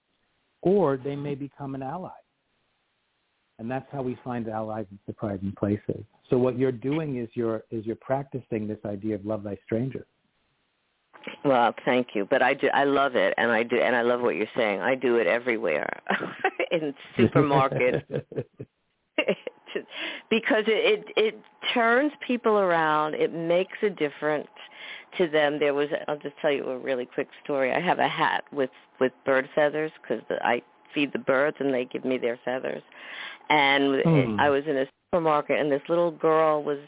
or 0.62 0.97
they 0.97 1.16
may 1.16 1.36
become 1.36 1.76
an 1.76 1.84
ally. 1.84 2.10
And 3.58 3.70
that's 3.70 3.88
how 3.91 4.02
we 4.02 4.18
find 4.24 4.47
allies 4.47 4.86
in 4.91 5.00
surprising 5.06 5.54
places. 5.58 6.04
So 6.30 6.38
what 6.38 6.58
you're 6.58 6.72
doing 6.72 7.18
is 7.18 7.28
you're 7.34 7.64
is 7.72 7.86
you're 7.86 7.97
practicing 7.97 8.68
this 8.68 8.78
idea 8.86 9.16
of 9.16 9.26
love 9.26 9.43
thy 9.43 9.58
stranger. 9.66 10.06
Well, 11.43 11.74
thank 11.86 12.10
you, 12.14 12.26
but 12.30 12.41
I 12.41 12.54
do. 12.54 12.68
I 12.74 12.86
love 12.86 13.16
it, 13.16 13.34
and 13.38 13.52
I 13.52 13.64
do, 13.64 13.78
and 13.78 13.95
I 13.95 14.02
love 14.02 14.22
what 14.22 14.36
you're 14.36 14.47
saying. 14.56 14.80
I 14.80 14.95
do 14.95 15.18
it 15.18 15.28
everywhere, 15.28 16.02
in 16.72 16.93
supermarkets, 17.18 18.04
because 20.30 20.64
it, 20.68 21.06
it 21.08 21.14
it 21.16 21.42
turns 21.74 22.12
people 22.26 22.58
around. 22.58 23.16
It 23.16 23.34
makes 23.34 23.78
a 23.84 23.90
difference 23.90 24.48
to 25.18 25.28
them. 25.28 25.60
There 25.60 25.74
was. 25.74 25.90
I'll 26.08 26.18
just 26.18 26.36
tell 26.42 26.52
you 26.52 26.66
a 26.70 26.78
really 26.78 27.06
quick 27.06 27.30
story. 27.44 27.72
I 27.72 27.80
have 27.80 28.00
a 28.00 28.08
hat 28.08 28.44
with 28.52 28.72
with 29.00 29.12
bird 29.26 29.50
feathers 29.56 29.92
because 30.02 30.24
I 30.42 30.62
feed 30.94 31.14
the 31.14 31.20
birds 31.20 31.58
and 31.60 31.74
they 31.74 31.86
give 31.86 32.06
me 32.06 32.18
their 32.18 32.40
feathers. 32.44 32.84
And 33.50 34.02
Hmm. 34.04 34.40
I 34.40 34.50
was 34.50 34.64
in 34.68 34.78
a 34.78 34.86
supermarket, 35.12 35.60
and 35.60 35.72
this 35.72 35.82
little 35.90 36.12
girl 36.12 36.64
was 36.64 36.80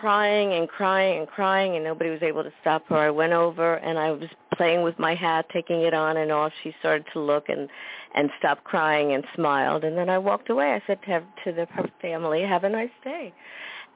crying 0.00 0.52
and 0.52 0.68
crying 0.68 1.18
and 1.18 1.28
crying 1.28 1.76
and 1.76 1.84
nobody 1.84 2.10
was 2.10 2.22
able 2.22 2.42
to 2.42 2.52
stop 2.60 2.86
her. 2.88 2.96
I 2.96 3.10
went 3.10 3.32
over 3.32 3.76
and 3.76 3.98
I 3.98 4.10
was 4.10 4.28
playing 4.56 4.82
with 4.82 4.98
my 4.98 5.14
hat, 5.14 5.46
taking 5.52 5.82
it 5.82 5.94
on 5.94 6.16
and 6.16 6.30
off. 6.30 6.52
She 6.62 6.74
started 6.80 7.06
to 7.12 7.20
look 7.20 7.48
and 7.48 7.68
and 8.14 8.30
stopped 8.38 8.64
crying 8.64 9.12
and 9.12 9.24
smiled, 9.34 9.82
and 9.82 9.98
then 9.98 10.08
I 10.08 10.18
walked 10.18 10.48
away. 10.48 10.72
I 10.72 10.82
said 10.86 11.00
to, 11.02 11.10
her, 11.10 11.24
to 11.44 11.52
the 11.52 11.66
her 11.72 11.90
family, 12.00 12.42
"Have 12.42 12.64
a 12.64 12.68
nice 12.68 12.96
day." 13.02 13.32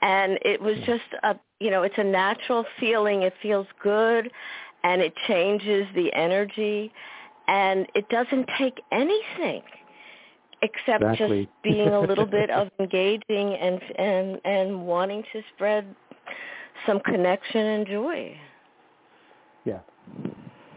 And 0.03 0.39
it 0.43 0.61
was 0.61 0.77
hmm. 0.79 0.85
just 0.85 1.05
a, 1.23 1.37
you 1.61 1.71
know, 1.71 1.83
it's 1.83 1.99
a 1.99 2.05
natural 2.05 2.65
feeling. 2.81 3.23
It 3.23 3.35
feels 3.41 3.67
good, 3.81 4.31
and 4.83 5.01
it 5.01 5.15
changes 5.29 5.87
the 5.95 6.13
energy, 6.15 6.93
and 7.47 7.87
it 7.95 8.09
doesn't 8.09 8.49
take 8.59 8.81
anything 8.91 9.63
except 10.63 11.03
exactly. 11.03 11.45
just 11.45 11.53
being 11.63 11.89
a 11.89 12.01
little 12.01 12.27
bit 12.27 12.51
of 12.51 12.69
engaging 12.79 13.55
and 13.55 13.81
and 13.99 14.41
and 14.45 14.87
wanting 14.87 15.23
to 15.33 15.43
spread 15.55 15.95
some 16.87 17.01
connection 17.01 17.61
and 17.61 17.87
joy. 17.87 18.37
Yeah, 19.65 19.81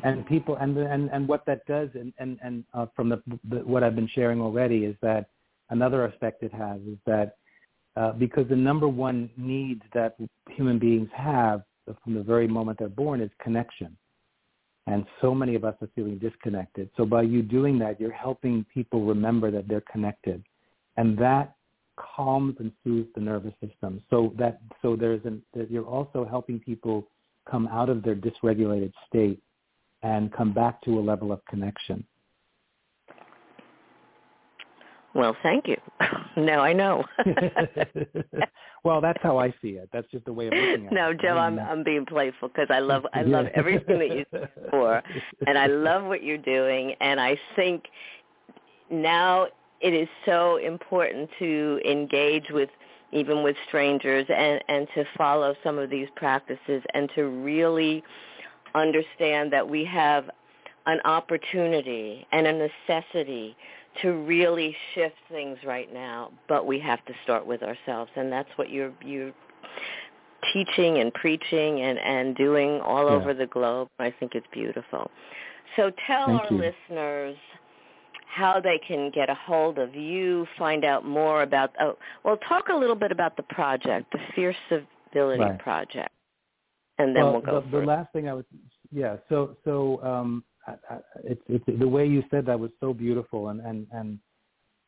and 0.03 0.25
people 0.25 0.55
and 0.57 0.77
and 0.77 1.09
and 1.11 1.27
what 1.27 1.45
that 1.45 1.65
does, 1.65 1.89
and 1.95 2.13
and 2.19 2.39
and 2.43 2.63
uh, 2.73 2.87
from 2.95 3.09
the, 3.09 3.21
the 3.49 3.57
what 3.59 3.83
I've 3.83 3.95
been 3.95 4.09
sharing 4.13 4.41
already 4.41 4.85
is 4.85 4.95
that 5.01 5.29
another 5.69 6.05
effect 6.05 6.43
it 6.43 6.53
has 6.53 6.79
is 6.81 6.97
that 7.05 7.37
uh, 7.95 8.13
because 8.13 8.47
the 8.49 8.55
number 8.55 8.87
one 8.87 9.29
need 9.37 9.81
that 9.93 10.15
human 10.49 10.79
beings 10.79 11.09
have 11.13 11.63
from 12.03 12.13
the 12.13 12.23
very 12.23 12.47
moment 12.47 12.79
they're 12.79 12.89
born 12.89 13.21
is 13.21 13.29
connection. 13.41 13.95
And 14.87 15.05
so 15.21 15.33
many 15.35 15.55
of 15.55 15.63
us 15.63 15.75
are 15.81 15.89
feeling 15.95 16.17
disconnected. 16.17 16.89
So 16.97 17.05
by 17.05 17.21
you 17.21 17.41
doing 17.41 17.77
that, 17.79 17.99
you're 17.99 18.11
helping 18.11 18.65
people 18.73 19.05
remember 19.05 19.51
that 19.51 19.67
they're 19.67 19.83
connected. 19.91 20.43
And 20.97 21.17
that 21.19 21.55
calms 22.15 22.55
and 22.59 22.71
soothes 22.83 23.09
the 23.15 23.21
nervous 23.21 23.53
system. 23.65 24.01
So 24.09 24.33
that 24.37 24.61
so 24.81 24.95
there's 24.95 25.23
an 25.25 25.41
that 25.53 25.69
you're 25.69 25.85
also 25.85 26.25
helping 26.25 26.59
people 26.59 27.07
come 27.49 27.67
out 27.67 27.89
of 27.89 28.03
their 28.03 28.15
dysregulated 28.15 28.91
state 29.07 29.41
and 30.03 30.31
come 30.33 30.53
back 30.53 30.81
to 30.83 30.99
a 30.99 31.01
level 31.01 31.31
of 31.31 31.43
connection. 31.45 32.03
Well, 35.13 35.35
thank 35.43 35.67
you. 35.67 35.77
now 36.37 36.61
I 36.61 36.73
know. 36.73 37.03
well, 38.83 39.01
that's 39.01 39.21
how 39.21 39.37
I 39.37 39.53
see 39.61 39.71
it. 39.71 39.89
That's 39.91 40.07
just 40.09 40.25
the 40.25 40.33
way 40.33 40.47
of 40.47 40.53
looking 40.53 40.87
at 40.87 40.93
no, 40.93 41.09
it. 41.09 41.13
No, 41.17 41.21
Joe, 41.21 41.37
I'm 41.37 41.59
I'm 41.59 41.83
being 41.83 42.05
playful 42.05 42.47
because 42.47 42.67
I 42.69 42.79
love 42.79 43.05
I 43.13 43.23
love 43.23 43.47
everything 43.53 43.99
that 43.99 44.09
you 44.09 44.25
said 44.31 44.49
before, 44.63 45.03
and 45.47 45.57
I 45.57 45.67
love 45.67 46.05
what 46.05 46.23
you're 46.23 46.37
doing, 46.37 46.95
and 47.01 47.19
I 47.19 47.37
think 47.55 47.83
now 48.89 49.47
it 49.81 49.93
is 49.93 50.07
so 50.25 50.57
important 50.57 51.29
to 51.39 51.81
engage 51.85 52.49
with 52.51 52.69
even 53.11 53.43
with 53.43 53.57
strangers 53.67 54.25
and 54.29 54.63
and 54.69 54.87
to 54.95 55.03
follow 55.17 55.55
some 55.63 55.77
of 55.77 55.89
these 55.89 56.07
practices 56.15 56.81
and 56.93 57.09
to 57.15 57.23
really 57.25 58.01
understand 58.75 59.51
that 59.51 59.67
we 59.67 59.83
have 59.83 60.29
an 60.85 60.99
opportunity 61.05 62.25
and 62.31 62.47
a 62.47 62.69
necessity 62.87 63.55
to 64.01 64.11
really 64.11 64.75
shift 64.95 65.15
things 65.29 65.57
right 65.65 65.93
now, 65.93 66.31
but 66.47 66.65
we 66.65 66.79
have 66.79 67.03
to 67.05 67.13
start 67.23 67.45
with 67.45 67.61
ourselves, 67.61 68.11
and 68.15 68.31
that's 68.31 68.49
what 68.55 68.69
you're 68.69 68.93
you're 69.03 69.33
teaching 70.53 70.99
and 70.99 71.13
preaching 71.13 71.81
and 71.81 71.99
and 71.99 72.35
doing 72.35 72.79
all 72.81 73.05
yeah. 73.05 73.15
over 73.15 73.33
the 73.33 73.47
globe. 73.47 73.89
I 73.99 74.13
think 74.19 74.33
it's 74.35 74.47
beautiful. 74.53 75.09
So 75.75 75.91
tell 76.07 76.27
Thank 76.27 76.41
our 76.41 76.47
you. 76.51 76.57
listeners 76.57 77.37
how 78.27 78.61
they 78.61 78.79
can 78.87 79.11
get 79.11 79.29
a 79.29 79.35
hold 79.35 79.77
of 79.77 79.93
you, 79.93 80.47
find 80.57 80.85
out 80.85 81.05
more 81.05 81.43
about. 81.43 81.71
Oh, 81.79 81.97
well, 82.23 82.37
talk 82.47 82.69
a 82.69 82.75
little 82.75 82.95
bit 82.95 83.11
about 83.11 83.35
the 83.35 83.43
project, 83.43 84.11
the 84.11 84.19
Fierce 84.35 84.55
Civility 84.69 85.43
right. 85.43 85.59
Project, 85.59 86.11
and 86.97 87.15
then 87.15 87.23
well, 87.23 87.33
we'll 87.33 87.41
go. 87.41 87.61
The, 87.69 87.79
the 87.79 87.85
last 87.85 88.11
thing 88.13 88.29
I 88.29 88.33
would, 88.33 88.45
yeah. 88.91 89.17
So 89.29 89.57
so 89.65 90.01
um, 90.03 90.43
it's, 91.23 91.41
it's 91.47 91.79
the 91.79 91.87
way 91.87 92.05
you 92.05 92.23
said 92.31 92.45
that 92.45 92.59
was 92.59 92.71
so 92.79 92.93
beautiful 92.93 93.49
and 93.49 93.59
and 93.61 93.87
and 93.91 94.19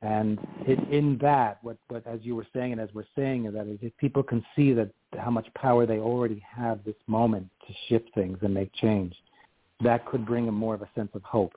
and 0.01 0.39
it, 0.67 0.79
in 0.89 1.17
that 1.21 1.57
what 1.63 1.77
what 1.87 2.05
as 2.05 2.19
you 2.23 2.35
were 2.35 2.47
saying 2.53 2.73
and 2.73 2.81
as 2.81 2.89
we're 2.93 3.03
saying 3.15 3.51
that 3.51 3.67
is 3.67 3.79
if 3.81 3.95
people 3.97 4.23
can 4.23 4.43
see 4.55 4.73
that 4.73 4.89
how 5.17 5.31
much 5.31 5.47
power 5.55 5.85
they 5.85 5.99
already 5.99 6.43
have 6.55 6.83
this 6.83 6.95
moment 7.07 7.47
to 7.67 7.73
shift 7.87 8.09
things 8.15 8.37
and 8.41 8.53
make 8.53 8.73
change. 8.73 9.15
That 9.81 10.05
could 10.05 10.25
bring 10.25 10.45
them 10.45 10.55
more 10.55 10.75
of 10.75 10.81
a 10.81 10.89
sense 10.95 11.09
of 11.13 11.23
hope. 11.23 11.53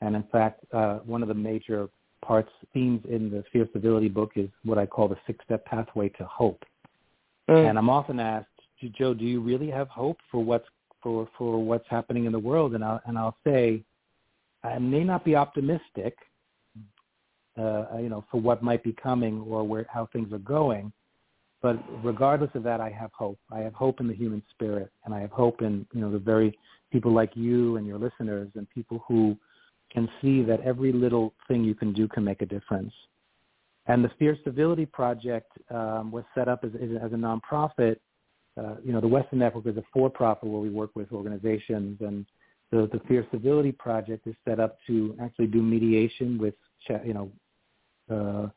And 0.00 0.14
in 0.14 0.24
fact 0.30 0.64
uh, 0.72 0.98
one 0.98 1.22
of 1.22 1.28
the 1.28 1.34
major 1.34 1.88
parts 2.22 2.50
themes 2.72 3.02
in 3.08 3.30
the 3.30 3.42
Fierce 3.52 3.68
Civility 3.72 4.08
book 4.08 4.32
is 4.36 4.48
what 4.64 4.78
I 4.78 4.86
call 4.86 5.08
the 5.08 5.16
six 5.26 5.44
step 5.44 5.64
pathway 5.64 6.08
to 6.10 6.24
hope. 6.24 6.64
Mm. 7.48 7.70
and 7.70 7.78
I'm 7.78 7.90
often 7.90 8.20
asked 8.20 8.46
Joe 8.96 9.12
do 9.12 9.24
you 9.24 9.40
really 9.40 9.70
have 9.70 9.88
hope 9.88 10.18
for 10.30 10.42
what's 10.42 10.66
for 11.02 11.28
for 11.36 11.62
what's 11.62 11.88
happening 11.88 12.24
in 12.24 12.32
the 12.32 12.38
world, 12.38 12.74
and 12.74 12.84
I'll 12.84 13.00
and 13.06 13.18
I'll 13.18 13.36
say, 13.44 13.82
I 14.62 14.78
may 14.78 15.04
not 15.04 15.24
be 15.24 15.36
optimistic, 15.36 16.16
uh, 17.58 17.84
you 17.98 18.08
know, 18.08 18.24
for 18.30 18.40
what 18.40 18.62
might 18.62 18.82
be 18.82 18.92
coming 18.92 19.40
or 19.40 19.64
where 19.64 19.86
how 19.92 20.08
things 20.12 20.32
are 20.32 20.38
going, 20.38 20.92
but 21.62 21.76
regardless 22.02 22.50
of 22.54 22.62
that, 22.64 22.80
I 22.80 22.90
have 22.90 23.10
hope. 23.12 23.38
I 23.52 23.58
have 23.60 23.74
hope 23.74 24.00
in 24.00 24.08
the 24.08 24.14
human 24.14 24.42
spirit, 24.50 24.90
and 25.04 25.14
I 25.14 25.20
have 25.20 25.30
hope 25.30 25.62
in 25.62 25.86
you 25.92 26.00
know 26.00 26.10
the 26.10 26.18
very 26.18 26.56
people 26.90 27.12
like 27.12 27.30
you 27.34 27.76
and 27.76 27.86
your 27.86 27.98
listeners 27.98 28.48
and 28.54 28.68
people 28.70 29.04
who 29.06 29.36
can 29.92 30.08
see 30.20 30.42
that 30.42 30.60
every 30.60 30.92
little 30.92 31.34
thing 31.48 31.64
you 31.64 31.74
can 31.74 31.92
do 31.92 32.08
can 32.08 32.24
make 32.24 32.42
a 32.42 32.46
difference. 32.46 32.92
And 33.86 34.04
the 34.04 34.10
Fierce 34.18 34.38
Civility 34.44 34.86
Project 34.86 35.50
um, 35.70 36.12
was 36.12 36.24
set 36.34 36.48
up 36.48 36.64
as, 36.64 36.70
as 36.74 37.12
a 37.12 37.16
nonprofit 37.16 37.96
uh, 38.60 38.76
you 38.84 38.92
know, 38.92 39.00
the 39.00 39.08
Weston 39.08 39.38
Network 39.38 39.66
is 39.66 39.76
a 39.76 39.84
for-profit 39.92 40.48
where 40.48 40.60
we 40.60 40.70
work 40.70 40.90
with 40.94 41.12
organizations, 41.12 42.00
and 42.00 42.26
the, 42.70 42.88
the 42.92 43.00
Fierce 43.08 43.26
Civility 43.32 43.72
Project 43.72 44.26
is 44.26 44.34
set 44.46 44.60
up 44.60 44.78
to 44.86 45.16
actually 45.20 45.46
do 45.46 45.62
mediation 45.62 46.38
with, 46.38 46.54
you 47.04 47.14
know, 47.14 47.32
uh, 48.14 48.48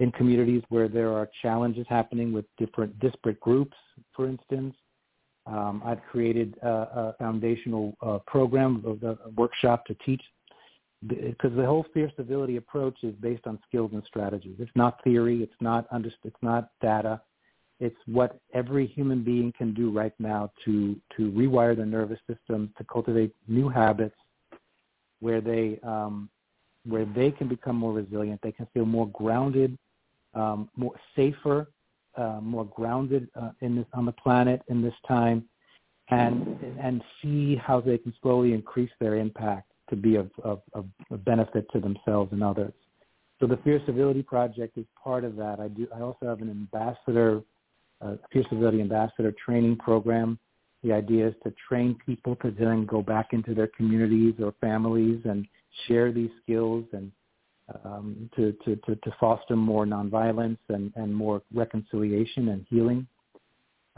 in 0.00 0.12
communities 0.12 0.62
where 0.68 0.88
there 0.88 1.12
are 1.12 1.28
challenges 1.42 1.86
happening 1.88 2.32
with 2.32 2.44
different 2.56 2.98
disparate 3.00 3.40
groups, 3.40 3.76
for 4.14 4.28
instance. 4.28 4.74
Um, 5.46 5.82
I've 5.84 6.02
created 6.10 6.56
a, 6.62 6.68
a 6.68 7.14
foundational 7.18 7.96
uh, 8.00 8.18
program, 8.26 8.84
a, 8.86 9.06
a 9.08 9.30
workshop 9.36 9.86
to 9.86 9.94
teach, 10.06 10.22
because 11.06 11.52
the 11.56 11.64
whole 11.64 11.86
Fierce 11.94 12.12
Civility 12.16 12.56
approach 12.56 12.98
is 13.02 13.14
based 13.16 13.46
on 13.46 13.58
skills 13.66 13.90
and 13.92 14.02
strategies. 14.06 14.56
It's 14.58 14.70
not 14.74 15.02
theory. 15.04 15.42
It's 15.42 15.60
not 15.60 15.86
under, 15.90 16.10
It's 16.24 16.36
not 16.42 16.70
data 16.80 17.20
it's 17.80 17.96
what 18.06 18.38
every 18.54 18.86
human 18.86 19.22
being 19.22 19.52
can 19.56 19.72
do 19.72 19.90
right 19.90 20.12
now 20.18 20.50
to 20.64 20.96
to 21.16 21.30
rewire 21.30 21.76
their 21.76 21.86
nervous 21.86 22.18
system, 22.26 22.72
to 22.76 22.84
cultivate 22.84 23.34
new 23.46 23.68
habits, 23.68 24.16
where 25.20 25.40
they 25.40 25.78
um, 25.82 26.28
where 26.86 27.04
they 27.04 27.30
can 27.30 27.48
become 27.48 27.76
more 27.76 27.92
resilient. 27.92 28.40
They 28.42 28.52
can 28.52 28.66
feel 28.74 28.84
more 28.84 29.08
grounded, 29.08 29.78
um, 30.34 30.68
more 30.76 30.94
safer, 31.14 31.68
uh, 32.16 32.40
more 32.42 32.64
grounded 32.64 33.28
uh, 33.40 33.50
in 33.60 33.76
this 33.76 33.86
on 33.92 34.04
the 34.06 34.12
planet 34.12 34.62
in 34.68 34.82
this 34.82 34.94
time, 35.06 35.44
and 36.10 36.58
and 36.80 37.02
see 37.22 37.54
how 37.56 37.80
they 37.80 37.98
can 37.98 38.12
slowly 38.22 38.54
increase 38.54 38.90
their 38.98 39.16
impact 39.16 39.70
to 39.90 39.96
be 39.96 40.16
of, 40.16 40.30
of, 40.44 40.60
of 40.74 40.84
benefit 41.24 41.66
to 41.72 41.80
themselves 41.80 42.30
and 42.32 42.42
others. 42.42 42.74
So 43.40 43.46
the 43.46 43.56
Fierce 43.58 43.82
Civility 43.86 44.22
Project 44.22 44.76
is 44.76 44.84
part 45.02 45.24
of 45.24 45.36
that. 45.36 45.60
I 45.60 45.68
do. 45.68 45.86
I 45.94 46.00
also 46.00 46.26
have 46.26 46.42
an 46.42 46.50
ambassador 46.50 47.42
uh, 48.00 48.14
Civility 48.32 48.80
Ambassador 48.80 49.32
training 49.44 49.76
program. 49.76 50.38
The 50.84 50.92
idea 50.92 51.28
is 51.28 51.34
to 51.44 51.52
train 51.68 51.96
people 52.06 52.36
to 52.36 52.50
then 52.50 52.86
go 52.86 53.02
back 53.02 53.28
into 53.32 53.54
their 53.54 53.66
communities 53.66 54.34
or 54.42 54.54
families 54.60 55.20
and 55.24 55.46
share 55.86 56.12
these 56.12 56.30
skills 56.42 56.84
and 56.92 57.10
um, 57.84 58.30
to, 58.36 58.52
to, 58.64 58.76
to, 58.76 58.96
to, 58.96 59.14
foster 59.20 59.54
more 59.54 59.84
nonviolence 59.84 60.56
and, 60.70 60.90
and 60.96 61.14
more 61.14 61.42
reconciliation 61.52 62.48
and 62.48 62.64
healing. 62.70 63.06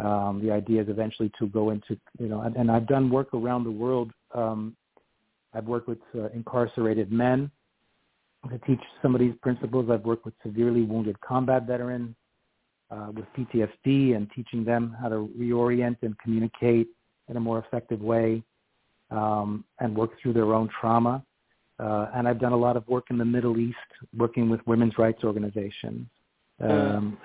Um, 0.00 0.40
the 0.42 0.50
idea 0.50 0.82
is 0.82 0.88
eventually 0.88 1.30
to 1.38 1.46
go 1.46 1.70
into, 1.70 1.96
you 2.18 2.26
know, 2.26 2.40
and, 2.40 2.56
and 2.56 2.68
I've 2.68 2.88
done 2.88 3.10
work 3.10 3.32
around 3.32 3.62
the 3.62 3.70
world. 3.70 4.10
Um, 4.34 4.76
I've 5.54 5.66
worked 5.66 5.86
with 5.86 6.00
uh, 6.16 6.30
incarcerated 6.34 7.12
men 7.12 7.48
to 8.50 8.58
teach 8.66 8.80
some 9.02 9.14
of 9.14 9.20
these 9.20 9.34
principles. 9.40 9.88
I've 9.88 10.04
worked 10.04 10.24
with 10.24 10.34
severely 10.42 10.82
wounded 10.82 11.20
combat 11.20 11.64
veterans 11.64 12.16
uh, 12.90 13.08
with 13.14 13.24
PTSD 13.36 14.16
and 14.16 14.30
teaching 14.34 14.64
them 14.64 14.96
how 15.00 15.08
to 15.08 15.30
reorient 15.38 15.96
and 16.02 16.18
communicate 16.18 16.88
in 17.28 17.36
a 17.36 17.40
more 17.40 17.58
effective 17.58 18.00
way 18.00 18.42
um, 19.10 19.64
and 19.78 19.94
work 19.94 20.10
through 20.20 20.32
their 20.32 20.52
own 20.54 20.68
trauma. 20.80 21.22
Uh, 21.78 22.08
and 22.14 22.28
I've 22.28 22.40
done 22.40 22.52
a 22.52 22.56
lot 22.56 22.76
of 22.76 22.86
work 22.88 23.06
in 23.10 23.16
the 23.16 23.24
Middle 23.24 23.58
East, 23.58 23.76
working 24.16 24.50
with 24.50 24.60
women's 24.66 24.98
rights 24.98 25.24
organizations 25.24 26.06
um, 26.60 26.68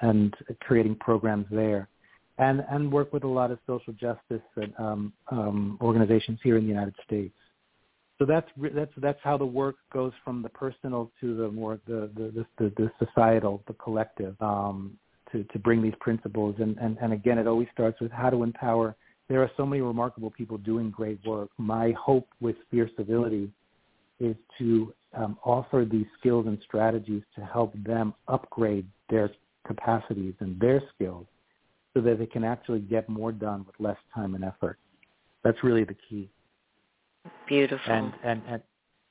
mm. 0.01 0.09
and 0.09 0.34
creating 0.61 0.95
programs 0.95 1.45
there, 1.51 1.89
and 2.38 2.63
and 2.70 2.89
work 2.89 3.11
with 3.11 3.26
a 3.26 3.28
lot 3.28 3.51
of 3.51 3.59
social 3.68 3.91
justice 3.93 4.41
and, 4.55 4.74
um, 4.78 5.13
um, 5.30 5.78
organizations 5.82 6.39
here 6.41 6.57
in 6.57 6.63
the 6.63 6.70
United 6.70 6.95
States. 7.03 7.36
So 8.18 8.26
that's 8.26 8.47
that's 8.74 8.91
that's 8.97 9.20
how 9.24 9.38
the 9.38 9.45
work 9.45 9.76
goes 9.91 10.13
from 10.24 10.41
the 10.41 10.49
personal 10.49 11.11
to 11.20 11.36
the 11.36 11.51
more 11.51 11.80
the 11.86 12.09
the 12.16 12.45
the, 12.57 12.72
the 12.78 12.91
societal, 13.05 13.61
the 13.68 13.74
collective. 13.74 14.41
Um, 14.41 14.97
to, 15.36 15.43
to 15.43 15.59
bring 15.59 15.81
these 15.81 15.93
principles. 15.99 16.55
And, 16.59 16.77
and, 16.77 16.97
and 17.01 17.13
again, 17.13 17.38
it 17.38 17.47
always 17.47 17.67
starts 17.73 17.99
with 17.99 18.11
how 18.11 18.29
to 18.29 18.43
empower 18.43 18.95
there 19.27 19.41
are 19.41 19.49
so 19.57 19.65
many 19.65 19.81
remarkable 19.81 20.29
people 20.29 20.57
doing 20.57 20.91
great 20.91 21.19
work. 21.25 21.49
My 21.57 21.93
hope 21.99 22.27
with 22.39 22.55
Fierce 22.69 22.91
Civility 22.95 23.51
is 24.19 24.36
to 24.59 24.93
um, 25.17 25.38
offer 25.43 25.86
these 25.89 26.05
skills 26.19 26.45
and 26.45 26.59
strategies 26.63 27.23
to 27.36 27.43
help 27.43 27.73
them 27.83 28.13
upgrade 28.27 28.86
their 29.09 29.31
capacities 29.65 30.36
and 30.39 30.59
their 30.59 30.81
skills 30.93 31.25
so 31.93 32.01
that 32.01 32.19
they 32.19 32.25
can 32.27 32.43
actually 32.43 32.79
get 32.79 33.09
more 33.09 33.31
done 33.31 33.65
with 33.65 33.75
less 33.79 33.97
time 34.13 34.36
and 34.36 34.43
effort. 34.43 34.77
That's 35.43 35.63
really 35.63 35.86
the 35.86 35.95
key. 36.07 36.29
Beautiful. 37.47 37.91
And 37.91 38.13
and 38.23 38.41
and, 38.47 38.61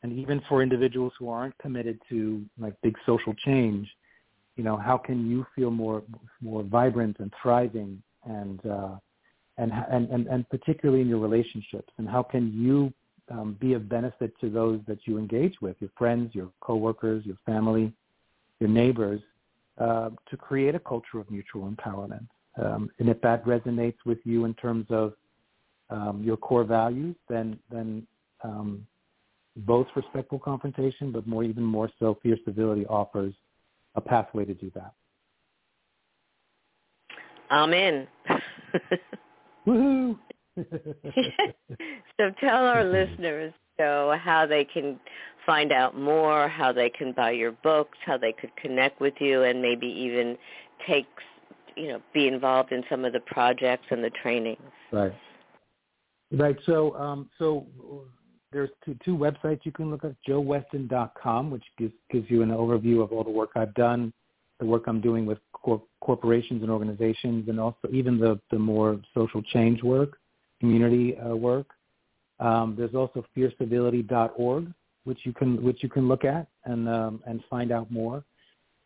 and 0.04 0.12
even 0.12 0.42
for 0.48 0.62
individuals 0.62 1.12
who 1.18 1.28
aren't 1.28 1.58
committed 1.58 1.98
to 2.10 2.44
like 2.58 2.74
big 2.82 2.94
social 3.04 3.34
change, 3.34 3.88
you 4.56 4.64
know, 4.64 4.76
how 4.76 4.96
can 4.96 5.28
you 5.28 5.46
feel 5.54 5.70
more 5.70 6.02
more 6.40 6.62
vibrant 6.62 7.18
and 7.18 7.32
thriving 7.42 8.02
and 8.24 8.64
uh, 8.66 8.96
and, 9.58 9.72
and 9.90 10.08
and 10.10 10.26
and 10.26 10.48
particularly 10.48 11.00
in 11.00 11.08
your 11.08 11.18
relationships 11.18 11.92
and 11.98 12.08
how 12.08 12.22
can 12.22 12.52
you 12.52 12.92
um, 13.30 13.56
be 13.60 13.72
of 13.72 13.88
benefit 13.88 14.38
to 14.40 14.50
those 14.50 14.80
that 14.86 14.98
you 15.06 15.18
engage 15.18 15.54
with, 15.60 15.76
your 15.80 15.90
friends, 15.96 16.34
your 16.34 16.50
coworkers, 16.60 17.24
your 17.24 17.38
family, 17.46 17.92
your 18.60 18.68
neighbors, 18.68 19.20
uh, 19.78 20.10
to 20.30 20.36
create 20.36 20.74
a 20.74 20.78
culture 20.78 21.18
of 21.18 21.30
mutual 21.30 21.70
empowerment. 21.70 22.26
Um, 22.62 22.90
and 22.98 23.08
if 23.08 23.20
that 23.22 23.44
resonates 23.44 23.96
with 24.04 24.18
you 24.24 24.44
in 24.44 24.54
terms 24.54 24.86
of 24.90 25.14
um, 25.90 26.22
your 26.24 26.36
core 26.36 26.64
values, 26.64 27.16
then 27.28 27.58
then 27.70 28.06
um, 28.42 28.86
both 29.56 29.86
respectful 29.94 30.38
confrontation, 30.38 31.12
but 31.12 31.26
more 31.26 31.44
even 31.44 31.62
more 31.62 31.90
so, 31.98 32.18
fierce 32.22 32.40
civility 32.44 32.86
offers 32.86 33.34
a 33.94 34.00
pathway 34.00 34.44
to 34.44 34.54
do 34.54 34.70
that. 34.74 34.92
I'm 37.50 37.72
in. 37.72 38.06
Woohoo! 39.66 40.18
so 42.16 42.30
tell 42.40 42.64
our 42.66 42.84
listeners 42.84 43.52
so 43.76 44.16
how 44.22 44.46
they 44.46 44.64
can 44.64 44.98
find 45.44 45.72
out 45.72 45.98
more, 45.98 46.48
how 46.48 46.72
they 46.72 46.88
can 46.88 47.12
buy 47.12 47.32
your 47.32 47.52
books, 47.52 47.98
how 48.04 48.16
they 48.16 48.32
could 48.32 48.54
connect 48.56 49.00
with 49.00 49.14
you, 49.18 49.42
and 49.42 49.60
maybe 49.60 49.86
even 49.86 50.36
take, 50.86 51.06
you 51.76 51.88
know, 51.88 52.00
be 52.12 52.28
involved 52.28 52.72
in 52.72 52.82
some 52.88 53.04
of 53.04 53.12
the 53.12 53.20
projects 53.20 53.86
and 53.90 54.02
the 54.02 54.10
trainings. 54.22 54.60
Right. 54.92 55.14
Right. 56.32 56.56
So, 56.66 56.96
um, 56.96 57.28
so 57.38 57.66
there's 58.54 58.70
two, 58.84 58.96
two 59.04 59.16
websites 59.16 59.60
you 59.64 59.72
can 59.72 59.90
look 59.90 60.04
at: 60.04 60.14
joeweston.com, 60.26 61.50
which 61.50 61.64
gives 61.76 61.92
gives 62.10 62.30
you 62.30 62.42
an 62.42 62.50
overview 62.50 63.02
of 63.02 63.12
all 63.12 63.24
the 63.24 63.30
work 63.30 63.50
I've 63.56 63.74
done, 63.74 64.12
the 64.60 64.64
work 64.64 64.84
I'm 64.86 65.00
doing 65.00 65.26
with 65.26 65.38
cor- 65.52 65.82
corporations 66.00 66.62
and 66.62 66.70
organizations, 66.70 67.48
and 67.48 67.58
also 67.58 67.88
even 67.90 68.18
the 68.18 68.40
the 68.50 68.58
more 68.58 69.00
social 69.12 69.42
change 69.42 69.82
work 69.82 70.18
community 70.60 71.18
uh, 71.18 71.34
work. 71.34 71.66
Um, 72.40 72.74
there's 72.78 72.94
also 72.94 73.26
fiercecivility.org, 73.36 74.72
which 75.02 75.18
you 75.24 75.32
can 75.32 75.62
which 75.62 75.82
you 75.82 75.88
can 75.88 76.08
look 76.08 76.24
at 76.24 76.46
and 76.64 76.88
um, 76.88 77.22
and 77.26 77.42
find 77.50 77.72
out 77.72 77.90
more. 77.90 78.24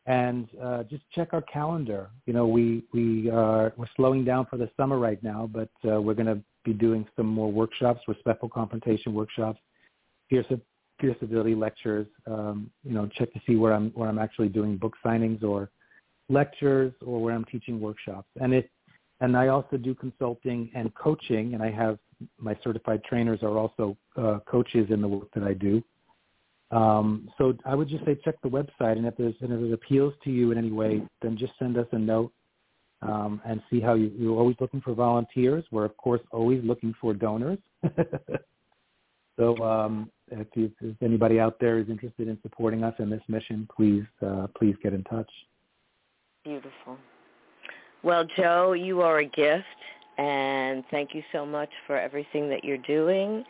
And 0.06 0.48
uh, 0.62 0.84
just 0.84 1.02
check 1.14 1.34
our 1.34 1.42
calendar. 1.42 2.08
You 2.24 2.32
know, 2.32 2.46
we 2.46 2.84
we 2.94 3.30
are 3.30 3.74
we're 3.76 3.86
slowing 3.96 4.24
down 4.24 4.46
for 4.46 4.56
the 4.56 4.70
summer 4.78 4.98
right 4.98 5.22
now, 5.22 5.50
but 5.52 5.68
uh, 5.86 6.00
we're 6.00 6.14
going 6.14 6.26
to 6.34 6.42
be 6.68 6.74
doing 6.74 7.06
some 7.16 7.26
more 7.26 7.50
workshops, 7.50 8.00
respectful 8.06 8.48
confrontation 8.48 9.14
workshops, 9.14 9.60
fierce 10.28 10.46
fierce 11.00 11.16
civility 11.20 11.54
lectures. 11.54 12.06
Um, 12.26 12.70
you 12.84 12.92
know, 12.92 13.08
check 13.18 13.32
to 13.32 13.40
see 13.46 13.56
where 13.56 13.72
I'm 13.72 13.90
where 13.90 14.08
I'm 14.08 14.18
actually 14.18 14.48
doing 14.48 14.76
book 14.76 14.94
signings 15.04 15.42
or 15.42 15.70
lectures 16.28 16.92
or 17.04 17.22
where 17.22 17.34
I'm 17.34 17.44
teaching 17.44 17.80
workshops. 17.80 18.28
And 18.40 18.52
it 18.52 18.70
and 19.20 19.36
I 19.36 19.48
also 19.48 19.76
do 19.76 19.94
consulting 19.94 20.70
and 20.74 20.94
coaching, 20.94 21.54
and 21.54 21.62
I 21.62 21.70
have 21.70 21.98
my 22.38 22.56
certified 22.62 23.02
trainers 23.04 23.42
are 23.42 23.56
also 23.56 23.96
uh, 24.16 24.38
coaches 24.46 24.88
in 24.90 25.00
the 25.00 25.08
work 25.08 25.28
that 25.34 25.44
I 25.44 25.54
do. 25.54 25.82
Um, 26.70 27.30
so 27.38 27.54
I 27.64 27.74
would 27.74 27.88
just 27.88 28.04
say 28.04 28.16
check 28.24 28.36
the 28.42 28.48
website, 28.48 28.96
and 28.98 29.06
if 29.06 29.16
there's 29.16 29.34
and 29.40 29.52
if 29.52 29.60
it 29.60 29.72
appeals 29.72 30.14
to 30.24 30.30
you 30.30 30.52
in 30.52 30.58
any 30.58 30.72
way, 30.72 31.02
then 31.22 31.36
just 31.36 31.52
send 31.58 31.78
us 31.78 31.86
a 31.92 31.98
note 31.98 32.32
um, 33.02 33.40
and 33.44 33.62
see 33.70 33.80
how 33.80 33.94
you. 33.94 34.12
You're 34.16 34.36
always 34.36 34.56
looking 34.60 34.80
for 34.80 34.94
volunteers. 34.94 35.64
We're 35.70 35.84
of 35.84 35.96
course 35.96 36.20
always 36.32 36.62
looking 36.64 36.94
for 37.00 37.14
donors. 37.14 37.58
so 39.38 39.56
um, 39.58 40.10
if, 40.28 40.46
you, 40.54 40.70
if, 40.80 40.96
anybody 41.02 41.38
out 41.38 41.58
there 41.60 41.78
is 41.78 41.88
interested 41.88 42.28
in 42.28 42.38
supporting 42.42 42.82
us 42.82 42.94
in 42.98 43.10
this 43.10 43.22
mission, 43.28 43.68
please 43.74 44.04
uh, 44.24 44.46
please 44.56 44.74
get 44.82 44.92
in 44.92 45.04
touch. 45.04 45.30
Beautiful. 46.44 46.96
Well, 48.02 48.24
Joe, 48.36 48.72
you 48.72 49.00
are 49.02 49.18
a 49.18 49.24
gift, 49.24 49.64
and 50.18 50.84
thank 50.90 51.14
you 51.14 51.22
so 51.32 51.44
much 51.44 51.70
for 51.86 51.98
everything 51.98 52.48
that 52.48 52.64
you're 52.64 52.78
doing 52.78 53.44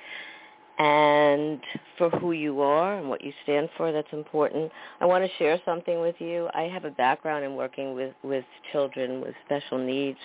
and 0.79 1.61
for 1.97 2.09
who 2.11 2.33
you 2.33 2.61
are 2.61 2.99
and 2.99 3.09
what 3.09 3.23
you 3.23 3.33
stand 3.43 3.69
for. 3.77 3.93
That's 3.93 4.13
important. 4.13 4.71
I 5.01 5.07
want 5.07 5.25
to 5.25 5.31
share 5.37 5.61
something 5.65 6.01
with 6.01 6.17
you. 6.21 6.49
I 6.55 6.63
have 6.63 6.85
a 6.85 6.91
background 6.91 7.45
in 7.45 7.57
working 7.57 7.95
with, 7.95 8.15
with 8.23 8.45
children 8.73 9.21
with 9.21 9.35
special 9.45 9.79
needs 9.79 10.19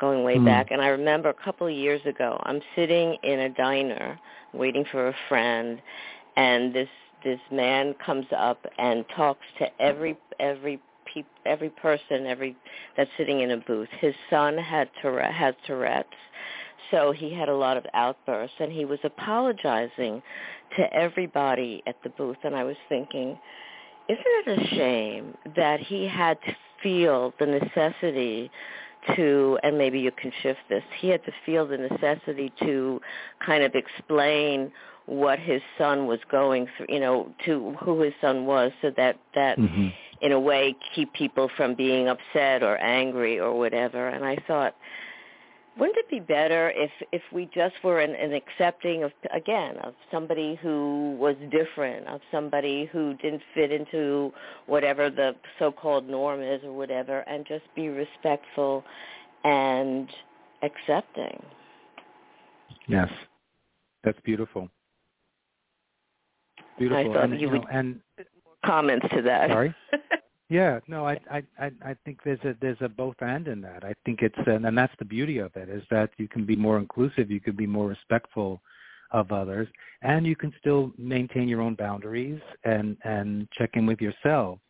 going 0.00 0.24
way 0.24 0.36
mm. 0.36 0.44
back. 0.44 0.70
And 0.70 0.80
I 0.80 0.88
remember 0.88 1.28
a 1.28 1.34
couple 1.34 1.66
of 1.66 1.72
years 1.72 2.00
ago, 2.06 2.40
I'm 2.44 2.60
sitting 2.74 3.16
in 3.22 3.40
a 3.40 3.48
diner 3.50 4.18
waiting 4.52 4.84
for 4.90 5.08
a 5.08 5.14
friend, 5.28 5.80
and 6.36 6.74
this 6.74 6.88
this 7.22 7.40
man 7.50 7.94
comes 8.04 8.26
up 8.36 8.64
and 8.78 9.04
talks 9.16 9.46
to 9.58 9.66
every 9.80 10.16
every 10.40 10.80
peop, 11.12 11.26
every 11.46 11.70
person, 11.70 12.26
every 12.26 12.56
that's 12.96 13.10
sitting 13.16 13.40
in 13.40 13.52
a 13.52 13.56
booth. 13.56 13.88
His 14.00 14.14
son 14.30 14.56
had 14.58 14.88
Tourette, 15.00 15.32
has 15.32 15.54
Tourette's, 15.66 16.08
so 16.90 17.12
he 17.12 17.32
had 17.32 17.48
a 17.48 17.54
lot 17.54 17.76
of 17.76 17.86
outbursts, 17.94 18.56
and 18.60 18.72
he 18.72 18.84
was 18.84 18.98
apologizing 19.04 20.22
to 20.76 20.92
everybody 20.94 21.82
at 21.86 21.96
the 22.02 22.10
booth. 22.10 22.36
And 22.44 22.54
I 22.54 22.64
was 22.64 22.76
thinking, 22.88 23.38
isn't 24.08 24.24
it 24.26 24.58
a 24.58 24.74
shame 24.74 25.34
that 25.56 25.80
he 25.80 26.06
had 26.06 26.38
to 26.42 26.56
feel 26.82 27.32
the 27.38 27.46
necessity 27.46 28.50
to, 29.16 29.58
and 29.62 29.76
maybe 29.76 30.00
you 30.00 30.12
can 30.12 30.32
shift 30.42 30.60
this, 30.68 30.82
he 30.98 31.08
had 31.08 31.24
to 31.24 31.32
feel 31.44 31.66
the 31.66 31.76
necessity 31.76 32.52
to 32.60 33.00
kind 33.44 33.62
of 33.62 33.74
explain 33.74 34.72
what 35.06 35.38
his 35.38 35.60
son 35.76 36.06
was 36.06 36.18
going 36.30 36.66
through, 36.76 36.86
you 36.88 37.00
know, 37.00 37.30
to 37.44 37.76
who 37.80 38.00
his 38.00 38.14
son 38.22 38.46
was 38.46 38.72
so 38.80 38.90
that 38.96 39.18
that 39.34 39.58
mm-hmm 39.58 39.88
in 40.24 40.32
a 40.32 40.40
way 40.40 40.74
keep 40.94 41.12
people 41.12 41.50
from 41.54 41.74
being 41.74 42.08
upset 42.08 42.62
or 42.62 42.78
angry 42.78 43.38
or 43.38 43.56
whatever. 43.56 44.08
And 44.08 44.24
I 44.24 44.36
thought, 44.46 44.74
wouldn't 45.78 45.98
it 45.98 46.08
be 46.08 46.20
better 46.20 46.72
if 46.74 46.90
if 47.12 47.22
we 47.32 47.48
just 47.54 47.74
were 47.82 48.00
an, 48.00 48.14
an 48.14 48.32
accepting 48.32 49.02
of 49.02 49.12
again 49.34 49.76
of 49.78 49.94
somebody 50.10 50.58
who 50.62 51.16
was 51.18 51.36
different, 51.50 52.06
of 52.06 52.20
somebody 52.30 52.88
who 52.92 53.14
didn't 53.14 53.42
fit 53.54 53.72
into 53.72 54.32
whatever 54.66 55.10
the 55.10 55.34
so-called 55.58 56.08
norm 56.08 56.42
is 56.42 56.62
or 56.64 56.72
whatever, 56.72 57.20
and 57.20 57.44
just 57.46 57.64
be 57.74 57.88
respectful 57.88 58.84
and 59.42 60.08
accepting. 60.62 61.42
Yes, 62.86 63.08
that's 64.04 64.18
beautiful. 64.24 64.68
Beautiful. 66.78 67.10
I 67.10 67.14
thought 67.14 67.24
and, 67.30 67.40
you, 67.40 67.46
you 67.48 67.52
would, 67.52 67.64
and 67.72 68.00
comments 68.64 69.06
to 69.14 69.22
that. 69.22 69.50
Sorry. 69.50 69.74
yeah, 70.54 70.78
no, 70.86 71.04
I, 71.04 71.18
I, 71.28 71.42
I, 71.84 71.96
think 72.04 72.20
there's 72.24 72.38
a 72.44 72.54
there's 72.60 72.78
a 72.80 72.88
both 72.88 73.16
and 73.18 73.48
in 73.48 73.60
that. 73.62 73.82
I 73.82 73.92
think 74.04 74.22
it's 74.22 74.38
and, 74.46 74.64
and 74.64 74.78
that's 74.78 74.92
the 75.00 75.04
beauty 75.04 75.38
of 75.38 75.50
it 75.56 75.68
is 75.68 75.82
that 75.90 76.10
you 76.16 76.28
can 76.28 76.46
be 76.46 76.54
more 76.54 76.78
inclusive, 76.78 77.28
you 77.28 77.40
can 77.40 77.56
be 77.56 77.66
more 77.66 77.88
respectful 77.88 78.62
of 79.10 79.32
others, 79.32 79.66
and 80.02 80.24
you 80.24 80.36
can 80.36 80.54
still 80.60 80.92
maintain 80.96 81.48
your 81.48 81.60
own 81.60 81.74
boundaries 81.74 82.40
and 82.62 82.96
and 83.02 83.48
check 83.50 83.70
in 83.74 83.84
with 83.84 84.00
yourself, 84.00 84.60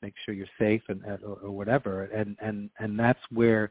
make 0.00 0.14
sure 0.24 0.32
you're 0.32 0.46
safe 0.60 0.82
and 0.88 1.02
or, 1.04 1.38
or 1.42 1.50
whatever, 1.50 2.04
and 2.04 2.36
and 2.40 2.70
and 2.78 2.96
that's 2.96 3.18
where, 3.32 3.68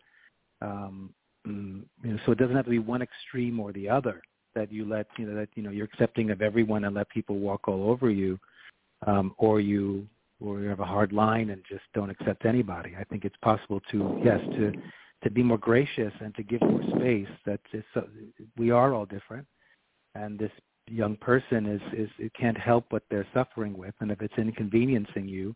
um, 0.61 1.13
mm, 1.47 1.83
you 2.03 2.11
know, 2.11 2.19
so 2.25 2.33
it 2.33 2.37
doesn't 2.37 2.57
have 2.57 2.65
to 2.65 2.71
be 2.71 2.79
one 2.79 3.01
extreme 3.01 3.61
or 3.61 3.71
the 3.71 3.87
other. 3.87 4.21
That 4.55 4.73
you 4.73 4.83
let 4.83 5.07
you 5.17 5.25
know 5.25 5.35
that 5.35 5.47
you 5.55 5.63
know 5.63 5.69
you're 5.69 5.85
accepting 5.85 6.31
of 6.31 6.41
everyone 6.41 6.83
and 6.83 6.93
let 6.93 7.07
people 7.07 7.39
walk 7.39 7.69
all 7.69 7.89
over 7.89 8.09
you 8.09 8.37
um, 9.07 9.33
or 9.37 9.61
you 9.61 10.05
or 10.39 10.61
you 10.61 10.67
have 10.67 10.79
a 10.79 10.85
hard 10.85 11.13
line 11.13 11.49
and 11.49 11.61
just 11.69 11.83
don't 11.93 12.09
accept 12.09 12.45
anybody. 12.45 12.95
I 12.99 13.03
think 13.05 13.25
it's 13.25 13.37
possible 13.41 13.81
to 13.91 14.21
yes 14.23 14.39
to 14.57 14.71
to 15.23 15.31
be 15.31 15.41
more 15.41 15.57
gracious 15.57 16.13
and 16.19 16.35
to 16.35 16.43
give 16.43 16.61
more 16.61 16.83
space. 16.95 17.27
That 17.45 17.59
is, 17.73 17.83
uh, 17.95 18.01
we 18.57 18.69
are 18.71 18.93
all 18.93 19.05
different, 19.05 19.47
and 20.13 20.37
this 20.37 20.51
young 20.87 21.15
person 21.17 21.65
is 21.65 21.81
is 21.93 22.09
it 22.19 22.31
can't 22.39 22.57
help 22.57 22.85
what 22.89 23.03
they're 23.09 23.27
suffering 23.33 23.77
with, 23.77 23.95
and 24.01 24.11
if 24.11 24.21
it's 24.21 24.37
inconveniencing 24.37 25.27
you, 25.27 25.55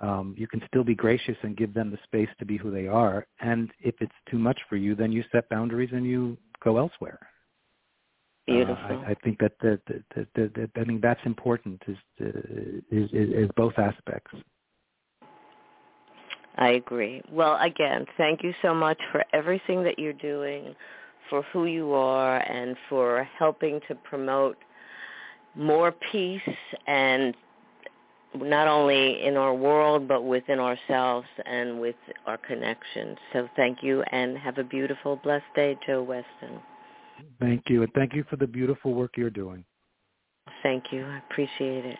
um, 0.00 0.34
you 0.36 0.46
can 0.46 0.62
still 0.66 0.84
be 0.84 0.94
gracious 0.94 1.36
and 1.42 1.56
give 1.56 1.74
them 1.74 1.90
the 1.90 1.98
space 2.04 2.28
to 2.38 2.44
be 2.44 2.56
who 2.56 2.70
they 2.70 2.86
are. 2.86 3.26
And 3.40 3.70
if 3.80 3.94
it's 4.00 4.12
too 4.30 4.38
much 4.38 4.58
for 4.68 4.76
you, 4.76 4.94
then 4.94 5.12
you 5.12 5.24
set 5.30 5.48
boundaries 5.48 5.90
and 5.92 6.06
you 6.06 6.36
go 6.62 6.78
elsewhere. 6.78 7.18
Beautiful. 8.50 8.76
Uh, 8.76 9.02
I, 9.06 9.10
I, 9.10 9.14
think 9.22 9.38
that 9.38 9.52
the, 9.60 9.80
the, 9.86 10.02
the, 10.14 10.26
the, 10.34 10.68
the, 10.74 10.80
I 10.80 10.84
think 10.84 11.02
that's 11.02 11.20
important 11.24 11.80
is, 11.86 11.96
is, 12.90 13.10
is, 13.12 13.30
is 13.44 13.50
both 13.56 13.74
aspects. 13.78 14.34
I 16.56 16.70
agree. 16.70 17.22
Well, 17.30 17.58
again, 17.60 18.06
thank 18.16 18.42
you 18.42 18.52
so 18.60 18.74
much 18.74 18.98
for 19.12 19.24
everything 19.32 19.84
that 19.84 19.98
you're 19.98 20.12
doing 20.12 20.74
for 21.30 21.42
who 21.52 21.66
you 21.66 21.92
are 21.92 22.38
and 22.38 22.76
for 22.88 23.26
helping 23.38 23.80
to 23.86 23.94
promote 23.94 24.58
more 25.54 25.92
peace 26.10 26.40
and 26.86 27.34
not 28.34 28.68
only 28.68 29.24
in 29.24 29.36
our 29.36 29.54
world 29.54 30.06
but 30.06 30.22
within 30.22 30.58
ourselves 30.58 31.26
and 31.46 31.80
with 31.80 31.96
our 32.26 32.36
connections. 32.36 33.16
So 33.32 33.48
thank 33.56 33.82
you 33.82 34.02
and 34.10 34.36
have 34.36 34.58
a 34.58 34.64
beautiful, 34.64 35.16
blessed 35.16 35.44
day, 35.54 35.78
Joe 35.86 36.02
Weston. 36.02 36.60
Thank 37.38 37.64
you, 37.68 37.82
and 37.82 37.92
thank 37.92 38.14
you 38.14 38.24
for 38.28 38.36
the 38.36 38.46
beautiful 38.46 38.94
work 38.94 39.12
you're 39.16 39.30
doing. 39.30 39.64
Thank 40.62 40.92
you. 40.92 41.04
I 41.04 41.18
appreciate 41.30 41.84
it. 41.84 41.98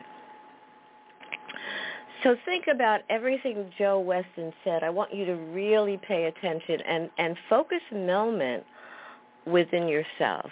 So 2.22 2.36
think 2.44 2.66
about 2.72 3.00
everything 3.08 3.70
Joe 3.78 3.98
Weston 3.98 4.52
said. 4.62 4.82
I 4.82 4.90
want 4.90 5.14
you 5.14 5.24
to 5.24 5.34
really 5.34 5.98
pay 6.06 6.24
attention 6.26 6.80
and, 6.82 7.10
and 7.16 7.36
focus 7.48 7.80
moment 7.92 8.64
within 9.46 9.88
yourself 9.88 10.50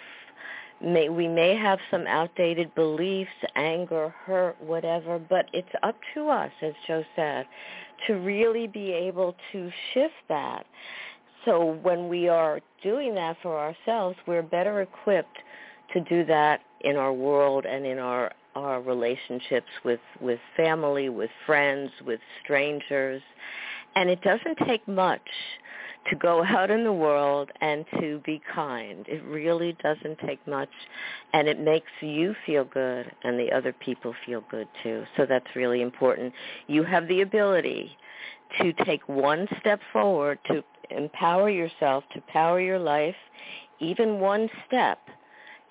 may 0.81 1.09
we 1.09 1.27
may 1.27 1.55
have 1.55 1.79
some 1.91 2.07
outdated 2.07 2.73
beliefs, 2.75 3.29
anger, 3.55 4.13
hurt, 4.25 4.55
whatever, 4.61 5.19
but 5.19 5.45
it's 5.53 5.69
up 5.83 5.95
to 6.13 6.29
us, 6.29 6.51
as 6.61 6.73
Joe 6.87 7.03
said, 7.15 7.45
to 8.07 8.13
really 8.13 8.67
be 8.67 8.91
able 8.91 9.35
to 9.51 9.69
shift 9.93 10.13
that. 10.29 10.65
So 11.45 11.79
when 11.81 12.09
we 12.09 12.27
are 12.27 12.59
doing 12.83 13.15
that 13.15 13.37
for 13.41 13.57
ourselves, 13.57 14.17
we're 14.27 14.41
better 14.41 14.81
equipped 14.81 15.37
to 15.93 16.01
do 16.01 16.25
that 16.25 16.61
in 16.81 16.95
our 16.95 17.13
world 17.13 17.65
and 17.65 17.85
in 17.85 17.99
our 17.99 18.31
our 18.55 18.81
relationships 18.81 19.69
with 19.85 19.99
with 20.19 20.39
family, 20.57 21.09
with 21.09 21.29
friends, 21.45 21.91
with 22.05 22.19
strangers. 22.43 23.21
And 23.95 24.09
it 24.09 24.21
doesn't 24.21 24.57
take 24.67 24.87
much 24.87 25.21
to 26.09 26.15
go 26.15 26.43
out 26.45 26.71
in 26.71 26.83
the 26.83 26.93
world 26.93 27.49
and 27.61 27.85
to 27.99 28.21
be 28.25 28.41
kind. 28.53 29.05
It 29.07 29.23
really 29.23 29.77
doesn't 29.83 30.19
take 30.25 30.45
much 30.47 30.69
and 31.33 31.47
it 31.47 31.59
makes 31.59 31.91
you 32.01 32.35
feel 32.45 32.65
good 32.65 33.11
and 33.23 33.39
the 33.39 33.51
other 33.51 33.73
people 33.73 34.13
feel 34.25 34.43
good 34.49 34.67
too. 34.83 35.03
So 35.17 35.25
that's 35.25 35.47
really 35.55 35.81
important. 35.81 36.33
You 36.67 36.83
have 36.83 37.07
the 37.07 37.21
ability 37.21 37.91
to 38.61 38.73
take 38.85 39.07
one 39.07 39.47
step 39.59 39.79
forward 39.93 40.39
to 40.47 40.63
empower 40.89 41.49
yourself, 41.49 42.03
to 42.13 42.21
power 42.31 42.59
your 42.61 42.79
life. 42.79 43.15
Even 43.79 44.19
one 44.19 44.49
step 44.67 44.99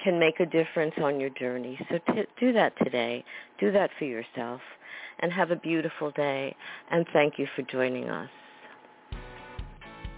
can 0.03 0.19
make 0.19 0.41
a 0.41 0.47
difference 0.47 0.95
on 1.03 1.21
your 1.21 1.31
journey. 1.31 1.79
So 1.91 1.99
t- 2.13 2.23
do 2.39 2.53
that 2.53 2.73
today. 2.83 3.25
Do 3.59 3.73
that 3.73 3.91
for 3.99 4.05
yourself 4.05 4.61
and 5.21 5.33
have 5.33 5.51
a 5.51 5.57
beautiful 5.57 6.11
day. 6.13 6.55
And 6.91 7.07
thank 7.13 7.39
you 7.39 7.47
for 7.57 7.63
joining 7.63 8.09
us. 8.09 8.31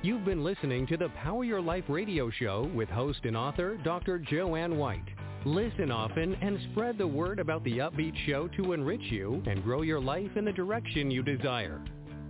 You've 0.02 0.24
been 0.24 0.42
listening 0.42 0.86
to 0.86 0.96
the 0.96 1.10
Power 1.10 1.44
Your 1.44 1.60
Life 1.60 1.84
radio 1.88 2.30
show 2.30 2.70
with 2.74 2.88
host 2.88 3.20
and 3.24 3.36
author 3.36 3.76
Dr. 3.84 4.18
Joanne 4.18 4.78
White. 4.78 5.04
Listen 5.44 5.90
often 5.90 6.34
and 6.34 6.58
spread 6.70 6.96
the 6.96 7.06
word 7.06 7.38
about 7.38 7.64
the 7.64 7.78
upbeat 7.78 8.14
show 8.26 8.48
to 8.56 8.72
enrich 8.72 9.02
you 9.10 9.42
and 9.46 9.62
grow 9.62 9.82
your 9.82 10.00
life 10.00 10.30
in 10.36 10.44
the 10.44 10.52
direction 10.52 11.10
you 11.10 11.22
desire. 11.22 11.82